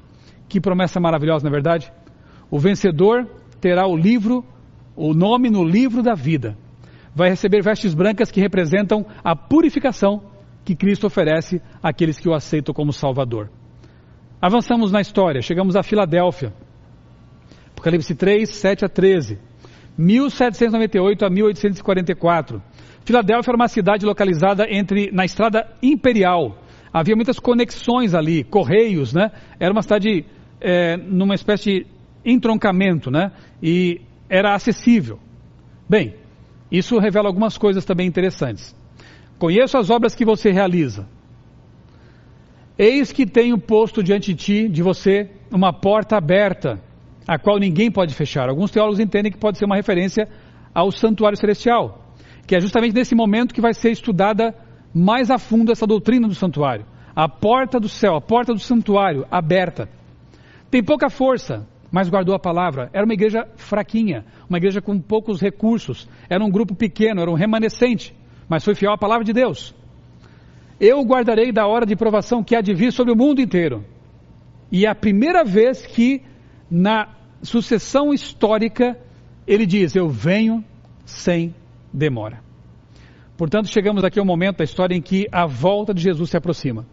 Que 0.48 0.58
promessa 0.58 0.98
maravilhosa, 0.98 1.44
não 1.44 1.50
é 1.50 1.52
verdade? 1.52 1.92
O 2.50 2.58
vencedor 2.58 3.28
terá 3.60 3.86
o 3.86 3.94
livro, 3.94 4.42
o 4.96 5.12
nome 5.12 5.50
no 5.50 5.62
livro 5.62 6.02
da 6.02 6.14
vida. 6.14 6.56
Vai 7.14 7.28
receber 7.28 7.62
vestes 7.62 7.92
brancas 7.92 8.30
que 8.30 8.40
representam 8.40 9.04
a 9.22 9.36
purificação 9.36 10.31
que 10.64 10.76
Cristo 10.76 11.06
oferece 11.06 11.60
àqueles 11.82 12.18
que 12.18 12.28
o 12.28 12.34
aceitam 12.34 12.74
como 12.74 12.92
Salvador. 12.92 13.50
Avançamos 14.40 14.90
na 14.90 15.00
história, 15.00 15.40
chegamos 15.40 15.76
a 15.76 15.82
Filadélfia. 15.82 16.52
Apocalipse 17.68 18.14
3, 18.14 18.48
7 18.48 18.84
a 18.84 18.88
13. 18.88 19.38
1798 19.96 21.24
a 21.24 21.30
1844. 21.30 22.62
Filadélfia 23.04 23.50
era 23.50 23.56
uma 23.56 23.68
cidade 23.68 24.06
localizada 24.06 24.66
entre 24.68 25.10
na 25.12 25.24
estrada 25.24 25.66
imperial. 25.82 26.58
Havia 26.92 27.16
muitas 27.16 27.38
conexões 27.38 28.14
ali, 28.14 28.44
correios, 28.44 29.12
né? 29.12 29.30
Era 29.58 29.72
uma 29.72 29.82
cidade 29.82 30.24
é, 30.60 30.96
numa 30.96 31.34
espécie 31.34 31.80
de 31.80 31.86
entroncamento, 32.24 33.10
né? 33.10 33.32
E 33.62 34.00
era 34.28 34.54
acessível. 34.54 35.18
Bem, 35.88 36.14
isso 36.70 36.98
revela 36.98 37.28
algumas 37.28 37.58
coisas 37.58 37.84
também 37.84 38.06
interessantes. 38.06 38.74
Conheço 39.42 39.76
as 39.76 39.90
obras 39.90 40.14
que 40.14 40.24
você 40.24 40.52
realiza. 40.52 41.04
Eis 42.78 43.10
que 43.10 43.26
tenho 43.26 43.58
posto 43.58 44.00
diante 44.00 44.32
de 44.32 44.36
ti, 44.36 44.68
de 44.68 44.84
você, 44.84 45.32
uma 45.50 45.72
porta 45.72 46.16
aberta, 46.16 46.80
a 47.26 47.36
qual 47.40 47.58
ninguém 47.58 47.90
pode 47.90 48.14
fechar. 48.14 48.48
Alguns 48.48 48.70
teólogos 48.70 49.00
entendem 49.00 49.32
que 49.32 49.38
pode 49.38 49.58
ser 49.58 49.64
uma 49.64 49.74
referência 49.74 50.28
ao 50.72 50.92
santuário 50.92 51.36
celestial, 51.36 52.14
que 52.46 52.54
é 52.54 52.60
justamente 52.60 52.94
nesse 52.94 53.16
momento 53.16 53.52
que 53.52 53.60
vai 53.60 53.74
ser 53.74 53.90
estudada 53.90 54.54
mais 54.94 55.28
a 55.28 55.38
fundo 55.38 55.72
essa 55.72 55.88
doutrina 55.88 56.28
do 56.28 56.36
santuário. 56.36 56.86
A 57.12 57.28
porta 57.28 57.80
do 57.80 57.88
céu, 57.88 58.14
a 58.14 58.20
porta 58.20 58.54
do 58.54 58.60
santuário 58.60 59.26
aberta. 59.28 59.88
Tem 60.70 60.84
pouca 60.84 61.10
força, 61.10 61.66
mas 61.90 62.08
guardou 62.08 62.36
a 62.36 62.38
palavra. 62.38 62.90
Era 62.92 63.04
uma 63.04 63.14
igreja 63.14 63.48
fraquinha, 63.56 64.24
uma 64.48 64.58
igreja 64.58 64.80
com 64.80 65.00
poucos 65.00 65.40
recursos, 65.40 66.08
era 66.30 66.44
um 66.44 66.48
grupo 66.48 66.76
pequeno, 66.76 67.20
era 67.20 67.30
um 67.30 67.34
remanescente, 67.34 68.14
mas 68.52 68.62
foi 68.62 68.74
fiel 68.74 68.92
à 68.92 68.98
palavra 68.98 69.24
de 69.24 69.32
Deus. 69.32 69.74
Eu 70.78 71.02
guardarei 71.04 71.50
da 71.50 71.66
hora 71.66 71.86
de 71.86 71.96
provação 71.96 72.44
que 72.44 72.54
há 72.54 72.60
de 72.60 72.74
vir 72.74 72.92
sobre 72.92 73.10
o 73.10 73.16
mundo 73.16 73.40
inteiro. 73.40 73.82
E 74.70 74.84
é 74.84 74.90
a 74.90 74.94
primeira 74.94 75.42
vez 75.42 75.86
que, 75.86 76.20
na 76.70 77.08
sucessão 77.42 78.12
histórica, 78.12 78.98
ele 79.46 79.64
diz: 79.64 79.96
Eu 79.96 80.06
venho 80.06 80.62
sem 81.06 81.54
demora. 81.90 82.40
Portanto, 83.38 83.68
chegamos 83.68 84.04
aqui 84.04 84.18
ao 84.18 84.26
momento 84.26 84.58
da 84.58 84.64
história 84.64 84.94
em 84.94 85.00
que 85.00 85.26
a 85.32 85.46
volta 85.46 85.94
de 85.94 86.02
Jesus 86.02 86.28
se 86.28 86.36
aproxima. 86.36 86.86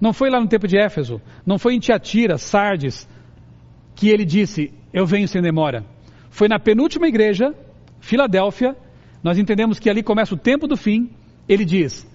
Não 0.00 0.12
foi 0.12 0.30
lá 0.30 0.40
no 0.40 0.46
tempo 0.46 0.68
de 0.68 0.78
Éfeso, 0.78 1.20
não 1.44 1.58
foi 1.58 1.74
em 1.74 1.80
Tiatira, 1.80 2.38
Sardes, 2.38 3.08
que 3.96 4.08
ele 4.08 4.24
disse: 4.24 4.72
Eu 4.92 5.04
venho 5.04 5.26
sem 5.26 5.42
demora. 5.42 5.84
Foi 6.30 6.46
na 6.46 6.60
penúltima 6.60 7.08
igreja, 7.08 7.52
Filadélfia, 7.98 8.76
nós 9.26 9.38
entendemos 9.38 9.80
que 9.80 9.90
ali 9.90 10.04
começa 10.04 10.36
o 10.36 10.38
tempo 10.38 10.68
do 10.68 10.76
fim. 10.76 11.10
Ele 11.48 11.64
diz: 11.64 12.06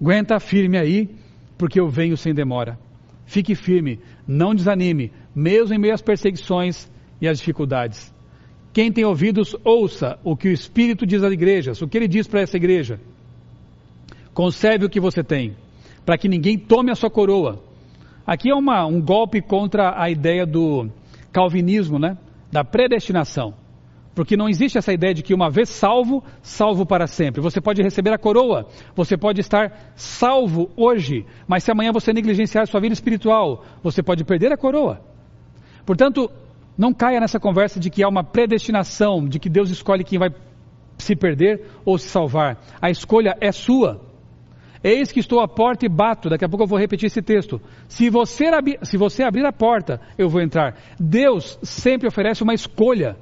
Aguenta 0.00 0.40
firme 0.40 0.78
aí, 0.78 1.10
porque 1.58 1.78
eu 1.78 1.90
venho 1.90 2.16
sem 2.16 2.32
demora. 2.32 2.78
Fique 3.26 3.54
firme, 3.54 4.00
Não 4.26 4.54
desanime, 4.54 5.12
mesmo 5.34 5.74
em 5.74 5.78
meio 5.78 5.92
às 5.92 6.00
perseguições 6.00 6.90
e 7.20 7.28
às 7.28 7.38
dificuldades. 7.38 8.14
Quem 8.72 8.90
tem 8.90 9.04
ouvidos, 9.04 9.54
ouça 9.62 10.18
o 10.24 10.34
que 10.34 10.48
o 10.48 10.52
Espírito 10.52 11.04
diz 11.04 11.22
às 11.22 11.30
igrejas, 11.30 11.82
o 11.82 11.86
que 11.86 11.98
ele 11.98 12.08
diz 12.08 12.26
para 12.26 12.40
essa 12.40 12.56
igreja. 12.56 12.98
Conserve 14.32 14.86
o 14.86 14.88
que 14.88 14.98
você 14.98 15.22
tem, 15.22 15.54
para 16.06 16.16
que 16.16 16.30
ninguém 16.30 16.58
tome 16.58 16.90
a 16.90 16.94
sua 16.94 17.10
coroa. 17.10 17.62
Aqui 18.26 18.48
é 18.48 18.54
uma, 18.54 18.86
um 18.86 19.02
golpe 19.02 19.42
contra 19.42 20.02
a 20.02 20.08
ideia 20.08 20.46
do 20.46 20.88
calvinismo, 21.30 21.98
né? 21.98 22.16
da 22.50 22.64
predestinação. 22.64 23.65
Porque 24.16 24.34
não 24.34 24.48
existe 24.48 24.78
essa 24.78 24.94
ideia 24.94 25.12
de 25.12 25.22
que 25.22 25.34
uma 25.34 25.50
vez 25.50 25.68
salvo, 25.68 26.24
salvo 26.40 26.86
para 26.86 27.06
sempre. 27.06 27.42
Você 27.42 27.60
pode 27.60 27.82
receber 27.82 28.14
a 28.14 28.18
coroa, 28.18 28.66
você 28.94 29.14
pode 29.14 29.42
estar 29.42 29.92
salvo 29.94 30.70
hoje, 30.74 31.26
mas 31.46 31.62
se 31.62 31.70
amanhã 31.70 31.92
você 31.92 32.14
negligenciar 32.14 32.66
sua 32.66 32.80
vida 32.80 32.94
espiritual, 32.94 33.62
você 33.82 34.02
pode 34.02 34.24
perder 34.24 34.50
a 34.50 34.56
coroa. 34.56 35.02
Portanto, 35.84 36.30
não 36.78 36.94
caia 36.94 37.20
nessa 37.20 37.38
conversa 37.38 37.78
de 37.78 37.90
que 37.90 38.02
há 38.02 38.08
uma 38.08 38.24
predestinação, 38.24 39.28
de 39.28 39.38
que 39.38 39.50
Deus 39.50 39.68
escolhe 39.68 40.02
quem 40.02 40.18
vai 40.18 40.30
se 40.96 41.14
perder 41.14 41.66
ou 41.84 41.98
se 41.98 42.08
salvar. 42.08 42.58
A 42.80 42.88
escolha 42.88 43.36
é 43.38 43.52
sua. 43.52 44.00
Eis 44.82 45.12
que 45.12 45.20
estou 45.20 45.40
à 45.40 45.48
porta 45.48 45.84
e 45.84 45.90
bato. 45.90 46.30
Daqui 46.30 46.44
a 46.44 46.48
pouco 46.48 46.64
eu 46.64 46.68
vou 46.68 46.78
repetir 46.78 47.08
esse 47.08 47.20
texto. 47.20 47.60
Se 47.86 48.08
você, 48.08 48.46
se 48.82 48.96
você 48.96 49.24
abrir 49.24 49.44
a 49.44 49.52
porta, 49.52 50.00
eu 50.16 50.30
vou 50.30 50.40
entrar. 50.40 50.74
Deus 50.98 51.58
sempre 51.62 52.08
oferece 52.08 52.42
uma 52.42 52.54
escolha 52.54 53.18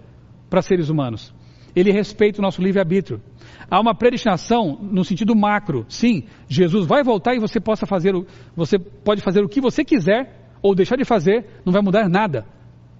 para 0.54 0.62
seres 0.62 0.88
humanos. 0.88 1.34
Ele 1.74 1.90
respeita 1.90 2.38
o 2.38 2.42
nosso 2.42 2.62
livre-arbítrio. 2.62 3.20
Há 3.68 3.80
uma 3.80 3.92
predestinação 3.92 4.78
no 4.80 5.04
sentido 5.04 5.34
macro. 5.34 5.84
Sim, 5.88 6.26
Jesus 6.46 6.86
vai 6.86 7.02
voltar 7.02 7.34
e 7.34 7.40
você 7.40 7.58
possa 7.58 7.86
fazer 7.86 8.14
o, 8.14 8.24
você 8.54 8.78
pode 8.78 9.20
fazer 9.20 9.42
o 9.42 9.48
que 9.48 9.60
você 9.60 9.84
quiser 9.84 10.48
ou 10.62 10.72
deixar 10.72 10.94
de 10.94 11.04
fazer, 11.04 11.44
não 11.64 11.72
vai 11.72 11.82
mudar 11.82 12.08
nada. 12.08 12.46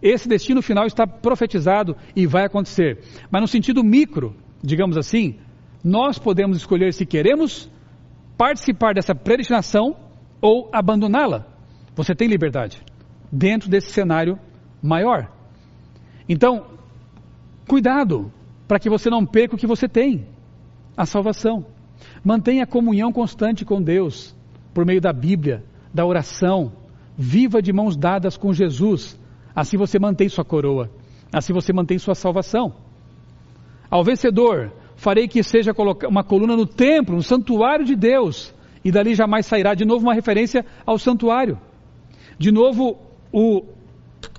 Esse 0.03 0.29
destino 0.29 0.61
final 0.61 0.85
está 0.85 1.07
profetizado 1.07 1.97
e 2.17 2.27
vai 2.27 2.45
acontecer. 2.45 2.99
Mas 3.31 3.41
no 3.41 3.47
sentido 3.47 3.85
micro, 3.85 4.35
digamos 4.61 4.97
assim, 4.97 5.37
nós 5.85 6.19
podemos 6.19 6.57
escolher 6.57 6.93
se 6.93 7.07
queremos 7.07 7.71
participar 8.37 8.95
dessa 8.95 9.15
predestinação 9.15 9.97
ou 10.41 10.69
abandoná-la. 10.73 11.47
Você 11.95 12.17
tem 12.17 12.27
liberdade 12.27 12.83
dentro 13.31 13.71
desse 13.71 13.93
cenário 13.93 14.41
maior. 14.83 15.31
Então, 16.29 16.74
cuidado 17.67 18.33
para 18.67 18.79
que 18.79 18.89
você 18.89 19.11
não 19.11 19.25
perca 19.25 19.55
o 19.55 19.59
que 19.59 19.67
você 19.67 19.89
tem, 19.89 20.27
a 20.97 21.07
salvação. 21.07 21.67
Mantenha 22.25 22.65
a 22.65 22.67
comunhão 22.67 23.13
constante 23.13 23.65
com 23.65 23.83
Deus 23.83 24.35
por 24.73 24.85
meio 24.85 25.01
da 25.01 25.13
Bíblia, 25.13 25.65
da 25.93 26.05
oração. 26.05 26.73
Viva 27.17 27.63
de 27.63 27.73
mãos 27.73 27.97
dadas 27.97 28.37
com 28.37 28.53
Jesus 28.53 29.19
Assim 29.55 29.77
você 29.77 29.99
mantém 29.99 30.29
sua 30.29 30.45
coroa. 30.45 30.91
Assim 31.33 31.53
você 31.53 31.73
mantém 31.73 31.99
sua 31.99 32.15
salvação. 32.15 32.75
Ao 33.89 34.03
vencedor, 34.03 34.73
farei 34.97 35.29
que 35.29 35.43
seja 35.43 35.73
uma 36.09 36.25
coluna 36.25 36.57
no 36.57 36.67
templo, 36.67 37.15
no 37.15 37.23
santuário 37.23 37.85
de 37.85 37.95
Deus, 37.95 38.53
e 38.85 38.91
dali 38.91 39.15
jamais 39.15 39.47
sairá. 39.47 39.75
De 39.75 39.85
novo, 39.85 40.05
uma 40.05 40.15
referência 40.15 40.67
ao 40.85 40.99
santuário. 40.99 41.59
De 42.37 42.51
novo, 42.51 42.99
o 43.33 43.65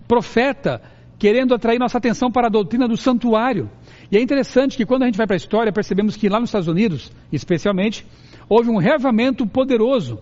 profeta 0.08 0.82
querendo 1.26 1.56
atrair 1.56 1.80
nossa 1.80 1.98
atenção 1.98 2.32
para 2.32 2.46
a 2.46 2.50
doutrina 2.52 2.88
do 2.88 2.96
santuário. 2.96 3.68
E 4.12 4.16
é 4.16 4.22
interessante 4.22 4.78
que 4.78 4.86
quando 4.86 5.02
a 5.02 5.06
gente 5.08 5.18
vai 5.18 5.26
para 5.26 5.36
a 5.36 5.38
história, 5.38 5.74
percebemos 5.74 6.16
que 6.16 6.30
lá 6.30 6.40
nos 6.40 6.50
Estados 6.50 6.68
Unidos, 6.68 7.12
especialmente, 7.34 8.06
houve 8.48 8.70
um 8.70 8.78
reavamento 8.78 9.48
poderoso 9.48 10.20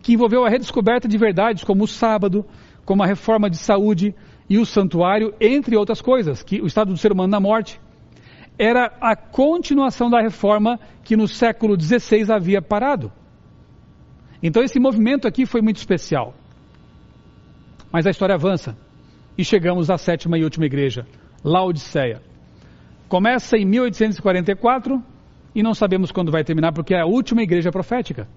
que 0.00 0.14
envolveu 0.14 0.46
a 0.46 0.48
redescoberta 0.48 1.06
de 1.06 1.18
verdades 1.18 1.64
como 1.64 1.84
o 1.84 1.86
sábado, 1.86 2.46
como 2.86 3.02
a 3.02 3.06
reforma 3.06 3.50
de 3.50 3.58
saúde, 3.58 4.14
e 4.48 4.56
o 4.56 4.64
santuário, 4.64 5.34
entre 5.38 5.76
outras 5.76 6.00
coisas, 6.00 6.42
que 6.42 6.62
o 6.62 6.66
estado 6.66 6.92
do 6.92 6.96
ser 6.96 7.12
humano 7.12 7.30
na 7.30 7.40
morte 7.40 7.78
era 8.58 8.90
a 9.02 9.14
continuação 9.14 10.08
da 10.08 10.22
reforma 10.22 10.80
que 11.04 11.14
no 11.14 11.28
século 11.28 11.78
XVI 11.78 12.32
havia 12.32 12.62
parado. 12.62 13.12
Então 14.42 14.62
esse 14.62 14.80
movimento 14.80 15.28
aqui 15.28 15.44
foi 15.44 15.60
muito 15.60 15.76
especial. 15.76 16.32
Mas 17.92 18.06
a 18.06 18.10
história 18.10 18.34
avança 18.34 18.87
e 19.38 19.44
chegamos 19.44 19.88
à 19.88 19.96
sétima 19.96 20.36
e 20.36 20.44
última 20.44 20.66
igreja, 20.66 21.06
Laodiceia. 21.42 22.20
Começa 23.08 23.56
em 23.56 23.64
1844 23.64 25.02
e 25.54 25.62
não 25.62 25.72
sabemos 25.72 26.12
quando 26.12 26.30
vai 26.32 26.44
terminar 26.44 26.72
porque 26.72 26.92
é 26.92 27.00
a 27.00 27.06
última 27.06 27.42
igreja 27.42 27.70
profética. 27.70 28.28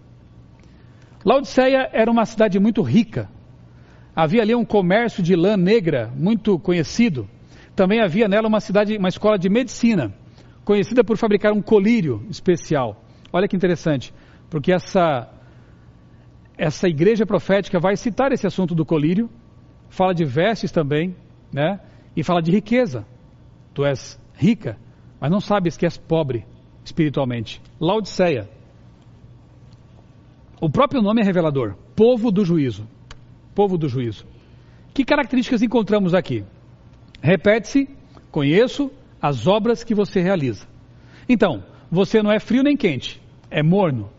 Laodiceia 1.26 1.90
era 1.92 2.10
uma 2.10 2.26
cidade 2.26 2.60
muito 2.60 2.82
rica, 2.82 3.28
Havia 4.16 4.42
ali 4.42 4.54
um 4.54 4.66
comércio 4.66 5.24
de 5.24 5.36
lã 5.36 5.56
negra 5.56 6.12
muito 6.16 6.60
conhecido. 6.60 7.28
Também 7.76 8.02
havia 8.02 8.28
nela 8.28 8.48
uma 8.48 8.60
cidade, 8.60 8.98
uma 8.98 9.08
escola 9.08 9.40
de 9.40 9.50
medicina, 9.50 10.14
conhecida 10.66 11.04
por 11.04 11.18
fabricar 11.18 11.54
um 11.54 11.62
colírio 11.62 12.26
especial. 12.30 13.02
Olha 13.32 13.48
que 13.48 13.56
interessante, 13.56 14.14
porque 14.50 14.72
essa 14.72 15.30
essa 16.58 16.88
igreja 16.88 17.26
profética 17.26 17.80
vai 17.80 17.96
citar 17.96 18.32
esse 18.32 18.46
assunto 18.46 18.76
do 18.76 18.86
colírio, 18.86 19.30
fala 19.92 20.16
de 20.16 20.26
vestes 20.26 20.72
também, 20.72 21.16
né? 21.54 21.80
E 22.16 22.24
fala 22.24 22.42
de 22.42 22.50
riqueza. 22.52 23.06
Tu 23.76 23.86
és 23.86 24.20
rica, 24.34 24.76
mas 25.20 25.30
não 25.30 25.40
sabes 25.40 25.78
que 25.78 25.86
és 25.86 25.96
pobre 25.96 26.44
espiritualmente. 26.84 27.62
Laodiceia. 27.80 28.50
O 30.60 30.68
próprio 30.68 31.02
nome 31.04 31.22
é 31.22 31.24
revelador, 31.24 31.76
povo 31.96 32.32
do 32.32 32.44
juízo 32.44 32.88
povo 33.54 33.78
do 33.78 33.88
juízo. 33.88 34.26
Que 34.94 35.06
características 35.06 35.62
encontramos 35.62 36.14
aqui? 36.14 36.44
Repete-se: 37.22 37.90
conheço 38.32 38.92
as 39.22 39.48
obras 39.48 39.84
que 39.84 39.94
você 39.94 40.22
realiza. 40.22 40.68
Então, 41.30 41.64
você 41.90 42.22
não 42.22 42.32
é 42.32 42.40
frio 42.40 42.64
nem 42.64 42.76
quente, 42.76 43.22
é 43.50 43.62
morno. 43.62 44.10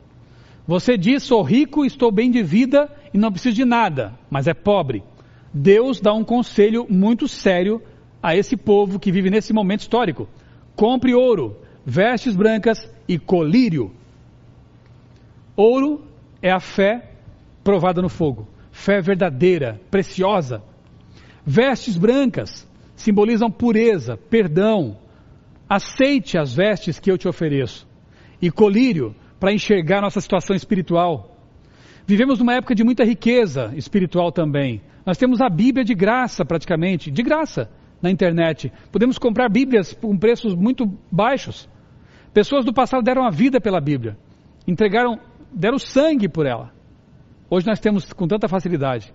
Você 0.66 0.96
diz: 0.96 1.22
sou 1.22 1.42
rico, 1.42 1.84
estou 1.84 2.12
bem 2.12 2.30
de 2.30 2.42
vida 2.42 2.90
e 3.12 3.18
não 3.18 3.32
preciso 3.32 3.56
de 3.56 3.64
nada, 3.64 4.12
mas 4.30 4.46
é 4.46 4.54
pobre. 4.54 5.02
Deus 5.52 6.00
dá 6.00 6.12
um 6.12 6.24
conselho 6.24 6.86
muito 6.88 7.28
sério 7.28 7.82
a 8.22 8.36
esse 8.36 8.56
povo 8.56 8.98
que 8.98 9.12
vive 9.12 9.30
nesse 9.30 9.52
momento 9.52 9.80
histórico: 9.80 10.28
compre 10.74 11.14
ouro, 11.14 11.56
vestes 11.84 12.34
brancas 12.34 12.78
e 13.06 13.18
colírio. 13.18 13.92
Ouro 15.56 16.06
é 16.40 16.50
a 16.50 16.60
fé 16.60 17.10
provada 17.62 18.00
no 18.00 18.08
fogo 18.08 18.48
fé 18.72 19.00
verdadeira, 19.00 19.80
preciosa. 19.90 20.62
Vestes 21.44 21.96
brancas 21.96 22.66
simbolizam 22.96 23.50
pureza, 23.50 24.16
perdão. 24.16 24.96
Aceite 25.68 26.38
as 26.38 26.54
vestes 26.54 26.98
que 26.98 27.10
eu 27.10 27.18
te 27.18 27.28
ofereço. 27.28 27.86
E 28.40 28.50
colírio 28.50 29.14
para 29.38 29.52
enxergar 29.52 30.00
nossa 30.00 30.20
situação 30.20 30.56
espiritual. 30.56 31.31
Vivemos 32.06 32.38
numa 32.38 32.54
época 32.54 32.74
de 32.74 32.82
muita 32.82 33.04
riqueza 33.04 33.72
espiritual 33.76 34.32
também. 34.32 34.80
Nós 35.06 35.18
temos 35.18 35.40
a 35.40 35.48
Bíblia 35.48 35.84
de 35.84 35.94
graça, 35.94 36.44
praticamente, 36.44 37.10
de 37.10 37.22
graça, 37.22 37.70
na 38.00 38.10
internet. 38.10 38.72
Podemos 38.90 39.18
comprar 39.18 39.48
Bíblias 39.48 39.92
com 39.92 40.16
preços 40.16 40.54
muito 40.54 40.86
baixos. 41.10 41.68
Pessoas 42.34 42.64
do 42.64 42.72
passado 42.72 43.02
deram 43.02 43.24
a 43.24 43.30
vida 43.30 43.60
pela 43.60 43.80
Bíblia, 43.80 44.16
entregaram, 44.66 45.18
deram 45.52 45.78
sangue 45.78 46.28
por 46.28 46.46
ela. 46.46 46.72
Hoje 47.48 47.66
nós 47.66 47.78
temos 47.78 48.12
com 48.12 48.26
tanta 48.26 48.48
facilidade. 48.48 49.12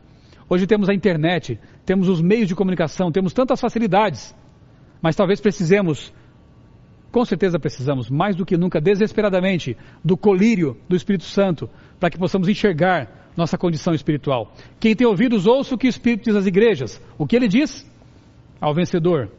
Hoje 0.50 0.66
temos 0.66 0.88
a 0.88 0.94
internet, 0.94 1.60
temos 1.86 2.08
os 2.08 2.22
meios 2.22 2.48
de 2.48 2.56
comunicação, 2.56 3.12
temos 3.12 3.34
tantas 3.34 3.60
facilidades. 3.60 4.36
Mas 5.02 5.16
talvez 5.16 5.42
precisemos, 5.42 6.14
com 7.18 7.26
certeza 7.26 7.58
precisamos, 7.58 8.12
mais 8.12 8.36
do 8.36 8.46
que 8.46 8.56
nunca, 8.56 8.80
desesperadamente, 8.80 9.76
do 10.06 10.16
colírio 10.16 10.78
do 10.88 10.96
Espírito 10.96 11.24
Santo, 11.24 11.68
para 12.00 12.12
que 12.12 12.18
possamos 12.20 12.48
enxergar 12.48 13.32
nossa 13.36 13.58
condição 13.58 13.96
espiritual. 13.96 14.54
Quem 14.80 14.96
tem 14.96 15.08
ouvidos, 15.08 15.48
ouça 15.48 15.74
o 15.74 15.80
que 15.80 15.88
o 15.88 15.90
Espírito 15.90 16.26
diz 16.26 16.36
às 16.36 16.46
igrejas. 16.46 17.02
O 17.18 17.26
que 17.26 17.36
ele 17.36 17.48
diz? 17.48 17.90
Ao 18.62 18.72
vencedor, 18.72 19.32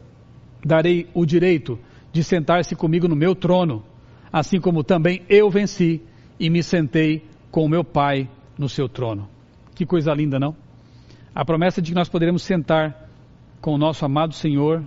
darei 0.61 1.07
o 1.13 1.25
direito 1.25 1.79
de 2.11 2.21
sentar-se 2.21 2.75
comigo 2.75 3.07
no 3.07 3.15
meu 3.15 3.33
trono, 3.33 3.81
assim 4.29 4.59
como 4.59 4.83
também 4.83 5.21
eu 5.29 5.49
venci 5.49 6.01
e 6.37 6.49
me 6.49 6.61
sentei 6.61 7.23
com 7.49 7.63
o 7.63 7.69
meu 7.69 7.85
Pai 7.85 8.29
no 8.57 8.67
seu 8.67 8.89
trono. 8.89 9.25
Que 9.73 9.85
coisa 9.85 10.13
linda, 10.13 10.37
não? 10.37 10.53
A 11.33 11.45
promessa 11.45 11.81
de 11.81 11.91
que 11.91 11.95
nós 11.95 12.09
poderemos 12.09 12.43
sentar 12.43 13.07
com 13.61 13.73
o 13.73 13.77
nosso 13.77 14.03
amado 14.03 14.33
Senhor 14.33 14.83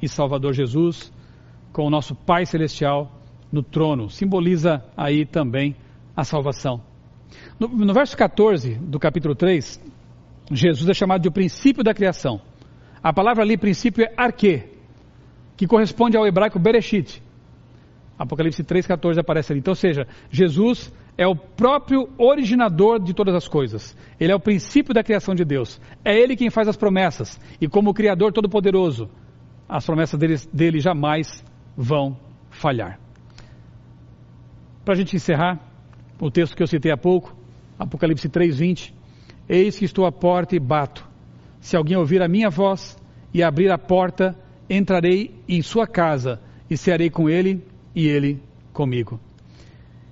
e 0.00 0.08
Salvador 0.08 0.52
Jesus, 0.52 1.12
com 1.78 1.86
o 1.86 1.90
nosso 1.90 2.12
Pai 2.12 2.44
Celestial 2.44 3.08
no 3.52 3.62
trono, 3.62 4.10
simboliza 4.10 4.82
aí 4.96 5.24
também 5.24 5.76
a 6.16 6.24
salvação. 6.24 6.82
No, 7.56 7.68
no 7.68 7.94
verso 7.94 8.16
14 8.16 8.74
do 8.74 8.98
capítulo 8.98 9.36
3, 9.36 9.80
Jesus 10.50 10.90
é 10.90 10.92
chamado 10.92 11.22
de 11.22 11.28
o 11.28 11.30
princípio 11.30 11.84
da 11.84 11.94
criação. 11.94 12.40
A 13.00 13.12
palavra 13.12 13.44
ali, 13.44 13.56
princípio, 13.56 14.04
é 14.04 14.12
arque, 14.16 14.64
que 15.56 15.68
corresponde 15.68 16.16
ao 16.16 16.26
hebraico 16.26 16.58
bereshit. 16.58 17.22
Apocalipse 18.18 18.64
3,14 18.64 19.20
aparece 19.20 19.52
ali. 19.52 19.60
Então, 19.60 19.70
ou 19.70 19.76
seja, 19.76 20.04
Jesus 20.32 20.92
é 21.16 21.28
o 21.28 21.36
próprio 21.36 22.08
originador 22.18 22.98
de 22.98 23.14
todas 23.14 23.36
as 23.36 23.46
coisas. 23.46 23.96
Ele 24.18 24.32
é 24.32 24.34
o 24.34 24.40
princípio 24.40 24.92
da 24.92 25.04
criação 25.04 25.32
de 25.32 25.44
Deus. 25.44 25.80
É 26.04 26.12
Ele 26.18 26.34
quem 26.34 26.50
faz 26.50 26.66
as 26.66 26.76
promessas. 26.76 27.40
E 27.60 27.68
como 27.68 27.94
Criador 27.94 28.32
Todo-Poderoso, 28.32 29.08
as 29.68 29.86
promessas 29.86 30.18
dele, 30.18 30.34
dele 30.52 30.80
jamais 30.80 31.46
vão 31.78 32.16
falhar. 32.50 32.98
Para 34.84 34.94
a 34.94 34.96
gente 34.96 35.14
encerrar, 35.14 35.60
o 36.20 36.28
texto 36.28 36.56
que 36.56 36.62
eu 36.62 36.66
citei 36.66 36.90
há 36.90 36.96
pouco, 36.96 37.36
Apocalipse 37.78 38.28
3:20, 38.28 38.92
Eis 39.48 39.78
que 39.78 39.84
estou 39.84 40.04
à 40.04 40.10
porta 40.10 40.56
e 40.56 40.58
bato. 40.58 41.06
Se 41.60 41.76
alguém 41.76 41.96
ouvir 41.96 42.20
a 42.20 42.28
minha 42.28 42.50
voz 42.50 42.98
e 43.32 43.42
abrir 43.42 43.70
a 43.70 43.78
porta, 43.78 44.36
entrarei 44.68 45.34
em 45.48 45.62
sua 45.62 45.86
casa 45.86 46.40
e 46.68 46.76
cearei 46.76 47.08
com 47.08 47.30
ele 47.30 47.64
e 47.94 48.06
ele 48.06 48.42
comigo. 48.72 49.20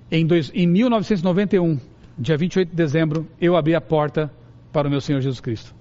Em, 0.09 0.25
dois, 0.25 0.49
em 0.55 0.65
1991, 0.65 1.79
dia 2.17 2.37
28 2.37 2.69
de 2.69 2.75
dezembro, 2.75 3.27
eu 3.39 3.55
abri 3.55 3.75
a 3.75 3.81
porta 3.81 4.31
para 4.71 4.87
o 4.87 4.91
meu 4.91 5.01
Senhor 5.01 5.19
Jesus 5.19 5.41
Cristo. 5.41 5.75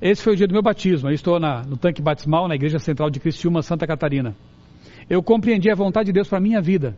Esse 0.00 0.22
foi 0.22 0.32
o 0.32 0.36
dia 0.36 0.48
do 0.48 0.52
meu 0.52 0.62
batismo. 0.62 1.08
Eu 1.08 1.14
estou 1.14 1.38
na, 1.38 1.62
no 1.62 1.76
tanque 1.76 2.02
batismal, 2.02 2.48
na 2.48 2.54
Igreja 2.54 2.78
Central 2.78 3.08
de 3.10 3.20
Criciúma, 3.20 3.62
Santa 3.62 3.86
Catarina. 3.86 4.34
Eu 5.08 5.22
compreendi 5.22 5.70
a 5.70 5.74
vontade 5.74 6.06
de 6.06 6.12
Deus 6.12 6.28
para 6.28 6.38
a 6.38 6.40
minha 6.40 6.60
vida. 6.60 6.96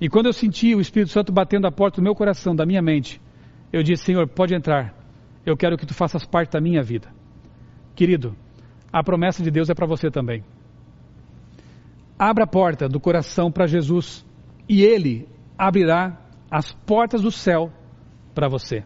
E 0.00 0.08
quando 0.08 0.26
eu 0.26 0.32
senti 0.32 0.74
o 0.74 0.80
Espírito 0.80 1.12
Santo 1.12 1.32
batendo 1.32 1.66
a 1.66 1.72
porta 1.72 2.00
do 2.00 2.04
meu 2.04 2.14
coração, 2.14 2.54
da 2.54 2.66
minha 2.66 2.82
mente, 2.82 3.20
eu 3.72 3.82
disse: 3.82 4.04
Senhor, 4.04 4.28
pode 4.28 4.54
entrar. 4.54 4.94
Eu 5.44 5.56
quero 5.56 5.76
que 5.76 5.86
tu 5.86 5.94
faças 5.94 6.24
parte 6.24 6.52
da 6.52 6.60
minha 6.60 6.82
vida. 6.82 7.08
Querido, 7.94 8.36
a 8.92 9.02
promessa 9.02 9.42
de 9.42 9.50
Deus 9.50 9.70
é 9.70 9.74
para 9.74 9.86
você 9.86 10.10
também. 10.10 10.44
Abra 12.18 12.44
a 12.44 12.46
porta 12.46 12.88
do 12.88 12.98
coração 12.98 13.50
para 13.50 13.66
Jesus 13.66 14.24
e 14.68 14.82
Ele 14.82 15.28
abrirá 15.56 16.20
as 16.50 16.72
portas 16.72 17.22
do 17.22 17.30
céu 17.30 17.72
para 18.34 18.48
você. 18.48 18.84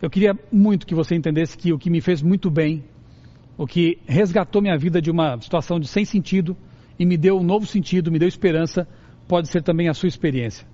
Eu 0.00 0.08
queria 0.08 0.32
muito 0.52 0.86
que 0.86 0.94
você 0.94 1.14
entendesse 1.14 1.56
que 1.56 1.72
o 1.72 1.78
que 1.78 1.90
me 1.90 2.00
fez 2.00 2.22
muito 2.22 2.50
bem, 2.50 2.84
o 3.58 3.66
que 3.66 3.98
resgatou 4.06 4.62
minha 4.62 4.78
vida 4.78 5.02
de 5.02 5.10
uma 5.10 5.38
situação 5.40 5.80
de 5.80 5.88
sem 5.88 6.04
sentido 6.04 6.56
e 6.96 7.04
me 7.04 7.16
deu 7.16 7.38
um 7.38 7.42
novo 7.42 7.66
sentido, 7.66 8.10
me 8.10 8.18
deu 8.18 8.28
esperança, 8.28 8.86
pode 9.26 9.48
ser 9.48 9.62
também 9.62 9.88
a 9.88 9.94
sua 9.94 10.06
experiência. 10.06 10.66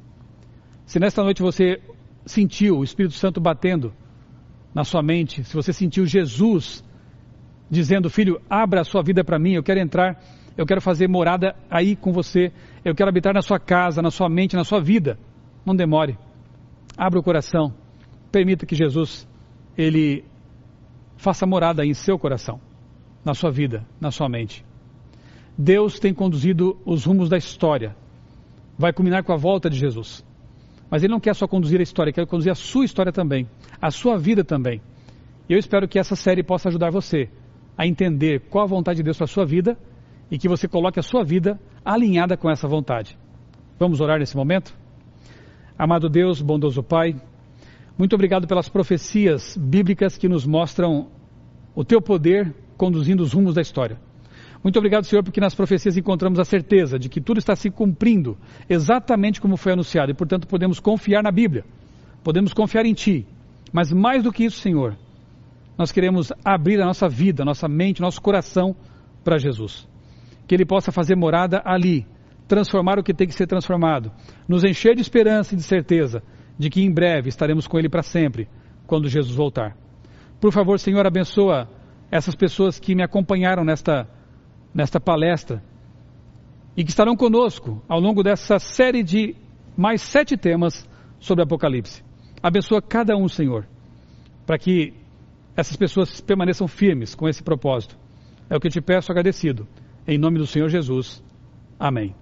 Se 0.85 1.01
nesta 1.01 1.25
noite 1.25 1.41
você 1.41 1.81
sentiu 2.27 2.79
o 2.79 2.85
Espírito 2.85 3.15
Santo 3.15 3.41
batendo 3.41 3.93
na 4.75 4.85
sua 4.85 5.03
mente, 5.03 5.43
se 5.45 5.55
você 5.55 5.73
sentiu 5.73 6.05
Jesus 6.05 6.85
dizendo, 7.71 8.11
filho, 8.11 8.41
abra 8.49 8.83
a 8.83 8.85
sua 8.85 9.03
vida 9.03 9.25
para 9.25 9.39
mim, 9.39 9.55
eu 9.55 9.63
quero 9.63 9.81
entrar, 9.81 10.23
eu 10.57 10.67
quero 10.67 10.83
fazer 10.83 11.09
morada 11.09 11.57
aí 11.71 11.97
com 11.97 12.13
você, 12.13 12.53
eu 12.85 12.95
quero 12.95 13.09
habitar 13.09 13.33
na 13.33 13.41
sua 13.41 13.59
casa, 13.59 14.03
na 14.03 14.11
sua 14.11 14.29
mente, 14.29 14.55
na 14.55 14.65
sua 14.65 14.81
vida. 14.81 15.19
Não 15.65 15.75
demore. 15.75 16.19
Abra 16.97 17.19
o 17.19 17.23
coração. 17.23 17.75
Permita 18.31 18.67
que 18.67 18.77
Jesus, 18.77 19.27
ele 19.77 20.25
faça 21.17 21.47
morada 21.47 21.85
em 21.85 21.95
seu 21.95 22.19
coração, 22.19 22.61
na 23.25 23.35
sua 23.35 23.51
vida, 23.51 23.87
na 24.01 24.11
sua 24.11 24.29
mente. 24.29 24.65
Deus 25.57 25.99
tem 25.99 26.13
conduzido 26.13 26.77
os 26.85 27.05
rumos 27.05 27.29
da 27.29 27.37
história. 27.37 27.97
Vai 28.77 28.93
culminar 28.93 29.23
com 29.23 29.33
a 29.33 29.37
volta 29.37 29.71
de 29.71 29.79
Jesus. 29.79 30.25
Mas 30.91 31.03
Ele 31.03 31.13
não 31.13 31.21
quer 31.21 31.35
só 31.35 31.47
conduzir 31.47 31.81
a 31.81 31.83
história, 31.83 32.11
Ele 32.11 32.15
quer 32.15 32.27
conduzir 32.27 32.53
a 32.53 32.57
sua 32.57 32.85
história 32.85 33.13
também, 33.13 33.49
a 33.81 33.91
sua 33.91 34.19
vida 34.19 34.45
também. 34.45 34.81
E 35.49 35.53
eu 35.53 35.59
espero 35.59 35.89
que 35.89 35.99
essa 35.99 36.17
série 36.17 36.43
possa 36.43 36.69
ajudar 36.69 36.91
você 36.91 37.29
a 37.77 37.87
entender 37.87 38.41
qual 38.51 38.65
a 38.65 38.69
vontade 38.69 38.99
de 38.99 39.03
Deus 39.03 39.17
para 39.17 39.25
a 39.25 39.29
sua 39.29 39.45
vida 39.45 39.79
e 40.31 40.39
que 40.39 40.49
você 40.49 40.67
coloque 40.69 40.99
a 40.99 41.03
sua 41.03 41.25
vida 41.25 41.61
alinhada 41.85 42.37
com 42.37 42.51
essa 42.51 42.69
vontade. 42.69 43.19
Vamos 43.79 44.01
orar 44.01 44.19
nesse 44.19 44.37
momento? 44.37 44.77
Amado 45.77 46.09
Deus, 46.09 46.41
bondoso 46.41 46.83
Pai, 46.83 47.17
muito 47.97 48.15
obrigado 48.15 48.47
pelas 48.47 48.69
profecias 48.69 49.57
bíblicas 49.57 50.17
que 50.17 50.29
nos 50.29 50.45
mostram 50.45 51.09
o 51.77 51.85
teu 51.85 52.01
poder 52.03 52.55
conduzindo 52.77 53.23
os 53.23 53.33
rumos 53.33 53.55
da 53.55 53.63
história. 53.63 53.99
Muito 54.63 54.79
obrigado, 54.79 55.05
Senhor, 55.05 55.23
porque 55.23 55.41
nas 55.41 55.55
profecias 55.55 55.97
encontramos 55.97 56.39
a 56.39 56.45
certeza 56.45 56.99
de 56.99 57.11
que 57.11 57.21
tudo 57.21 57.39
está 57.39 57.55
se 57.55 57.71
cumprindo 57.71 58.37
exatamente 58.69 59.39
como 59.41 59.59
foi 59.59 59.73
anunciado 59.73 60.11
e, 60.11 60.15
portanto, 60.15 60.49
podemos 60.49 60.81
confiar 60.81 61.23
na 61.23 61.31
Bíblia, 61.31 61.65
podemos 62.23 62.55
confiar 62.55 62.87
em 62.87 62.95
Ti. 62.95 63.27
Mas 63.71 63.93
mais 63.93 64.23
do 64.23 64.33
que 64.33 64.45
isso, 64.45 64.59
Senhor, 64.61 64.97
nós 65.77 65.93
queremos 65.93 66.33
abrir 66.43 66.81
a 66.81 66.87
nossa 66.87 67.09
vida, 67.09 67.43
a 67.43 67.47
nossa 67.47 67.69
mente, 67.69 68.01
nosso 68.01 68.23
coração 68.23 68.75
para 69.23 69.37
Jesus. 69.37 69.87
Que 70.47 70.55
Ele 70.55 70.65
possa 70.65 70.91
fazer 70.91 71.15
morada 71.15 71.61
ali, 71.65 72.07
transformar 72.49 72.99
o 72.99 73.03
que 73.03 73.13
tem 73.13 73.27
que 73.27 73.35
ser 73.35 73.47
transformado, 73.47 74.11
nos 74.49 74.65
encher 74.65 74.95
de 74.95 75.03
esperança 75.03 75.55
e 75.55 75.57
de 75.57 75.63
certeza 75.63 76.23
de 76.59 76.71
que 76.71 76.83
em 76.83 76.91
breve 76.91 77.29
estaremos 77.29 77.67
com 77.67 77.79
Ele 77.79 77.89
para 77.89 78.03
sempre, 78.03 78.49
quando 78.87 79.09
Jesus 79.09 79.37
voltar. 79.37 79.77
Por 80.41 80.53
favor, 80.53 80.79
Senhor, 80.79 81.07
abençoa 81.07 81.69
essas 82.11 82.35
pessoas 82.35 82.79
que 82.79 82.95
me 82.95 83.03
acompanharam 83.03 83.65
nesta, 83.65 84.09
nesta 84.73 85.01
palestra 85.01 85.63
e 86.77 86.85
que 86.85 86.91
estarão 86.91 87.17
conosco 87.17 87.83
ao 87.89 88.01
longo 88.01 88.23
dessa 88.23 88.59
série 88.59 89.03
de 89.03 89.37
mais 89.77 90.03
sete 90.03 90.37
temas 90.37 90.89
sobre 91.19 91.43
Apocalipse. 91.43 92.03
Abençoa 92.43 92.83
cada 92.83 93.17
um, 93.17 93.29
Senhor, 93.29 93.67
para 94.47 94.59
que 94.59 94.93
essas 95.57 95.77
pessoas 95.77 96.21
permaneçam 96.21 96.67
firmes 96.67 97.15
com 97.15 97.29
esse 97.29 97.43
propósito. 97.43 97.97
É 98.51 98.57
o 98.57 98.61
que 98.61 98.67
eu 98.67 98.71
te 98.71 98.81
peço 98.81 99.11
agradecido. 99.11 99.67
Em 100.07 100.19
nome 100.19 100.39
do 100.39 100.47
Senhor 100.47 100.69
Jesus. 100.69 101.23
Amém. 101.79 102.15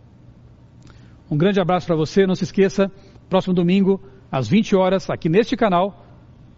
Um 1.31 1.37
grande 1.37 1.61
abraço 1.61 1.87
para 1.87 1.97
você. 1.97 2.27
Não 2.27 2.35
se 2.35 2.45
esqueça, 2.45 2.91
próximo 3.29 3.55
domingo, 3.55 4.01
às 4.31 4.49
20 4.49 4.77
horas, 4.77 5.11
aqui 5.11 5.29
neste 5.29 5.57
canal, 5.57 6.07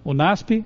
o 0.04 0.12
NASP, 0.12 0.64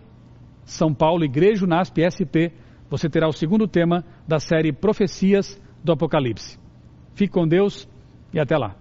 São 0.69 0.93
Paulo, 0.93 1.25
Igreja 1.25 1.67
NASP 1.67 2.03
SP, 2.05 2.53
você 2.91 3.09
terá 3.09 3.27
o 3.27 3.33
segundo 3.33 3.67
tema 3.67 4.05
da 4.27 4.39
série 4.39 4.73
Profecias 4.73 5.61
do 5.83 5.93
Apocalipse. 5.93 6.59
Fique 7.15 7.33
com 7.33 7.49
Deus 7.49 7.89
e 8.33 8.39
até 8.39 8.57
lá. 8.57 8.77